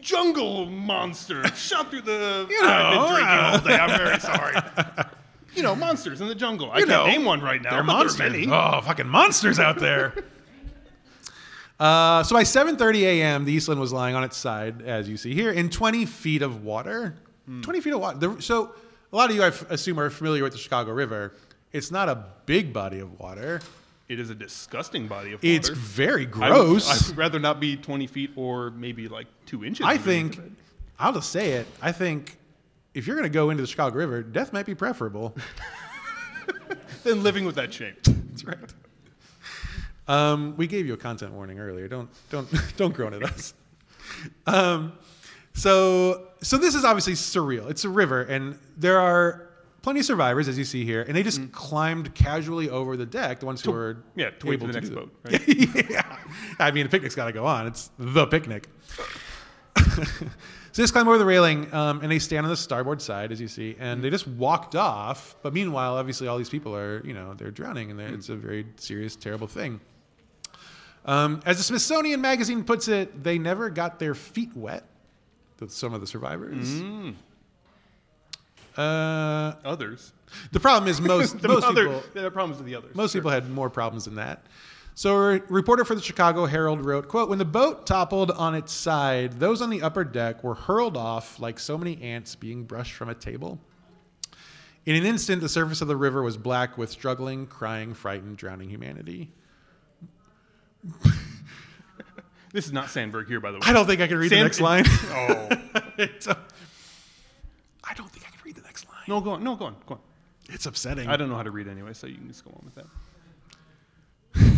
jungle 0.00 0.66
monster 0.66 1.46
shot 1.56 1.90
through 1.90 2.02
the. 2.02 2.46
You 2.50 2.62
know, 2.62 2.68
I've 2.68 2.92
been 2.92 3.12
drinking 3.14 3.28
all 3.38 3.58
day. 3.60 3.78
I'm 3.82 3.98
very 3.98 4.20
sorry. 4.20 4.56
you 5.54 5.62
know, 5.62 5.76
monsters 5.76 6.20
in 6.20 6.26
the 6.28 6.34
jungle. 6.34 6.70
I 6.72 6.80
You 6.80 6.86
can't 6.86 7.06
name 7.06 7.24
one 7.24 7.40
right 7.40 7.62
now. 7.62 7.70
They're 7.70 7.84
monsters. 7.84 8.16
There 8.18 8.26
are 8.26 8.30
many. 8.30 8.48
Oh, 8.50 8.80
fucking 8.80 9.06
monsters 9.08 9.60
out 9.60 9.78
there. 9.78 10.12
uh, 11.80 12.22
so 12.22 12.34
by 12.34 12.42
7:30 12.42 13.02
a.m., 13.02 13.44
the 13.44 13.52
Eastland 13.52 13.80
was 13.80 13.92
lying 13.92 14.14
on 14.14 14.24
its 14.24 14.36
side, 14.36 14.82
as 14.82 15.08
you 15.08 15.16
see 15.16 15.34
here, 15.34 15.50
in 15.52 15.70
20 15.70 16.06
feet 16.06 16.42
of 16.42 16.64
water. 16.64 17.14
Hmm. 17.46 17.60
20 17.62 17.80
feet 17.80 17.92
of 17.94 18.00
water. 18.00 18.18
The- 18.18 18.42
so 18.42 18.74
a 19.12 19.16
lot 19.16 19.30
of 19.30 19.36
you, 19.36 19.42
I 19.42 19.48
f- 19.48 19.70
assume, 19.70 20.00
are 20.00 20.10
familiar 20.10 20.42
with 20.42 20.52
the 20.52 20.58
Chicago 20.58 20.92
River. 20.92 21.34
It's 21.74 21.90
not 21.90 22.08
a 22.08 22.24
big 22.46 22.72
body 22.72 23.00
of 23.00 23.18
water. 23.18 23.60
It 24.08 24.20
is 24.20 24.30
a 24.30 24.34
disgusting 24.34 25.08
body 25.08 25.32
of 25.32 25.42
water. 25.42 25.54
It's 25.54 25.68
very 25.68 26.22
I 26.22 26.24
would- 26.24 26.30
gross. 26.32 26.88
I 26.88 27.08
would 27.08 27.16
rather 27.18 27.38
not 27.38 27.58
be 27.60 27.76
20 27.76 28.06
feet 28.06 28.30
or 28.36 28.70
maybe 28.70 29.08
like 29.08 29.26
two 29.44 29.64
inches. 29.64 29.84
I 29.84 29.98
think. 29.98 30.40
I'll 30.98 31.12
just 31.12 31.30
say 31.30 31.52
it. 31.54 31.66
I 31.82 31.90
think 31.92 32.38
if 32.94 33.06
you're 33.06 33.16
going 33.16 33.28
to 33.28 33.34
go 33.34 33.50
into 33.50 33.62
the 33.62 33.66
Chicago 33.66 33.96
River, 33.96 34.22
death 34.22 34.52
might 34.52 34.66
be 34.66 34.74
preferable. 34.76 35.34
than 37.02 37.22
living 37.22 37.44
with 37.44 37.56
that 37.56 37.74
shame. 37.74 37.94
That's 38.04 38.44
right. 38.44 38.58
Um, 40.06 40.54
we 40.56 40.66
gave 40.66 40.86
you 40.86 40.92
a 40.92 40.96
content 40.96 41.32
warning 41.32 41.58
earlier. 41.58 41.88
Don't 41.88 42.08
don't 42.30 42.48
don't 42.76 42.94
groan 42.94 43.14
at 43.14 43.22
us. 43.24 43.54
Um, 44.46 44.92
So, 45.56 46.28
so 46.42 46.56
this 46.58 46.74
is 46.74 46.84
obviously 46.84 47.12
surreal. 47.14 47.70
It's 47.70 47.84
a 47.84 47.88
river, 47.88 48.22
and 48.22 48.58
there 48.76 48.98
are 48.98 49.43
plenty 49.84 50.00
of 50.00 50.06
survivors, 50.06 50.48
as 50.48 50.56
you 50.58 50.64
see 50.64 50.82
here, 50.84 51.02
and 51.02 51.14
they 51.14 51.22
just 51.22 51.52
climbed 51.52 52.14
casually 52.14 52.70
over 52.70 52.96
the 52.96 53.04
deck. 53.04 53.38
The 53.38 53.46
ones 53.46 53.60
who 53.60 53.70
were 53.70 53.98
Yeah, 54.16 54.30
to 54.30 54.46
wait 54.46 54.58
for 54.58 54.66
the 54.66 54.72
to 54.72 54.80
next 54.80 54.90
boat. 54.90 55.14
Right? 55.22 55.46
yeah, 55.90 56.18
I 56.58 56.70
mean, 56.70 56.84
the 56.84 56.90
picnic's 56.90 57.14
got 57.14 57.26
to 57.26 57.32
go 57.32 57.44
on. 57.44 57.66
It's 57.66 57.90
the 57.98 58.26
picnic. 58.26 58.66
so 59.76 59.92
they 60.02 60.82
just 60.82 60.94
climb 60.94 61.06
over 61.06 61.18
the 61.18 61.24
railing, 61.26 61.72
um, 61.74 62.00
and 62.00 62.10
they 62.10 62.18
stand 62.18 62.46
on 62.46 62.50
the 62.50 62.56
starboard 62.56 63.02
side, 63.02 63.30
as 63.30 63.40
you 63.42 63.46
see, 63.46 63.76
and 63.78 64.02
they 64.02 64.08
just 64.08 64.26
walked 64.26 64.74
off. 64.74 65.36
But 65.42 65.52
meanwhile, 65.52 65.96
obviously, 65.96 66.28
all 66.28 66.38
these 66.38 66.48
people 66.48 66.74
are, 66.74 67.04
you 67.06 67.12
know, 67.12 67.34
they're 67.34 67.50
drowning, 67.50 67.90
and 67.90 68.00
they're, 68.00 68.08
it's 68.08 68.30
a 68.30 68.36
very 68.36 68.66
serious, 68.76 69.14
terrible 69.16 69.46
thing. 69.46 69.80
Um, 71.04 71.42
as 71.44 71.58
the 71.58 71.62
Smithsonian 71.62 72.22
Magazine 72.22 72.64
puts 72.64 72.88
it, 72.88 73.22
they 73.22 73.38
never 73.38 73.68
got 73.68 73.98
their 73.98 74.14
feet 74.14 74.56
wet. 74.56 74.84
Some 75.68 75.92
of 75.94 76.00
the 76.00 76.06
survivors. 76.06 76.80
Uh, 78.76 79.54
Others. 79.64 80.12
the 80.52 80.60
problem 80.60 80.88
is 80.90 81.00
most 81.12 81.40
The 81.40 81.48
most 81.48 81.64
other, 81.64 82.00
people 82.00 82.26
are 82.26 82.30
problems 82.30 82.58
with 82.58 82.66
the 82.66 82.74
others. 82.74 82.94
most 82.94 83.12
Sure. 83.12 83.20
people 83.20 83.30
had 83.30 83.48
more 83.50 83.70
problems 83.70 84.04
than 84.06 84.16
that. 84.16 84.44
So 84.96 85.16
a 85.16 85.38
reporter 85.48 85.84
for 85.84 85.94
the 85.96 86.00
Chicago 86.02 86.46
Herald 86.46 86.84
wrote, 86.84 87.08
quote, 87.08 87.28
when 87.28 87.38
the 87.38 87.44
boat 87.44 87.84
toppled 87.86 88.30
on 88.30 88.54
its 88.54 88.72
side, 88.72 89.34
those 89.40 89.60
on 89.60 89.70
the 89.70 89.82
upper 89.82 90.04
deck 90.04 90.44
were 90.44 90.54
hurled 90.54 90.96
off 90.96 91.40
like 91.40 91.58
so 91.58 91.76
many 91.76 92.00
ants 92.00 92.34
being 92.36 92.62
brushed 92.64 92.92
from 92.92 93.08
a 93.08 93.14
table. 93.14 93.58
In 94.86 94.94
an 94.94 95.04
instant, 95.04 95.40
the 95.40 95.48
surface 95.48 95.80
of 95.80 95.88
the 95.88 95.96
river 95.96 96.22
was 96.22 96.36
black 96.36 96.76
with 96.78 96.90
struggling, 96.90 97.46
crying, 97.46 97.92
frightened, 97.94 98.36
drowning 98.36 98.68
humanity. 98.70 99.30
This 102.52 102.66
is 102.66 102.72
not 102.72 102.86
Sandburg 102.86 103.26
here, 103.26 103.40
by 103.40 103.50
the 103.50 103.56
way. 103.56 103.62
I 103.66 103.72
don't 103.72 103.84
think 103.84 104.00
I 104.00 104.06
can 104.06 104.16
read 104.16 104.30
the 104.30 104.36
next 104.36 104.60
line. 104.60 104.84
Oh. 104.86 105.48
It's, 105.98 106.28
I 106.28 106.34
don't 107.94 108.08
think 108.12 108.24
I 108.26 108.30
can 108.30 108.38
read 108.44 108.54
the 108.54 108.62
next 108.62 108.88
line. 108.88 108.93
No, 109.08 109.20
go 109.20 109.30
on. 109.32 109.44
No, 109.44 109.56
go 109.56 109.66
on. 109.66 109.76
Go 109.86 109.94
on. 109.94 110.00
It's 110.50 110.66
upsetting. 110.66 111.08
I 111.08 111.16
don't 111.16 111.28
know 111.28 111.36
how 111.36 111.42
to 111.42 111.50
read 111.50 111.68
anyway, 111.68 111.92
so 111.94 112.06
you 112.06 112.16
can 112.16 112.28
just 112.28 112.44
go 112.44 112.50
on 112.50 112.64
with 112.64 112.74
that. 112.74 112.86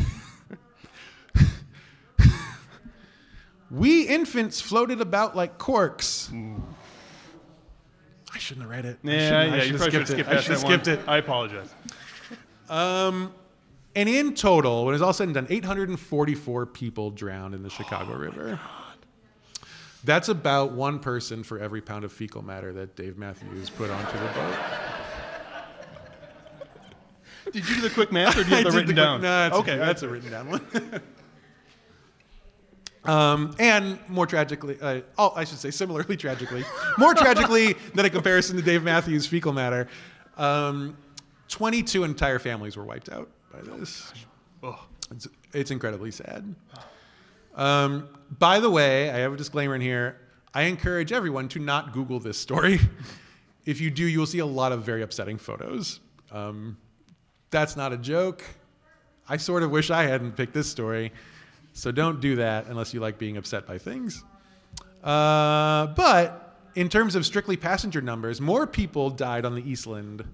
We 3.71 4.07
infants 4.07 4.61
floated 4.61 5.01
about 5.01 5.35
like 5.35 5.59
corks. 5.59 6.31
Mm. 6.33 6.61
I 8.33 8.39
shouldn't 8.39 8.63
have 8.63 8.71
read 8.71 8.85
it. 8.85 8.99
I 9.05 9.09
Yeah, 9.11 9.19
shouldn't- 9.19 9.33
I 9.53 9.57
yeah, 9.57 9.61
should 9.63 9.67
you 9.67 9.73
have 9.73 9.81
probably 9.81 9.91
should 9.91 9.99
have 10.01 10.09
skipped 10.09 10.21
it. 10.31 10.37
I 10.37 10.41
should 10.41 10.51
have 10.53 10.61
that 10.61 10.67
one. 10.69 10.81
skipped 10.85 10.89
it. 11.03 11.09
I 11.09 11.17
apologize. 11.17 11.75
Um, 12.69 13.35
and 13.97 14.09
in 14.09 14.35
total, 14.35 14.85
when 14.85 14.95
it's 14.95 15.03
all 15.03 15.13
said 15.13 15.25
and 15.29 15.35
done, 15.35 15.47
844 15.51 16.67
people 16.67 17.11
drowned 17.11 17.55
in 17.55 17.63
the 17.65 17.71
Chicago 17.71 18.15
River. 18.15 18.61
Oh 18.63 18.86
That's 20.07 20.29
about 20.29 20.71
one 20.71 21.01
person 21.01 21.43
for 21.43 21.59
every 21.59 21.83
pound 21.83 22.05
of 22.05 22.13
fecal 22.13 22.41
matter 22.41 22.73
that 22.75 22.95
Dave 22.95 23.19
Matthews 23.19 23.71
put 23.71 23.91
onto 23.91 24.13
the 24.17 24.25
boat. 24.27 24.57
Did 27.53 27.69
you 27.69 27.75
do 27.75 27.81
the 27.81 27.91
quick 27.91 28.13
math, 28.13 28.39
or 28.39 28.45
do 28.45 28.51
you 28.51 28.57
have 28.63 28.65
did 28.67 28.75
written 28.75 28.95
the- 28.95 29.03
down? 29.03 29.21
No, 29.23 29.29
that's 29.29 29.57
okay, 29.57 29.75
a, 29.75 29.79
that's 29.79 30.03
a 30.03 30.09
written 30.09 30.31
down 30.31 30.49
one. 30.51 31.01
um, 33.13 33.57
and 33.59 33.99
more 34.09 34.27
tragically, 34.27 34.79
uh, 34.81 35.01
oh, 35.19 35.33
I 35.35 35.43
should 35.45 35.59
say 35.59 35.73
similarly 35.73 36.17
tragically, 36.17 36.65
more 36.99 37.15
tragically 37.15 37.75
than 37.95 38.05
a 38.07 38.11
comparison 38.11 38.57
to 38.57 38.63
Dave 38.63 38.85
Matthews' 38.85 39.27
fecal 39.27 39.53
matter, 39.53 39.89
um, 40.37 40.97
22 41.49 42.05
entire 42.05 42.39
families 42.39 42.77
were 42.77 42.85
wiped 42.85 43.11
out 43.11 43.29
by 43.53 43.61
this. 43.61 44.13
Ugh. 44.63 44.79
It's, 45.11 45.29
it's 45.53 45.71
incredibly 45.71 46.11
sad. 46.11 46.55
Um, 47.55 48.09
by 48.31 48.61
the 48.61 48.71
way, 48.71 49.11
I 49.11 49.19
have 49.19 49.33
a 49.33 49.37
disclaimer 49.37 49.75
in 49.75 49.81
here. 49.81 50.19
I 50.55 50.63
encourage 50.63 51.13
everyone 51.13 51.49
to 51.49 51.59
not 51.59 51.93
Google 51.93 52.19
this 52.19 52.39
story. 52.39 52.81
if 53.67 53.81
you 53.81 53.91
do, 53.91 54.07
you 54.07 54.19
will 54.19 54.27
see 54.27 54.39
a 54.39 54.47
lot 54.47 54.73
of 54.73 54.83
very 54.83 55.03
upsetting 55.03 55.39
photos. 55.39 56.01
Um, 56.31 56.77
that's 57.51 57.77
not 57.77 57.93
a 57.93 57.97
joke. 57.97 58.45
I 59.29 59.37
sort 59.37 59.63
of 59.63 59.71
wish 59.71 59.91
I 59.91 60.05
hadn't 60.05 60.33
picked 60.33 60.55
this 60.55 60.71
story. 60.71 61.13
So 61.73 61.93
don't 61.93 62.21
do 62.21 62.37
that 62.37 62.67
unless 62.67 62.95
you 62.95 63.01
like 63.01 63.19
being 63.19 63.37
upset 63.37 63.67
by 63.67 63.79
things. 63.79 64.25
Uh, 65.05 65.89
but 65.89 66.59
in 66.75 66.89
terms 66.89 67.15
of 67.15 67.27
strictly 67.27 67.57
passenger 67.57 68.01
numbers, 68.01 68.41
more 68.41 68.67
people 68.67 69.11
died 69.11 69.45
on 69.45 69.55
the 69.55 69.69
Eastland 69.69 70.25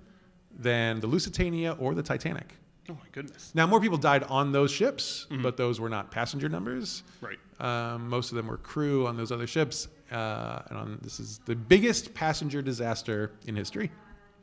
than 0.56 1.00
the 1.00 1.06
Lusitania 1.06 1.72
or 1.78 1.94
the 1.94 2.02
Titanic. 2.02 2.54
Oh 2.90 2.94
my 2.94 3.06
goodness. 3.12 3.52
Now, 3.54 3.66
more 3.66 3.80
people 3.80 3.96
died 3.98 4.24
on 4.24 4.50
those 4.52 4.70
ships, 4.70 5.26
but 5.42 5.56
those 5.56 5.78
were 5.80 5.88
not 5.88 6.10
passenger 6.10 6.48
numbers. 6.48 7.04
Right. 7.20 7.38
Um, 7.60 8.08
most 8.08 8.32
of 8.32 8.36
them 8.36 8.48
were 8.48 8.56
crew 8.56 9.06
on 9.06 9.16
those 9.16 9.30
other 9.30 9.46
ships. 9.46 9.88
Uh, 10.10 10.62
and 10.68 10.78
on, 10.78 10.98
this 11.02 11.20
is 11.20 11.38
the 11.46 11.54
biggest 11.54 12.12
passenger 12.12 12.60
disaster 12.60 13.30
in 13.46 13.56
history 13.56 13.90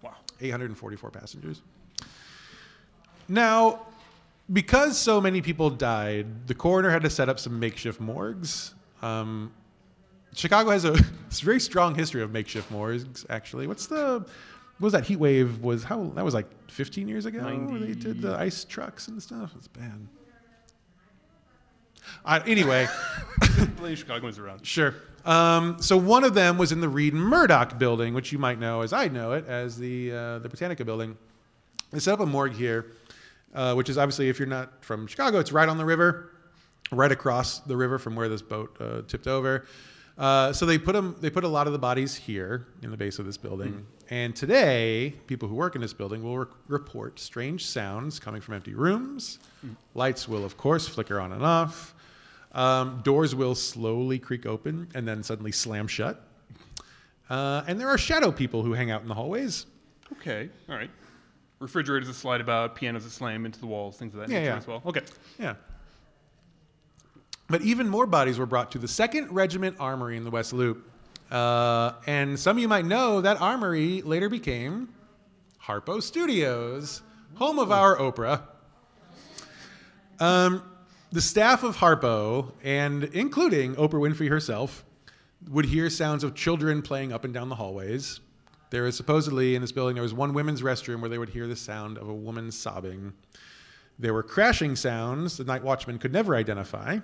Wow. 0.01 0.15
844 0.41 1.11
passengers. 1.11 1.61
Now, 3.27 3.85
because 4.51 4.97
so 4.97 5.21
many 5.21 5.41
people 5.41 5.69
died, 5.69 6.47
the 6.47 6.55
coroner 6.55 6.89
had 6.89 7.03
to 7.03 7.09
set 7.09 7.29
up 7.29 7.39
some 7.39 7.59
makeshift 7.59 7.99
morgues. 7.99 8.73
Um, 9.01 9.51
Chicago 10.33 10.71
has 10.71 10.85
a 10.85 10.93
very 11.29 11.59
strong 11.59 11.93
history 11.93 12.21
of 12.23 12.31
makeshift 12.31 12.71
morgues. 12.71 13.25
Actually, 13.29 13.67
what's 13.67 13.85
the 13.85 14.25
what 14.79 14.85
was 14.85 14.93
that 14.93 15.05
heat 15.05 15.17
wave? 15.17 15.61
Was 15.61 15.83
how 15.83 16.05
that 16.15 16.23
was 16.23 16.33
like 16.33 16.47
15 16.71 17.07
years 17.07 17.25
ago? 17.25 17.39
Where 17.41 17.79
they 17.79 17.93
did 17.93 18.21
the 18.21 18.35
ice 18.35 18.63
trucks 18.63 19.09
and 19.09 19.21
stuff. 19.21 19.51
It's 19.57 19.67
bad. 19.67 20.07
I, 22.23 22.39
anyway, 22.47 22.87
Blame 23.77 23.95
Chicagoans 23.95 24.39
around. 24.39 24.65
Sure. 24.65 24.95
Um, 25.25 25.81
so 25.81 25.97
one 25.97 26.23
of 26.23 26.33
them 26.33 26.57
was 26.57 26.71
in 26.71 26.79
the 26.79 26.89
Reid 26.89 27.13
Murdoch 27.13 27.77
building, 27.77 28.13
which 28.13 28.31
you 28.31 28.39
might 28.39 28.57
know 28.57 28.81
as 28.81 28.93
I 28.93 29.09
know 29.09 29.33
it 29.33 29.45
as 29.47 29.77
the 29.77 30.11
uh, 30.11 30.39
the 30.39 30.47
Britannica 30.49 30.85
building. 30.85 31.17
They 31.91 31.99
set 31.99 32.13
up 32.13 32.21
a 32.21 32.25
morgue 32.25 32.53
here, 32.53 32.93
uh, 33.53 33.73
which 33.73 33.89
is 33.89 33.97
obviously 33.97 34.29
if 34.29 34.39
you're 34.39 34.47
not 34.47 34.83
from 34.83 35.07
Chicago, 35.07 35.39
it's 35.39 35.51
right 35.51 35.67
on 35.67 35.77
the 35.77 35.85
river, 35.85 36.31
right 36.91 37.11
across 37.11 37.59
the 37.59 37.75
river 37.75 37.99
from 37.99 38.15
where 38.15 38.29
this 38.29 38.41
boat 38.41 38.77
uh, 38.79 39.01
tipped 39.07 39.27
over. 39.27 39.65
Uh, 40.19 40.51
so 40.51 40.65
they 40.65 40.77
put 40.77 40.91
them, 40.93 41.15
they 41.21 41.29
put 41.29 41.45
a 41.45 41.47
lot 41.47 41.65
of 41.65 41.71
the 41.73 41.79
bodies 41.79 42.13
here 42.13 42.67
in 42.83 42.91
the 42.91 42.97
base 42.97 43.17
of 43.19 43.25
this 43.25 43.37
building. 43.37 43.85
And 44.09 44.35
today, 44.35 45.15
people 45.27 45.47
who 45.47 45.55
work 45.55 45.75
in 45.75 45.81
this 45.81 45.93
building 45.93 46.21
will 46.23 46.37
re- 46.39 46.45
report 46.67 47.19
strange 47.19 47.65
sounds 47.65 48.19
coming 48.19 48.41
from 48.41 48.55
empty 48.55 48.73
rooms. 48.73 49.39
Lights 49.95 50.27
will, 50.27 50.43
of 50.43 50.57
course, 50.57 50.87
flicker 50.89 51.21
on 51.21 51.31
and 51.31 51.43
off. 51.43 51.95
Um, 52.51 52.99
doors 53.03 53.33
will 53.33 53.55
slowly 53.55 54.19
creak 54.19 54.45
open 54.45 54.89
and 54.93 55.07
then 55.07 55.23
suddenly 55.23 55.51
slam 55.53 55.87
shut. 55.87 56.21
Uh, 57.29 57.63
and 57.67 57.79
there 57.79 57.87
are 57.87 57.97
shadow 57.97 58.31
people 58.31 58.61
who 58.63 58.73
hang 58.73 58.91
out 58.91 59.01
in 59.03 59.07
the 59.07 59.13
hallways. 59.13 59.67
Okay. 60.13 60.49
All 60.67 60.75
right. 60.75 60.89
Refrigerators 61.59 62.07
that 62.07 62.15
slide 62.15 62.41
about, 62.41 62.75
pianos 62.75 63.03
that 63.05 63.11
slam 63.11 63.45
into 63.45 63.59
the 63.59 63.67
walls, 63.67 63.97
things 63.97 64.13
of 64.15 64.19
that 64.21 64.29
Yeah, 64.29 64.39
nature 64.39 64.51
yeah. 64.51 64.57
as 64.57 64.67
well. 64.67 64.81
Okay. 64.85 65.01
Yeah. 65.37 65.55
But 67.49 67.61
even 67.61 67.89
more 67.89 68.05
bodies 68.05 68.37
were 68.37 68.45
brought 68.45 68.71
to 68.71 68.77
the 68.77 68.87
2nd 68.87 69.27
Regiment 69.31 69.77
Armory 69.79 70.17
in 70.17 70.23
the 70.23 70.29
West 70.29 70.53
Loop. 70.53 70.87
Uh, 71.31 71.93
and 72.05 72.39
some 72.39 72.57
of 72.57 72.61
you 72.61 72.67
might 72.67 72.85
know 72.85 73.21
that 73.21 73.41
armory 73.41 74.01
later 74.03 74.29
became 74.29 74.89
Harpo 75.63 76.01
Studios, 76.01 77.01
home 77.35 77.59
of 77.59 77.71
our 77.71 77.97
Oprah. 77.97 78.41
Um, 80.19 80.63
the 81.11 81.21
staff 81.21 81.63
of 81.63 81.77
Harpo, 81.77 82.51
and 82.63 83.05
including 83.05 83.75
Oprah 83.75 83.93
Winfrey 83.93 84.29
herself, 84.29 84.85
would 85.49 85.65
hear 85.65 85.89
sounds 85.89 86.23
of 86.23 86.35
children 86.35 86.81
playing 86.81 87.13
up 87.13 87.23
and 87.23 87.33
down 87.33 87.49
the 87.49 87.55
hallways. 87.55 88.19
There 88.69 88.85
is 88.85 88.95
supposedly 88.95 89.55
in 89.55 89.61
this 89.61 89.71
building 89.71 89.95
there 89.95 90.03
was 90.03 90.13
one 90.13 90.33
women's 90.33 90.61
restroom 90.61 91.01
where 91.01 91.09
they 91.09 91.17
would 91.17 91.29
hear 91.29 91.47
the 91.47 91.55
sound 91.55 91.97
of 91.97 92.09
a 92.09 92.13
woman 92.13 92.51
sobbing. 92.51 93.13
There 93.97 94.13
were 94.13 94.23
crashing 94.23 94.75
sounds 94.75 95.37
the 95.37 95.43
night 95.43 95.63
watchman 95.63 95.97
could 95.97 96.13
never 96.13 96.35
identify. 96.35 96.99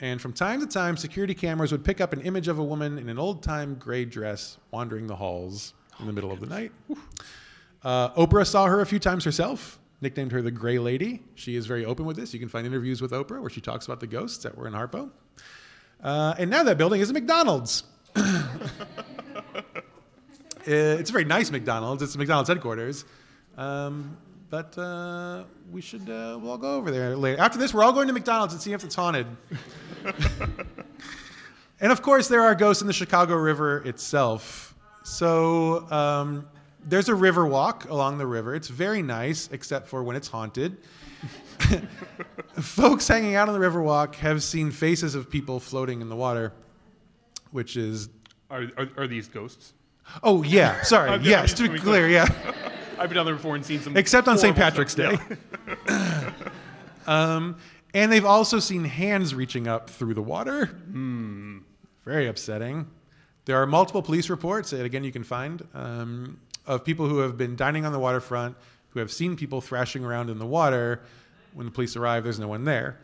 And 0.00 0.20
from 0.20 0.32
time 0.32 0.60
to 0.60 0.66
time, 0.66 0.96
security 0.96 1.34
cameras 1.34 1.72
would 1.72 1.84
pick 1.84 2.00
up 2.00 2.12
an 2.12 2.20
image 2.20 2.48
of 2.48 2.58
a 2.58 2.64
woman 2.64 2.98
in 2.98 3.08
an 3.08 3.18
old 3.18 3.42
time 3.42 3.76
gray 3.76 4.04
dress 4.04 4.58
wandering 4.70 5.06
the 5.06 5.16
halls 5.16 5.72
in 5.98 6.06
the 6.06 6.12
middle 6.12 6.30
of 6.30 6.40
the 6.40 6.46
night. 6.46 6.72
Uh, 7.82 8.10
Oprah 8.10 8.46
saw 8.46 8.66
her 8.66 8.80
a 8.80 8.86
few 8.86 8.98
times 8.98 9.24
herself, 9.24 9.78
nicknamed 10.00 10.32
her 10.32 10.42
the 10.42 10.50
Gray 10.50 10.78
Lady. 10.78 11.22
She 11.34 11.56
is 11.56 11.66
very 11.66 11.84
open 11.84 12.04
with 12.04 12.16
this. 12.16 12.34
You 12.34 12.40
can 12.40 12.48
find 12.48 12.66
interviews 12.66 13.00
with 13.00 13.12
Oprah 13.12 13.40
where 13.40 13.50
she 13.50 13.60
talks 13.60 13.86
about 13.86 14.00
the 14.00 14.06
ghosts 14.06 14.42
that 14.42 14.56
were 14.58 14.66
in 14.66 14.74
Harpo. 14.74 15.10
Uh, 16.02 16.34
and 16.38 16.50
now 16.50 16.62
that 16.64 16.76
building 16.78 17.00
is 17.00 17.10
a 17.10 17.12
McDonald's. 17.12 17.84
It's 20.66 21.10
a 21.10 21.12
very 21.12 21.24
nice 21.24 21.50
McDonald's. 21.50 22.02
It's 22.02 22.12
the 22.12 22.18
McDonald's 22.18 22.48
headquarters. 22.48 23.04
Um, 23.56 24.16
but 24.50 24.76
uh, 24.78 25.44
we 25.70 25.80
should 25.80 26.08
uh, 26.08 26.38
we'll 26.40 26.52
all 26.52 26.58
go 26.58 26.74
over 26.76 26.90
there 26.90 27.16
later. 27.16 27.40
After 27.40 27.58
this, 27.58 27.74
we're 27.74 27.82
all 27.84 27.92
going 27.92 28.06
to 28.06 28.12
McDonald's 28.12 28.54
and 28.54 28.62
see 28.62 28.72
if 28.72 28.84
it's 28.84 28.94
haunted. 28.94 29.26
and 31.80 31.92
of 31.92 32.02
course, 32.02 32.28
there 32.28 32.42
are 32.42 32.54
ghosts 32.54 32.80
in 32.80 32.86
the 32.86 32.92
Chicago 32.92 33.34
River 33.36 33.78
itself. 33.86 34.74
So 35.04 35.88
um, 35.90 36.48
there's 36.84 37.08
a 37.08 37.14
river 37.14 37.46
walk 37.46 37.88
along 37.88 38.18
the 38.18 38.26
river. 38.26 38.54
It's 38.54 38.68
very 38.68 39.02
nice, 39.02 39.48
except 39.52 39.88
for 39.88 40.02
when 40.02 40.16
it's 40.16 40.28
haunted. 40.28 40.76
Folks 42.60 43.08
hanging 43.08 43.34
out 43.34 43.48
on 43.48 43.54
the 43.54 43.60
river 43.60 43.82
walk 43.82 44.16
have 44.16 44.42
seen 44.42 44.70
faces 44.70 45.14
of 45.14 45.30
people 45.30 45.58
floating 45.60 46.00
in 46.00 46.08
the 46.08 46.16
water, 46.16 46.52
which 47.50 47.76
is 47.76 48.08
Are, 48.50 48.64
are, 48.76 48.88
are 48.96 49.06
these 49.06 49.28
ghosts? 49.28 49.72
Oh 50.22 50.42
yeah, 50.42 50.82
sorry. 50.82 51.10
I'm- 51.12 51.22
yes, 51.22 51.52
to 51.54 51.68
be 51.68 51.78
clear, 51.78 52.08
yeah. 52.08 52.26
I've 52.98 53.08
been 53.08 53.16
down 53.16 53.26
there 53.26 53.34
before 53.34 53.54
and 53.56 53.64
seen 53.64 53.80
some. 53.80 53.96
Except 53.96 54.28
on 54.28 54.38
St. 54.38 54.56
Patrick's. 54.56 54.94
Day. 54.94 55.18
Yeah. 55.88 56.32
Um, 57.06 57.58
and 57.94 58.10
they've 58.10 58.24
also 58.24 58.58
seen 58.58 58.84
hands 58.84 59.32
reaching 59.32 59.68
up 59.68 59.88
through 59.88 60.14
the 60.14 60.22
water. 60.22 60.66
Hmm. 60.66 61.58
Very 62.04 62.26
upsetting. 62.26 62.88
There 63.44 63.62
are 63.62 63.66
multiple 63.66 64.02
police 64.02 64.28
reports, 64.28 64.72
and 64.72 64.82
again, 64.82 65.04
you 65.04 65.12
can 65.12 65.22
find, 65.22 65.64
um, 65.72 66.40
of 66.66 66.84
people 66.84 67.08
who 67.08 67.18
have 67.18 67.36
been 67.36 67.54
dining 67.54 67.86
on 67.86 67.92
the 67.92 67.98
waterfront 68.00 68.56
who 68.88 68.98
have 68.98 69.12
seen 69.12 69.36
people 69.36 69.60
thrashing 69.60 70.04
around 70.04 70.30
in 70.30 70.38
the 70.38 70.46
water. 70.46 71.00
When 71.54 71.66
the 71.66 71.72
police 71.72 71.94
arrive, 71.96 72.24
there's 72.24 72.40
no 72.40 72.48
one 72.48 72.64
there. 72.64 72.98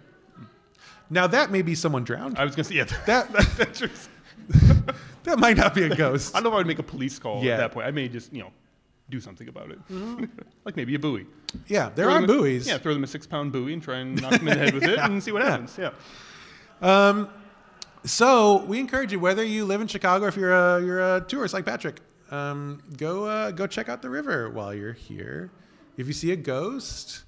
Now, 1.11 1.27
that 1.29 1.51
may 1.53 1.63
be 1.63 1.75
someone 1.77 2.03
drowned. 2.03 2.39
I 2.39 2.45
was 2.45 2.57
gonna 2.57 2.65
say 2.65 2.75
yeah. 2.75 2.85
That, 3.07 3.33
That's 3.57 3.79
just, 3.79 4.11
that 5.23 5.39
might 5.39 5.57
not 5.57 5.75
be 5.75 5.85
a 5.85 5.95
ghost. 5.95 6.35
I 6.35 6.39
don't 6.39 6.45
know 6.45 6.51
if 6.51 6.55
I 6.55 6.57
would 6.57 6.67
make 6.67 6.81
a 6.81 6.83
police 6.83 7.19
call 7.21 7.45
Yeah. 7.45 7.53
at 7.53 7.57
that 7.59 7.73
point. 7.73 7.87
I 7.87 7.93
may 7.93 8.09
just 8.09 8.33
you 8.33 8.43
know 8.43 8.51
do 9.11 9.21
something 9.21 9.49
about 9.49 9.71
it, 9.71 9.79
like 10.65 10.77
maybe 10.77 10.95
a 10.95 10.99
buoy. 10.99 11.27
Yeah, 11.67 11.91
there 11.95 12.07
Throw 12.07 12.15
are 12.15 12.21
them 12.23 12.31
a- 12.31 12.33
buoys. 12.33 12.67
Yeah, 12.67 12.79
throw 12.79 12.95
them 12.95 13.05
a 13.05 13.07
six-pound 13.07 13.53
buoy 13.53 13.73
and 13.75 13.83
try 13.83 13.97
and 13.99 14.21
knock 14.21 14.33
them 14.33 14.49
in 14.49 14.59
the 14.59 14.65
head 14.65 14.75
with 14.75 14.85
it 14.85 14.99
and 15.01 15.23
see 15.23 15.33
what 15.33 15.43
happens. 15.43 15.77
Yeah. 15.79 15.91
Um, 16.81 17.29
so 18.05 18.65
we 18.65 18.81
encourage 18.81 19.13
you, 19.13 19.21
whether 19.21 19.45
you 19.45 19.65
live 19.65 19.81
in 19.81 19.87
Chicago 19.87 20.25
or 20.25 20.29
if 20.29 20.37
you're 20.37 20.53
a, 20.53 20.83
you're 20.85 21.17
a 21.17 21.21
tourist 21.21 21.55
like 21.55 21.65
Patrick, 21.65 22.01
um, 22.31 22.81
go 22.97 23.25
uh, 23.27 23.51
go 23.51 23.67
check 23.67 23.89
out 23.89 24.03
the 24.03 24.11
river 24.11 24.51
while 24.51 24.75
you're 24.75 24.93
here. 24.95 25.51
If 25.99 26.07
you 26.07 26.13
see 26.15 26.33
a 26.33 26.37
ghost, 26.37 27.25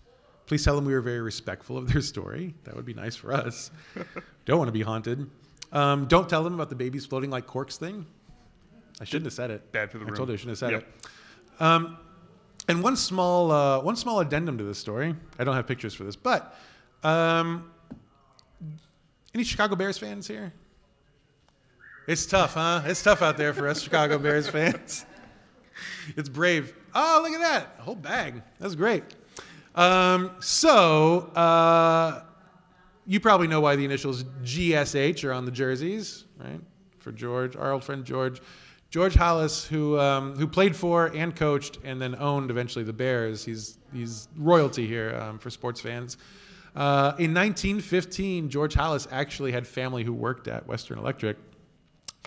please 0.47 0.65
tell 0.65 0.75
them 0.75 0.85
we 0.87 0.95
were 0.95 1.03
very 1.03 1.21
respectful 1.21 1.77
of 1.77 1.93
their 1.93 2.01
story. 2.03 2.55
That 2.65 2.75
would 2.75 2.87
be 2.87 2.95
nice 2.95 3.15
for 3.15 3.33
us. 3.33 3.71
don't 4.47 4.59
want 4.59 4.69
to 4.69 4.73
be 4.73 4.81
haunted. 4.83 5.31
Um, 5.71 6.07
don't 6.07 6.29
tell 6.29 6.43
them 6.43 6.55
about 6.55 6.71
the 6.71 6.77
babies 6.77 7.05
floating 7.05 7.31
like 7.31 7.47
corks 7.47 7.77
thing. 7.77 8.07
I 9.01 9.05
shouldn't 9.05 9.27
have 9.27 9.33
said 9.35 9.51
it. 9.51 9.71
Bad 9.73 9.91
for 9.91 9.99
the 9.99 10.05
I 10.05 10.09
room. 10.09 10.17
told 10.17 10.29
you 10.29 10.35
I 10.35 10.37
shouldn't 10.39 10.53
have 10.53 10.59
said 10.59 10.71
Yep. 10.73 10.81
it. 10.83 11.07
Um, 11.61 11.99
and 12.69 12.83
one 12.83 12.97
small 12.97 13.51
uh, 13.51 13.81
one 13.81 13.97
small 13.97 14.21
addendum 14.21 14.59
to 14.59 14.65
this 14.65 14.79
story. 14.79 15.15
I 15.39 15.45
don't 15.45 15.55
have 15.55 15.67
pictures 15.67 15.95
for 15.95 16.05
this, 16.05 16.17
but 16.17 16.57
um, 17.03 17.71
any 19.35 19.45
Chicago 19.45 19.77
Bears 19.77 19.99
fans 19.99 20.27
here? 20.27 20.53
It's 22.07 22.27
tough, 22.27 22.55
huh? 22.55 22.83
It's 22.85 23.03
tough 23.03 23.23
out 23.23 23.37
there 23.37 23.55
for 23.55 23.69
us 23.69 23.81
Chicago 23.81 24.19
Bears 24.19 24.49
fans. 24.49 25.05
It's 26.17 26.29
brave. 26.29 26.73
Oh, 26.95 27.21
look 27.25 27.33
at 27.33 27.41
that. 27.41 27.77
A 27.81 27.83
whole 27.83 27.97
bag. 27.97 28.43
That's 28.61 28.77
great. 28.77 29.03
Um, 29.75 30.31
so, 30.39 31.33
uh, 31.35 32.23
you 33.07 33.19
probably 33.19 33.49
know 33.49 33.61
why 33.61 33.75
the 33.75 33.85
initials 33.85 34.23
GSH 34.23 35.25
are 35.25 35.33
on 35.33 35.47
the 35.47 35.51
jerseys, 35.51 36.25
right? 36.39 36.61
For 36.99 37.11
George, 37.11 37.57
our 37.57 37.73
old 37.73 37.83
friend 37.83 38.05
George. 38.05 38.41
George 38.95 39.15
Halas, 39.15 39.67
who, 39.67 39.99
um, 39.99 40.37
who 40.37 40.47
played 40.47 40.77
for 40.77 41.07
and 41.07 41.35
coached 41.35 41.81
and 41.83 42.01
then 42.01 42.15
owned 42.15 42.49
eventually 42.49 42.85
the 42.85 42.93
Bears. 42.93 43.45
He's, 43.45 43.77
he's 43.93 44.29
royalty 44.37 44.87
here 44.87 45.19
um, 45.21 45.41
for 45.41 45.51
sports 45.51 45.81
fans. 45.81 46.17
Uh, 46.77 47.11
in 47.19 47.35
1915, 47.35 48.51
George 48.51 48.75
Halas 48.77 49.09
actually 49.11 49.51
had 49.51 49.67
family 49.67 50.05
who 50.05 50.13
worked 50.13 50.47
at 50.47 50.69
Western 50.69 50.97
Electric 51.01 51.37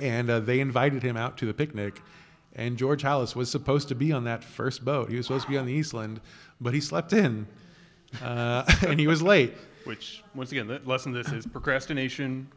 and 0.02 0.30
uh, 0.30 0.42
they 0.42 0.60
invited 0.60 1.02
him 1.04 1.16
out 1.16 1.38
to 1.38 1.46
the 1.46 1.54
picnic. 1.54 2.02
And 2.54 2.76
George 2.76 3.02
Halas 3.02 3.34
was 3.34 3.50
supposed 3.50 3.88
to 3.88 3.96
be 3.96 4.12
on 4.12 4.26
that 4.26 4.44
first 4.44 4.84
boat. 4.84 5.10
He 5.10 5.16
was 5.16 5.26
supposed 5.26 5.46
to 5.46 5.50
be 5.50 5.58
on 5.58 5.68
the 5.68 5.74
Eastland, 5.74 6.20
but 6.60 6.74
he 6.74 6.82
slept 6.82 7.14
in, 7.14 7.48
uh, 8.22 8.70
and 8.86 9.00
he 9.00 9.08
was 9.08 9.22
late. 9.22 9.54
Which 9.86 10.22
once 10.36 10.52
again, 10.52 10.68
the 10.68 10.82
lesson 10.84 11.14
this 11.14 11.32
is 11.32 11.46
procrastination 11.46 12.50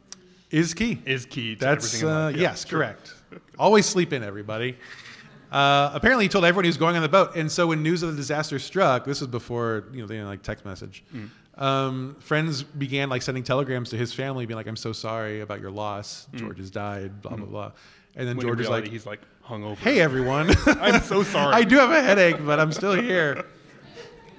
Is 0.50 0.74
key. 0.74 1.00
is 1.06 1.26
key 1.26 1.54
to 1.54 1.60
That's 1.60 1.94
everything 1.94 2.08
uh. 2.08 2.28
Yeah, 2.30 2.40
yes, 2.40 2.66
sure. 2.66 2.80
correct. 2.80 3.14
Always 3.58 3.86
sleep 3.86 4.12
in, 4.12 4.22
everybody. 4.22 4.76
Uh, 5.50 5.90
apparently, 5.94 6.26
he 6.26 6.28
told 6.28 6.44
everyone 6.44 6.64
he 6.64 6.68
was 6.68 6.76
going 6.76 6.96
on 6.96 7.02
the 7.02 7.08
boat, 7.08 7.34
and 7.34 7.50
so 7.50 7.66
when 7.66 7.82
news 7.82 8.02
of 8.02 8.10
the 8.10 8.16
disaster 8.16 8.58
struck, 8.58 9.04
this 9.04 9.20
was 9.20 9.28
before 9.28 9.84
you 9.92 10.06
know 10.06 10.14
had 10.14 10.26
like 10.26 10.42
text 10.42 10.64
message. 10.64 11.02
Mm. 11.14 11.30
Um, 11.60 12.16
friends 12.20 12.62
began 12.62 13.08
like 13.10 13.22
sending 13.22 13.42
telegrams 13.42 13.90
to 13.90 13.96
his 13.96 14.12
family, 14.12 14.46
being 14.46 14.56
like, 14.56 14.68
"I'm 14.68 14.76
so 14.76 14.92
sorry 14.92 15.40
about 15.40 15.60
your 15.60 15.72
loss. 15.72 16.28
George 16.34 16.58
has 16.58 16.70
died." 16.70 17.20
Blah 17.20 17.36
blah 17.36 17.46
blah. 17.46 17.72
And 18.16 18.28
then 18.28 18.36
Mm. 18.36 18.38
When 18.38 18.46
George 18.46 18.58
in 18.60 18.64
is 18.64 18.70
like, 18.70 18.88
he's 18.88 19.06
like 19.06 19.20
hungover. 19.44 19.78
"Hey, 19.78 20.00
everyone." 20.00 20.50
I'm 20.66 21.02
so 21.02 21.22
sorry. 21.24 21.54
I 21.54 21.64
do 21.64 21.76
have 21.76 21.90
a 21.90 22.00
headache, 22.02 22.44
but 22.44 22.60
I'm 22.60 22.72
still 22.72 22.94
here. 22.94 23.44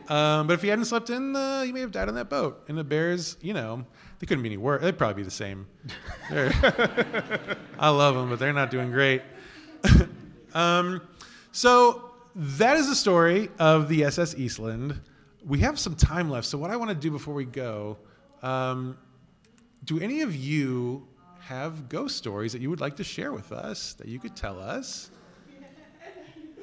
Um, 0.08 0.48
but 0.48 0.54
if 0.54 0.62
he 0.62 0.68
hadn't 0.68 0.86
slept 0.86 1.10
in, 1.10 1.36
uh, 1.36 1.62
he 1.62 1.72
may 1.72 1.80
have 1.82 1.92
died 1.92 2.08
on 2.10 2.16
that 2.16 2.30
boat. 2.30 2.64
And 2.68 2.78
the 2.78 2.84
Bears, 2.84 3.38
you 3.42 3.54
know, 3.54 3.86
they 4.22 4.28
couldn't 4.28 4.44
be 4.44 4.50
any 4.50 4.58
worse. 4.58 4.84
They'd 4.84 5.00
probably 5.00 5.16
be 5.16 5.24
the 5.24 5.32
same. 5.32 5.66
I 6.30 7.90
love 7.90 8.14
them, 8.14 8.30
but 8.30 8.38
they're 8.38 8.54
not 8.54 8.70
doing 8.70 8.92
great. 8.92 9.24
um, 10.54 11.02
so 11.52 12.12
that 12.36 12.78
is 12.78 12.88
the 12.88 12.94
story 12.94 13.50
of 13.58 13.90
the 13.90 14.04
SS 14.04 14.36
Eastland. 14.38 15.02
We 15.44 15.58
have 15.62 15.80
some 15.80 15.96
time 15.96 16.30
left. 16.30 16.46
So 16.46 16.60
what 16.60 16.70
I 16.70 16.76
want 16.76 16.90
to 16.92 16.96
do 16.96 17.10
before 17.10 17.34
we 17.34 17.46
go, 17.46 17.98
um, 18.44 18.96
do 19.86 20.00
any 20.00 20.22
of 20.22 20.36
you 20.36 21.08
have 21.40 21.90
ghost 21.90 22.16
stories 22.16 22.54
that 22.54 22.62
you 22.62 22.70
would 22.70 22.80
like 22.80 22.98
to 22.98 23.04
share 23.04 23.32
with 23.32 23.52
us 23.52 23.94
that 23.94 24.08
you 24.08 24.20
could 24.20 24.36
tell 24.36 24.60
us? 24.60 25.10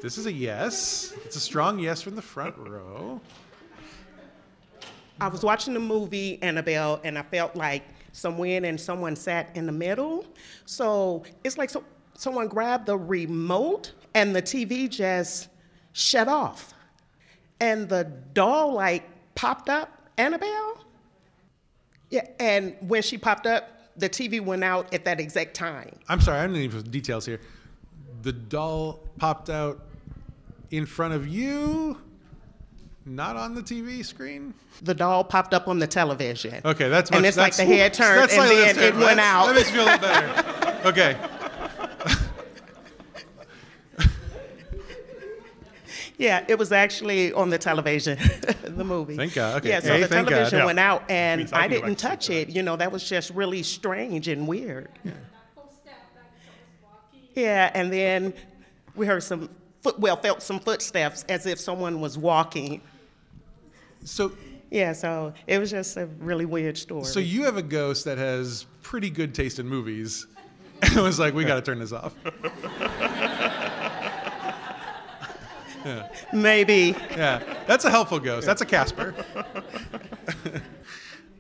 This 0.01 0.17
is 0.17 0.27
a 0.27 0.33
yes. 0.33 1.13
It's 1.25 1.35
a 1.35 1.41
strong 1.41 1.81
yes 1.81 2.03
from 2.03 2.15
the 2.15 2.23
front 2.23 2.57
row. 2.57 3.21
I 5.21 5.29
was 5.29 5.43
watching 5.43 5.75
the 5.75 5.81
movie 5.81 6.41
Annabelle, 6.43 7.01
and 7.05 7.19
I 7.19 7.23
felt 7.23 7.57
like 7.57 7.85
somewhere 8.13 8.65
and 8.65 8.81
someone 8.81 9.17
sat 9.17 9.55
in 9.57 9.67
the 9.67 9.73
middle. 9.73 10.25
So 10.65 11.25
it's 11.45 11.59
like 11.59 11.71
so, 11.71 11.85
someone 12.15 12.49
grabbed 12.49 12.87
the 12.87 12.97
remote, 12.97 13.93
and 14.15 14.35
the 14.35 14.43
TV 14.43 14.89
just 14.89 15.49
shut 15.93 16.29
off, 16.29 16.75
and 17.61 17.89
the 17.89 18.05
doll 18.33 18.75
like 18.75 19.05
popped 19.35 19.69
up. 19.69 19.95
Annabelle. 20.19 20.85
Yeah, 22.11 22.27
and 22.41 22.75
when 22.81 23.03
she 23.03 23.19
popped 23.19 23.47
up, 23.47 23.69
the 23.97 24.09
TV 24.09 24.41
went 24.41 24.65
out 24.65 24.93
at 24.93 25.05
that 25.05 25.21
exact 25.21 25.55
time. 25.55 25.97
I'm 26.09 26.21
sorry, 26.21 26.41
I 26.41 26.43
don't 26.47 26.55
need 26.55 26.91
details 26.91 27.25
here. 27.25 27.41
The 28.23 28.33
doll 28.33 29.01
popped 29.19 29.49
out 29.49 29.87
in 30.71 30.87
front 30.87 31.15
of 31.15 31.29
you, 31.29 32.01
not 33.09 33.37
on 33.37 33.55
the 33.55 33.63
TV 33.63 34.05
screen. 34.05 34.55
The 34.83 34.95
doll 34.95 35.25
popped 35.25 35.55
up 35.55 35.67
on 35.69 35.79
the 35.79 35.87
television. 35.87 36.61
Okay, 36.65 36.89
that's 36.89 37.11
much, 37.11 37.17
And 37.17 37.27
it's 37.27 37.37
like 37.37 37.57
the 37.57 37.65
head 37.65 37.93
turned, 37.95 38.21
that's 38.21 38.33
and 38.35 38.43
slightly 38.43 38.57
then 38.57 38.79
it 38.79 38.95
went 38.95 39.17
That's- 39.17 39.19
out. 39.21 39.47
That 39.47 39.55
makes 39.55 39.71
me 39.71 39.77
feel 39.79 39.85
a 39.85 39.91
little 39.91 39.99
better. 39.99 40.89
Okay. 40.89 41.17
Yeah, 46.19 46.45
it 46.49 46.59
was 46.59 46.73
actually 46.73 47.33
on 47.33 47.49
the 47.51 47.59
television, 47.59 48.19
the 48.65 48.83
movie. 48.85 49.15
Thank 49.17 49.35
God. 49.35 49.59
Okay. 49.59 49.69
Yeah, 49.69 49.79
so 49.81 49.93
Hey, 49.93 50.01
the 50.01 50.09
thank 50.09 50.29
God. 50.29 50.35
television 50.35 50.67
went 50.67 50.79
out, 50.81 51.05
and 51.09 51.39
Means 51.41 51.53
I 51.53 51.59
I 51.59 51.63
can 51.63 51.71
go 51.71 51.77
back 51.77 51.85
didn't 51.87 51.99
touch 52.01 52.27
tonight. 52.27 52.39
it. 52.49 52.57
You 52.57 52.63
know, 52.65 52.75
that 52.75 52.91
was 52.91 53.09
just 53.09 53.31
really 53.31 53.63
strange 53.63 54.27
and 54.27 54.49
weird. 54.49 54.89
Yeah, 57.37 57.71
and 57.73 57.93
then 57.93 58.35
we 58.97 59.07
heard 59.07 59.23
some 59.23 59.49
foot, 59.81 59.97
well, 60.01 60.17
felt 60.17 60.43
some 60.43 60.59
footsteps 60.59 61.25
as 61.29 61.47
if 61.47 61.61
someone 61.61 62.01
was 62.01 62.19
walking. 62.19 62.81
So, 64.09 64.33
Yeah, 64.71 64.93
so 64.93 65.33
it 65.47 65.59
was 65.59 65.71
just 65.71 65.97
a 65.97 66.07
really 66.19 66.45
weird 66.47 66.77
story. 66.79 67.05
so 67.05 67.21
you 67.21 67.45
have 67.45 67.57
a 67.57 67.63
ghost 67.63 68.05
that 68.07 68.19
has 68.19 68.67
pretty 68.83 69.11
good 69.11 69.35
taste 69.35 69.59
in 69.59 69.69
movies, 69.69 70.27
and 70.83 70.97
it 70.97 71.01
was 71.01 71.19
like, 71.19 71.35
we 71.35 71.45
got 71.45 71.57
to 71.57 71.63
turn 71.63 71.79
this 71.79 71.93
off. 71.93 72.15
Maybe. 76.33 76.95
Yeah, 77.13 77.43
that's 77.67 77.85
a 77.85 77.91
helpful 77.91 78.19
ghost. 78.19 78.47
That's 78.47 78.61
a 78.61 78.67
Casper. 78.67 79.15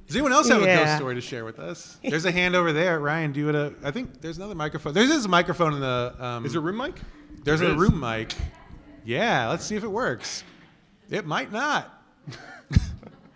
Does 0.06 0.16
anyone 0.16 0.32
else 0.32 0.48
have 0.48 0.62
a 0.62 0.64
ghost 0.64 0.96
story 0.96 1.14
to 1.16 1.20
share 1.20 1.44
with 1.44 1.58
us? 1.58 1.98
There's 2.02 2.24
a 2.24 2.30
hand 2.32 2.56
over 2.56 2.72
there. 2.72 2.98
Ryan, 2.98 3.32
do 3.32 3.40
you 3.40 3.52
want 3.52 3.80
to? 3.82 3.86
I 3.86 3.90
think 3.90 4.22
there's 4.22 4.38
another 4.38 4.54
microphone. 4.54 4.94
There's 4.94 5.10
this 5.10 5.28
microphone 5.28 5.74
in 5.74 5.80
the. 5.80 6.14
Um, 6.18 6.46
Is 6.46 6.52
there 6.52 6.62
a 6.62 6.64
room 6.64 6.78
mic? 6.78 6.94
there's 7.44 7.60
There 7.60 7.68
a 7.70 7.72
is. 7.74 7.78
room 7.78 8.00
mic. 8.00 8.34
Yeah, 9.04 9.48
let's 9.48 9.64
see 9.66 9.76
if 9.76 9.84
it 9.84 9.90
works. 9.90 10.44
It 11.10 11.26
might 11.26 11.52
not. 11.52 11.97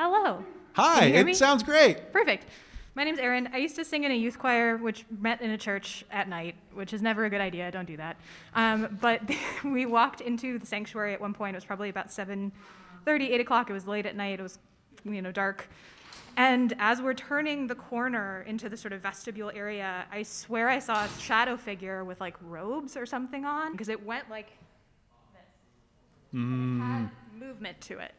Hello. 0.03 0.44
Hi, 0.72 0.98
Can 0.98 1.07
you 1.07 1.12
hear 1.12 1.20
it 1.20 1.26
me? 1.26 1.34
sounds 1.34 1.62
great. 1.62 2.12
Perfect. 2.12 2.46
My 2.96 3.05
name's 3.05 3.20
Erin. 3.20 3.48
I 3.53 3.59
used 3.59 3.76
to 3.76 3.84
sing 3.84 4.03
in 4.03 4.11
a 4.11 4.14
youth 4.16 4.36
choir, 4.36 4.76
which 4.76 5.05
met 5.20 5.40
in 5.40 5.53
a 5.53 5.57
church 5.57 6.05
at 6.11 6.28
night, 6.28 6.57
which 6.74 6.92
is 6.92 7.03
never 7.03 7.24
a 7.26 7.30
good 7.30 7.40
idea. 7.40 7.70
Don't 7.70 7.86
do 7.86 7.96
that. 7.98 8.16
Um, 8.57 8.98
but 9.00 9.22
we 9.64 9.86
walked 9.86 10.20
into 10.20 10.59
the 10.59 10.66
sanctuary 10.66 11.14
at 11.14 11.20
one 11.20 11.32
point. 11.32 11.55
It 11.55 11.59
was 11.59 11.64
probably 11.64 11.88
about 11.88 12.09
7:30, 12.09 12.50
8 13.07 13.40
o'clock. 13.42 13.70
It 13.70 13.74
was 13.74 13.86
late 13.86 14.05
at 14.05 14.16
night. 14.16 14.40
It 14.40 14.42
was, 14.42 14.59
you 15.05 15.22
know, 15.22 15.30
dark. 15.30 15.68
And 16.36 16.74
as 16.80 17.00
we're 17.00 17.14
turning 17.14 17.68
the 17.68 17.76
corner 17.76 18.42
into 18.48 18.68
the 18.68 18.76
sort 18.76 18.92
of 18.92 19.03
vestibule 19.03 19.53
area, 19.55 20.05
I 20.11 20.24
swear 20.24 20.68
I 20.68 20.80
saw 20.80 21.05
a 21.05 21.09
shadow 21.20 21.57
figure 21.57 22.03
with 22.03 22.20
like 22.20 22.34
robes 22.42 22.96
or 22.96 23.07
something 23.07 23.44
on, 23.44 23.70
because 23.70 23.88
it 23.88 24.05
went 24.05 24.28
like 24.28 24.48
this. 25.32 25.42
It 26.32 26.80
had 26.80 27.09
movement 27.38 27.80
to 27.82 28.00
it. 28.00 28.14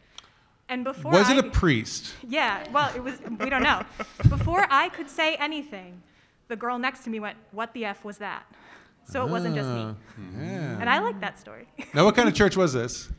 And 0.69 0.83
before 0.83 1.11
Was 1.11 1.29
it 1.29 1.37
a 1.37 1.43
priest? 1.43 2.13
yeah, 2.27 2.65
well, 2.71 2.91
it 2.95 3.03
was, 3.03 3.19
we 3.39 3.49
don't 3.49 3.63
know. 3.63 3.83
Before 4.29 4.65
I 4.69 4.89
could 4.89 5.09
say 5.09 5.35
anything, 5.35 6.01
the 6.47 6.55
girl 6.55 6.79
next 6.79 7.03
to 7.03 7.09
me 7.09 7.19
went, 7.19 7.37
What 7.51 7.73
the 7.73 7.85
F 7.85 8.03
was 8.05 8.17
that? 8.19 8.43
so 9.05 9.25
it 9.25 9.29
wasn't 9.29 9.53
just 9.55 9.67
me. 9.69 9.81
Ah, 9.81 9.95
Yeah. 10.39 10.77
And 10.79 10.89
I 10.89 10.99
like 10.99 11.19
that 11.19 11.37
story. 11.39 11.67
Now, 11.93 12.05
what 12.05 12.15
kind 12.15 12.29
of 12.29 12.33
church 12.33 12.55
was 12.55 12.71
this? 12.73 13.09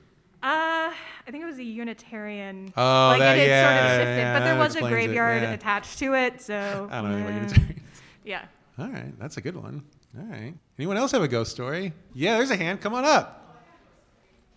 Uh, 0.42 0.90
I 0.92 1.30
think 1.30 1.42
it 1.42 1.46
was 1.46 1.58
a 1.58 1.64
Unitarian. 1.64 2.72
Oh, 2.76 3.08
like 3.10 3.20
that- 3.20 3.38
it 3.38 3.48
yeah, 3.48 3.62
sort 3.62 3.84
of 3.84 3.90
shifted, 4.00 4.16
yeah, 4.20 4.38
but 4.38 4.44
there 4.44 4.58
was 4.58 4.76
a 4.76 4.78
it, 4.78 4.88
graveyard 4.88 5.42
yeah. 5.42 5.52
attached 5.52 5.98
to 6.00 6.14
it, 6.14 6.40
so. 6.40 6.88
I 6.90 7.02
don't 7.02 7.10
know 7.10 7.16
anybody 7.18 7.36
uh, 7.36 7.40
Unitarians. 7.40 7.80
Yeah. 8.24 8.44
All 8.78 8.88
right, 8.88 9.18
that's 9.18 9.36
a 9.36 9.40
good 9.42 9.54
one. 9.56 9.84
All 10.18 10.24
right. 10.24 10.54
Anyone 10.78 10.96
else 10.96 11.12
have 11.12 11.22
a 11.22 11.28
ghost 11.28 11.50
story? 11.50 11.92
Yeah, 12.14 12.38
there's 12.38 12.50
a 12.50 12.56
hand. 12.56 12.80
Come 12.80 12.94
on 12.94 13.04
up. 13.04 13.43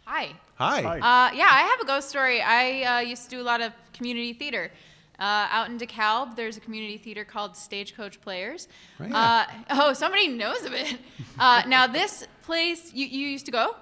Hi. 0.09 0.31
Hi. 0.55 0.81
Hi. 0.83 0.99
Uh, 0.99 1.33
yeah, 1.33 1.49
I 1.51 1.63
have 1.63 1.81
a 1.81 1.85
ghost 1.85 2.07
story. 2.07 2.41
I 2.41 2.83
uh, 2.83 2.99
used 3.01 3.25
to 3.25 3.29
do 3.29 3.41
a 3.41 3.43
lot 3.43 3.59
of 3.59 3.73
community 3.91 4.31
theater. 4.31 4.71
Uh, 5.19 5.49
out 5.51 5.69
in 5.69 5.77
DeKalb, 5.77 6.37
there's 6.37 6.55
a 6.55 6.61
community 6.61 6.97
theater 6.97 7.25
called 7.25 7.57
Stagecoach 7.57 8.21
Players. 8.21 8.69
Right. 8.99 9.11
Uh, 9.11 9.45
oh, 9.71 9.91
somebody 9.91 10.29
knows 10.29 10.63
of 10.63 10.71
it. 10.71 10.97
Uh, 11.37 11.63
now, 11.67 11.87
this 11.87 12.25
place, 12.43 12.93
you, 12.93 13.05
you 13.05 13.27
used 13.27 13.45
to 13.47 13.51
go? 13.51 13.75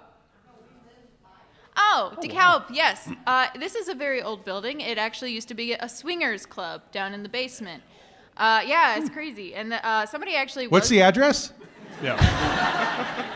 Oh, 1.78 2.18
DeKalb, 2.20 2.66
yes. 2.72 3.08
Uh, 3.28 3.50
this 3.60 3.76
is 3.76 3.88
a 3.88 3.94
very 3.94 4.24
old 4.24 4.44
building. 4.44 4.82
It 4.82 4.98
actually 4.98 5.32
used 5.32 5.48
to 5.50 5.54
be 5.54 5.74
a 5.74 5.88
swingers 5.88 6.48
club 6.48 6.82
down 6.92 7.14
in 7.14 7.22
the 7.22 7.30
basement. 7.30 7.84
Uh, 8.36 8.64
yeah, 8.66 8.98
it's 8.98 9.12
crazy. 9.12 9.54
And 9.54 9.72
the, 9.72 9.88
uh, 9.88 10.08
somebody 10.08 10.36
actually 10.36 10.70
What's 10.70 10.90
the 10.90 11.04
address? 11.04 11.54
Yeah. 12.02 12.18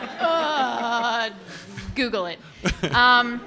Google 2.00 2.26
it. 2.26 2.38
Um, 2.94 3.42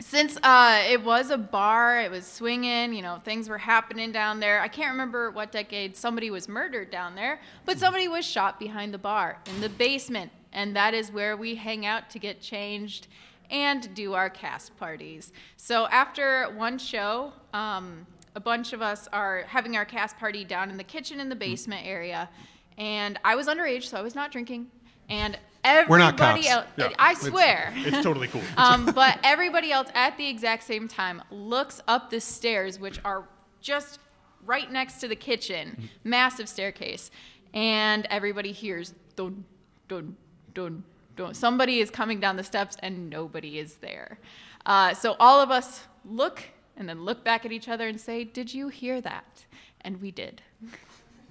since 0.00 0.36
uh, 0.42 0.82
it 0.88 1.04
was 1.04 1.30
a 1.30 1.38
bar, 1.38 2.00
it 2.00 2.10
was 2.10 2.26
swinging, 2.26 2.92
you 2.92 3.02
know, 3.02 3.20
things 3.24 3.48
were 3.48 3.58
happening 3.58 4.10
down 4.10 4.40
there. 4.40 4.60
I 4.60 4.68
can't 4.68 4.90
remember 4.90 5.30
what 5.30 5.52
decade 5.52 5.96
somebody 5.96 6.30
was 6.30 6.48
murdered 6.48 6.90
down 6.90 7.14
there, 7.14 7.40
but 7.64 7.78
somebody 7.78 8.08
was 8.08 8.24
shot 8.24 8.58
behind 8.58 8.92
the 8.92 8.98
bar 8.98 9.38
in 9.46 9.60
the 9.60 9.68
basement, 9.68 10.32
and 10.52 10.74
that 10.74 10.92
is 10.92 11.12
where 11.12 11.36
we 11.36 11.54
hang 11.54 11.86
out 11.86 12.10
to 12.10 12.18
get 12.18 12.40
changed 12.40 13.06
and 13.50 13.94
do 13.94 14.14
our 14.14 14.30
cast 14.30 14.76
parties. 14.76 15.32
So 15.56 15.86
after 15.86 16.46
one 16.56 16.78
show, 16.78 17.32
um, 17.52 18.06
a 18.34 18.40
bunch 18.40 18.72
of 18.72 18.82
us 18.82 19.08
are 19.12 19.44
having 19.46 19.76
our 19.76 19.84
cast 19.84 20.16
party 20.18 20.44
down 20.44 20.70
in 20.70 20.76
the 20.76 20.84
kitchen 20.84 21.20
in 21.20 21.28
the 21.28 21.36
basement 21.36 21.86
area, 21.86 22.28
and 22.76 23.20
I 23.24 23.36
was 23.36 23.46
underage, 23.46 23.84
so 23.84 23.98
I 23.98 24.02
was 24.02 24.14
not 24.14 24.32
drinking, 24.32 24.68
and 25.08 25.38
everybody 25.64 25.90
We're 25.90 25.98
not 25.98 26.16
cops. 26.16 26.46
else, 26.48 26.66
Yeah. 26.76 26.90
I 26.98 27.14
swear. 27.14 27.72
It's 27.76 28.02
totally 28.02 28.28
cool. 28.28 28.42
Um, 28.56 28.86
but 28.86 29.18
everybody 29.22 29.72
else 29.72 29.88
at 29.94 30.16
the 30.16 30.28
exact 30.28 30.62
same 30.64 30.88
time 30.88 31.22
looks 31.30 31.80
up 31.88 32.10
the 32.10 32.20
stairs, 32.20 32.78
which 32.78 33.00
are 33.04 33.24
just 33.60 33.98
right 34.44 34.70
next 34.70 34.94
to 35.00 35.08
the 35.08 35.16
kitchen, 35.16 35.88
massive 36.04 36.48
staircase, 36.48 37.10
and 37.54 38.06
everybody 38.10 38.52
hears 38.52 38.94
dun 39.16 39.44
dun 39.88 40.16
dun 40.54 40.84
dun. 41.16 41.34
Somebody 41.34 41.80
is 41.80 41.90
coming 41.90 42.20
down 42.20 42.36
the 42.36 42.44
steps, 42.44 42.76
and 42.82 43.10
nobody 43.10 43.58
is 43.58 43.76
there. 43.76 44.18
Uh, 44.66 44.94
so 44.94 45.16
all 45.18 45.40
of 45.40 45.50
us 45.50 45.84
look 46.04 46.42
and 46.76 46.88
then 46.88 47.04
look 47.04 47.24
back 47.24 47.44
at 47.44 47.52
each 47.52 47.68
other 47.68 47.88
and 47.88 48.00
say, 48.00 48.22
"Did 48.24 48.52
you 48.54 48.68
hear 48.68 49.00
that?" 49.00 49.44
And 49.80 50.00
we 50.00 50.10
did. 50.10 50.42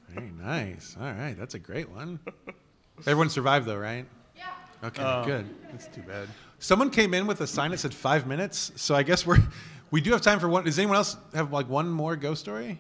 Very 0.10 0.32
nice. 0.32 0.96
All 1.00 1.06
right, 1.12 1.36
that's 1.38 1.54
a 1.54 1.60
great 1.60 1.90
one. 1.90 2.20
Everyone 3.00 3.30
survived 3.30 3.66
though, 3.68 3.78
right? 3.78 4.06
Yeah. 4.82 4.88
Okay, 4.88 5.04
Oh. 5.04 5.24
good. 5.26 5.50
That's 5.72 5.88
too 5.88 6.02
bad. 6.02 6.28
Someone 6.60 6.90
came 6.90 7.14
in 7.14 7.28
with 7.28 7.42
a 7.42 7.48
sign 7.48 7.72
that 7.72 7.80
said 7.80 7.94
five 7.94 8.26
minutes, 8.28 8.72
so 8.76 8.96
I 8.96 9.04
guess 9.04 9.26
we're 9.26 9.40
we 9.92 10.02
do 10.02 10.12
have 10.12 10.22
time 10.22 10.40
for 10.40 10.48
one. 10.50 10.64
Does 10.66 10.78
anyone 10.80 10.98
else 10.98 11.18
have 11.34 11.52
like 11.52 11.68
one 11.70 11.90
more 11.90 12.16
ghost 12.16 12.42
story? 12.42 12.80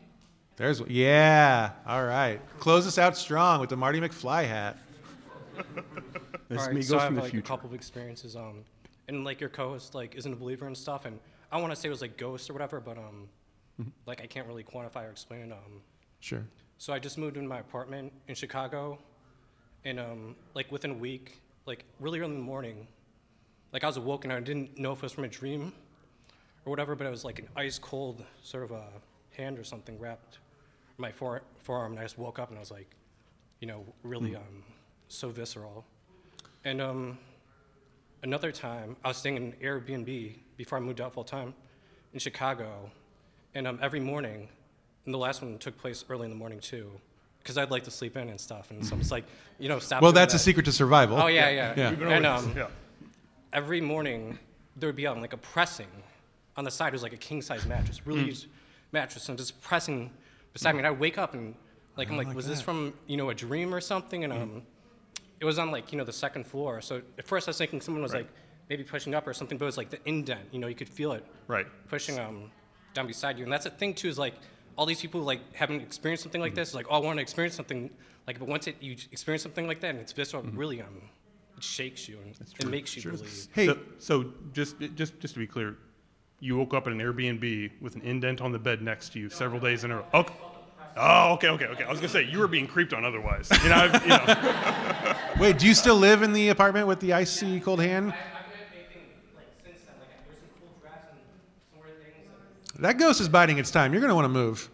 There's 0.57 0.81
yeah. 0.87 1.71
All 1.85 2.03
right, 2.05 2.39
close 2.59 2.87
us 2.87 2.97
out 2.97 3.15
strong 3.17 3.59
with 3.59 3.69
the 3.69 3.77
Marty 3.77 3.99
McFly 3.99 4.47
hat. 4.47 4.77
This 6.49 6.59
All 6.59 6.63
is 6.63 6.69
me, 6.69 6.75
right, 6.75 6.83
so 6.85 6.93
Ghost 6.93 7.03
I 7.03 7.07
from 7.07 7.15
have 7.15 7.15
the 7.15 7.21
like 7.23 7.31
future. 7.31 7.45
a 7.45 7.47
couple 7.47 7.67
of 7.67 7.73
experiences. 7.75 8.35
Um, 8.37 8.63
and 9.09 9.25
like 9.25 9.41
your 9.41 9.49
co-host 9.49 9.93
like 9.93 10.15
isn't 10.15 10.31
a 10.31 10.35
believer 10.37 10.65
and 10.65 10.77
stuff, 10.77 11.03
and 11.05 11.19
I 11.51 11.57
want 11.59 11.73
to 11.73 11.75
say 11.75 11.89
it 11.89 11.91
was 11.91 11.99
like 12.01 12.15
ghosts 12.15 12.49
or 12.49 12.53
whatever, 12.53 12.79
but 12.79 12.97
um, 12.97 13.27
Mm-hmm. 13.79 13.89
like 14.07 14.21
I 14.21 14.25
can't 14.27 14.47
really 14.47 14.63
quantify 14.63 15.05
or 15.05 15.11
explain 15.11 15.41
it. 15.41 15.51
Um, 15.51 15.81
Sure. 16.19 16.43
so 16.79 16.93
I 16.93 16.99
just 16.99 17.17
moved 17.19 17.35
into 17.37 17.47
my 17.49 17.59
apartment 17.59 18.11
in 18.29 18.33
Chicago, 18.33 18.97
and 19.85 19.99
um, 19.99 20.35
like 20.55 20.71
within 20.71 20.91
a 20.91 20.95
week, 20.95 21.41
like 21.67 21.83
really 21.99 22.19
early 22.19 22.31
in 22.31 22.37
the 22.37 22.43
morning, 22.43 22.87
like 23.73 23.83
I 23.83 23.87
was 23.87 23.97
awoken. 23.97 24.31
I 24.31 24.39
didn't 24.39 24.79
know 24.79 24.93
if 24.93 24.99
it 24.99 25.03
was 25.03 25.11
from 25.11 25.25
a 25.25 25.27
dream 25.27 25.73
or 26.65 26.69
whatever, 26.69 26.95
but 26.95 27.05
it 27.05 27.11
was 27.11 27.25
like 27.25 27.39
an 27.39 27.49
ice 27.55 27.77
cold 27.77 28.23
sort 28.41 28.63
of 28.63 28.71
a 28.71 28.85
hand 29.35 29.59
or 29.59 29.63
something 29.63 29.99
wrapped 29.99 30.39
my 30.97 31.11
fore- 31.11 31.43
forearm, 31.59 31.91
and 31.91 31.99
I 31.99 32.03
just 32.03 32.17
woke 32.17 32.39
up 32.39 32.49
and 32.49 32.57
I 32.57 32.61
was 32.61 32.71
like, 32.71 32.89
you 33.59 33.67
know, 33.67 33.85
really 34.03 34.35
um, 34.35 34.63
so 35.09 35.29
visceral. 35.29 35.85
And 36.63 36.81
um, 36.81 37.17
another 38.23 38.51
time, 38.51 38.95
I 39.03 39.09
was 39.09 39.17
staying 39.17 39.35
in 39.35 39.43
an 39.43 39.53
Airbnb 39.61 40.35
before 40.55 40.77
I 40.77 40.81
moved 40.81 41.01
out 41.01 41.13
full 41.13 41.23
time 41.23 41.53
in 42.13 42.19
Chicago, 42.19 42.89
and 43.53 43.67
um, 43.67 43.77
every 43.81 43.99
morning, 43.99 44.47
and 45.05 45.13
the 45.13 45.17
last 45.17 45.41
one 45.41 45.57
took 45.57 45.77
place 45.77 46.03
early 46.09 46.25
in 46.25 46.31
the 46.31 46.37
morning 46.37 46.59
too, 46.59 46.89
because 47.47 47.57
I'd 47.57 47.71
like 47.71 47.85
to 47.85 47.91
sleep 47.91 48.17
in 48.17 48.27
and 48.27 48.39
stuff, 48.39 48.71
and 48.71 48.85
so 48.85 48.97
it's 48.97 49.09
like, 49.09 49.23
you 49.57 49.69
know, 49.69 49.79
stop. 49.79 50.01
Well, 50.01 50.11
doing 50.11 50.21
that's 50.21 50.33
a 50.33 50.39
secret 50.39 50.65
to 50.65 50.71
survival. 50.73 51.17
Oh 51.17 51.27
yeah, 51.27 51.49
yeah. 51.49 51.73
Yeah. 51.77 51.89
We've 51.91 52.01
And 52.01 52.25
um, 52.25 52.53
yeah. 52.57 52.67
every 53.53 53.79
morning 53.79 54.37
there 54.75 54.89
would 54.89 54.97
be 54.97 55.07
um, 55.07 55.21
like 55.21 55.31
a 55.31 55.37
pressing 55.37 55.87
on 56.57 56.65
the 56.65 56.71
side. 56.71 56.89
It 56.89 56.91
was 56.93 57.03
like 57.03 57.13
a 57.13 57.17
king 57.17 57.41
size 57.41 57.65
mattress, 57.65 58.05
really 58.05 58.23
huge 58.25 58.47
mattress, 58.91 59.29
and 59.29 59.37
just 59.37 59.61
pressing 59.61 60.11
beside 60.51 60.73
me. 60.73 60.79
And 60.79 60.87
I 60.87 60.91
wake 60.91 61.17
up 61.17 61.33
and 61.35 61.55
like 61.95 62.09
I'm 62.09 62.15
Oh, 62.15 62.17
like, 62.17 62.27
like 62.27 62.35
was 62.35 62.45
that. 62.47 62.51
this 62.51 62.61
from 62.61 62.93
you 63.07 63.15
know 63.15 63.29
a 63.29 63.33
dream 63.33 63.73
or 63.73 63.79
something? 63.79 64.25
And 64.25 64.33
um, 64.33 64.61
it 65.39 65.45
was 65.45 65.57
on 65.57 65.71
like 65.71 65.93
you 65.93 65.97
know 65.97 66.03
the 66.03 66.11
second 66.11 66.45
floor. 66.45 66.81
So 66.81 67.01
at 67.17 67.25
first 67.25 67.47
I 67.47 67.51
was 67.51 67.57
thinking 67.57 67.79
someone 67.79 68.03
was 68.03 68.11
Right. 68.13 68.23
like 68.23 68.31
maybe 68.69 68.83
pushing 68.83 69.15
up 69.15 69.25
or 69.25 69.33
something, 69.33 69.57
but 69.57 69.63
it 69.63 69.67
was 69.67 69.77
like 69.77 69.89
the 69.89 69.99
indent. 70.05 70.41
You 70.51 70.59
know, 70.59 70.67
you 70.67 70.75
could 70.75 70.89
feel 70.89 71.13
it 71.13 71.23
Right. 71.47 71.65
pushing 71.87 72.19
um 72.19 72.51
down 72.93 73.07
beside 73.07 73.37
you. 73.37 73.45
And 73.45 73.53
that's 73.53 73.63
the 73.63 73.69
thing 73.71 73.93
too 73.93 74.09
is 74.09 74.19
like 74.19 74.33
all 74.77 74.85
these 74.85 75.01
people 75.01 75.21
like 75.21 75.41
haven't 75.55 75.81
experienced 75.81 76.23
something 76.23 76.39
Mm-hmm. 76.39 76.45
like 76.45 76.55
this. 76.55 76.73
Like, 76.73 76.85
oh, 76.89 76.95
I 76.95 76.99
want 76.99 77.17
to 77.17 77.21
experience 77.21 77.55
something 77.55 77.89
like, 78.27 78.39
but 78.39 78.47
once 78.47 78.67
it 78.67 78.75
you 78.79 78.95
experience 79.11 79.41
something 79.43 79.67
like 79.67 79.79
that 79.81 79.89
and 79.91 79.99
it's 79.99 80.11
visceral, 80.13 80.43
Mm-hmm. 80.43 80.57
really 80.57 80.81
um 80.81 81.01
it 81.57 81.63
shakes 81.63 82.07
you 82.07 82.19
and 82.23 82.35
it 82.59 82.67
makes 82.67 82.95
you 82.95 83.01
believe. 83.11 83.47
Hey, 83.53 83.65
So, 83.67 83.77
so 83.97 84.25
just 84.53 84.75
just 84.95 85.19
just 85.19 85.33
to 85.33 85.39
be 85.39 85.47
clear, 85.47 85.75
you 86.39 86.55
woke 86.55 86.73
up 86.75 86.85
in 86.87 86.93
an 86.93 86.99
Airbnb 86.99 87.71
with 87.81 87.95
an 87.95 88.01
indent 88.01 88.41
on 88.41 88.51
the 88.51 88.59
bed 88.59 88.81
next 88.83 89.13
to 89.13 89.19
you 89.19 89.29
several 89.29 89.59
days 89.59 89.83
in 89.83 89.91
a 89.91 89.95
row. 89.97 90.05
Okay. 90.13 90.33
Oh, 90.99 91.33
okay, 91.33 91.49
okay, 91.49 91.65
okay. 91.65 91.83
I 91.83 91.89
was 91.89 91.99
gonna 91.99 92.09
say 92.09 92.23
you 92.23 92.39
were 92.39 92.47
being 92.47 92.65
creeped 92.67 92.91
on 92.93 93.05
otherwise. 93.05 93.49
You 93.63 93.69
know, 93.69 93.75
I've, 93.75 94.01
you 94.03 94.09
know. 94.09 95.15
wait, 95.39 95.59
do 95.59 95.67
you 95.67 95.73
still 95.75 95.95
live 95.95 96.21
in 96.23 96.33
the 96.33 96.49
apartment 96.49 96.87
with 96.87 96.99
the 96.99 97.13
icy 97.13 97.59
cold 97.59 97.79
hand? 97.81 98.13
That 102.79 102.97
ghost 102.97 103.21
is 103.21 103.29
biding 103.29 103.57
its 103.57 103.71
time. 103.71 103.91
You're 103.93 104.01
going 104.01 104.09
to 104.09 104.15
want 104.15 104.25
to 104.25 104.29
move. 104.29 104.69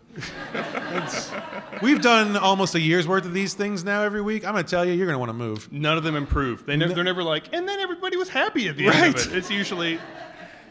We've 1.82 2.02
done 2.02 2.38
almost 2.38 2.76
a 2.76 2.80
year's 2.80 3.08
worth 3.08 3.26
of 3.26 3.34
these 3.34 3.54
things 3.54 3.84
now 3.84 4.04
every 4.04 4.22
week. 4.22 4.46
I'm 4.46 4.54
going 4.54 4.64
to 4.64 4.70
tell 4.70 4.86
you, 4.86 4.94
you're 4.94 5.06
going 5.08 5.16
to 5.16 5.20
want 5.20 5.30
to 5.30 5.34
move. 5.34 5.72
None 5.72 5.98
of 5.98 6.04
them 6.04 6.16
improve. 6.16 6.66
They 6.66 6.76
never, 6.78 6.94
they're 6.94 7.04
never 7.04 7.24
like, 7.24 7.54
and 7.54 7.68
then 7.68 7.80
everybody 7.80 8.18
was 8.18 8.30
happy 8.30 8.68
at 8.68 8.78
the 8.78 8.88
end 8.88 8.96
Right. 8.96 9.26
of 9.26 9.32
it. 9.34 9.38
It's 9.38 9.50
usually 9.50 10.00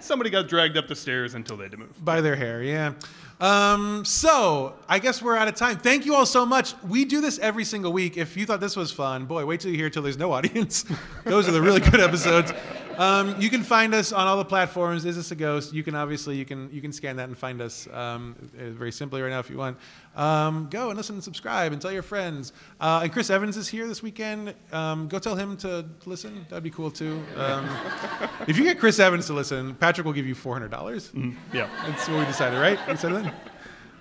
somebody 0.01 0.31
got 0.31 0.49
dragged 0.49 0.77
up 0.77 0.89
the 0.89 0.97
stairs 0.97 1.35
until 1.35 1.57
they 1.57 1.65
had 1.65 1.73
to 1.73 1.79
move. 1.79 2.05
By 2.05 2.21
their 2.21 2.37
hair, 2.37 2.63
yeah. 2.63 2.93
Um, 3.41 4.05
so 4.05 4.75
I 4.89 4.99
guess 5.01 5.21
we're 5.21 5.37
out 5.37 5.49
of 5.49 5.55
time. 5.57 5.77
Thank 5.79 6.07
you 6.07 6.15
all 6.15 6.27
so 6.27 6.47
much. 6.47 6.75
We 6.85 7.05
do 7.05 7.21
this 7.21 7.39
every 7.41 7.65
single 7.65 7.93
week. 7.93 8.17
If 8.17 8.37
you 8.37 8.47
thought 8.47 8.61
this 8.61 8.77
was 8.77 8.93
fun, 8.93 9.25
boy, 9.27 9.45
wait 9.45 9.61
till 9.61 9.71
you 9.73 9.77
hear 9.77 9.91
till 9.91 10.03
there's 10.03 10.19
no 10.19 10.33
audience. 10.33 10.85
Those 11.25 11.49
are 11.49 11.53
the 11.53 11.61
really 11.63 11.81
good 11.81 12.01
episodes. 12.01 12.53
Um, 12.99 13.41
you 13.41 13.51
can 13.51 13.63
find 13.63 13.95
us 13.95 14.13
on 14.13 14.27
all 14.27 14.37
the 14.37 14.45
platforms. 14.45 15.05
Is 15.05 15.17
this 15.17 15.31
a 15.31 15.35
ghost? 15.35 15.73
You 15.73 15.83
can 15.83 15.95
obviously 15.95 16.37
you 16.37 16.45
can 16.45 16.71
you 16.73 16.81
can 16.81 16.93
scan 16.93 17.17
that 17.17 17.29
and 17.29 17.37
find 17.37 17.61
us 17.61 17.89
um, 17.93 18.37
uh, 18.59 18.71
very 18.71 18.93
simply 18.93 19.23
right 19.23 19.31
now 19.31 19.39
if 19.39 19.51
you 19.51 19.57
want. 19.57 19.79
Um, 20.15 20.69
go 20.71 20.89
and 20.89 20.97
listen 20.97 21.17
and 21.17 21.25
subscribe 21.25 21.73
and 21.73 21.81
tell 21.81 21.93
your 21.93 22.03
friends. 22.03 22.53
Uh, 22.81 23.01
and 23.03 23.13
Chris 23.13 23.31
Evans 23.31 23.57
is 23.57 23.69
here 23.69 23.87
this 23.87 24.03
weekend. 24.03 24.55
Um, 24.73 25.09
go 25.09 25.19
tell 25.19 25.37
him 25.37 25.57
to 25.59 25.87
listen. 26.05 26.47
That'd 26.49 26.65
be 26.65 26.71
cool 26.71 26.91
too. 26.91 27.23
Um, 27.37 27.69
if 28.47 28.59
you 28.59 28.65
get 28.65 28.79
Chris 28.79 28.99
Evans 28.99 29.27
to 29.27 29.33
listen, 29.33 29.75
Patrick 29.77 30.05
will 30.05 30.13
give 30.13 30.27
you 30.27 30.35
four 30.35 30.55
hundred 30.55 30.71
dollars. 30.71 31.11
Yeah. 31.53 31.69
That's 31.87 32.09
what 32.09 32.19
we 32.19 32.25
decided, 32.27 32.59
right? 32.59 32.79
We 32.89 32.97
said 32.97 33.13
that. 33.13 33.35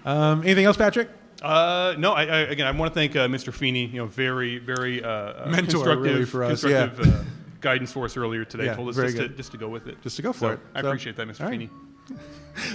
Um, 0.05 0.43
anything 0.43 0.65
else, 0.65 0.77
Patrick? 0.77 1.09
Uh, 1.41 1.95
no, 1.97 2.11
I, 2.11 2.23
I, 2.23 2.37
again, 2.39 2.67
I 2.67 2.71
want 2.71 2.93
to 2.93 2.99
thank 2.99 3.15
uh, 3.15 3.27
Mr. 3.27 3.51
Feeney. 3.51 3.85
You 3.85 4.01
know, 4.01 4.05
very, 4.05 4.59
very 4.59 5.03
uh, 5.03 5.09
uh, 5.09 5.47
Mentor, 5.49 5.71
constructive, 5.71 6.03
really, 6.03 6.25
for 6.25 6.43
us, 6.43 6.63
yeah. 6.63 6.87
constructive 6.87 7.15
uh, 7.15 7.23
guidance 7.61 7.91
for 7.91 8.05
us 8.05 8.17
earlier 8.17 8.43
today. 8.43 8.65
Yeah, 8.65 8.75
Told 8.75 8.89
us 8.89 8.95
just 8.95 9.17
to, 9.17 9.29
just 9.29 9.51
to 9.51 9.57
go 9.57 9.69
with 9.69 9.87
it. 9.87 10.01
Just 10.01 10.15
to 10.17 10.21
go 10.21 10.33
for 10.33 10.39
So 10.39 10.49
it. 10.53 10.59
I 10.75 10.81
So, 10.81 10.87
appreciate 10.89 11.15
that, 11.15 11.27
Mr. 11.27 11.41
right. 11.41 11.51
Feeney. 11.51 11.69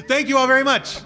Thank 0.08 0.28
you 0.28 0.38
all 0.38 0.46
very 0.46 0.64
much. 0.64 0.98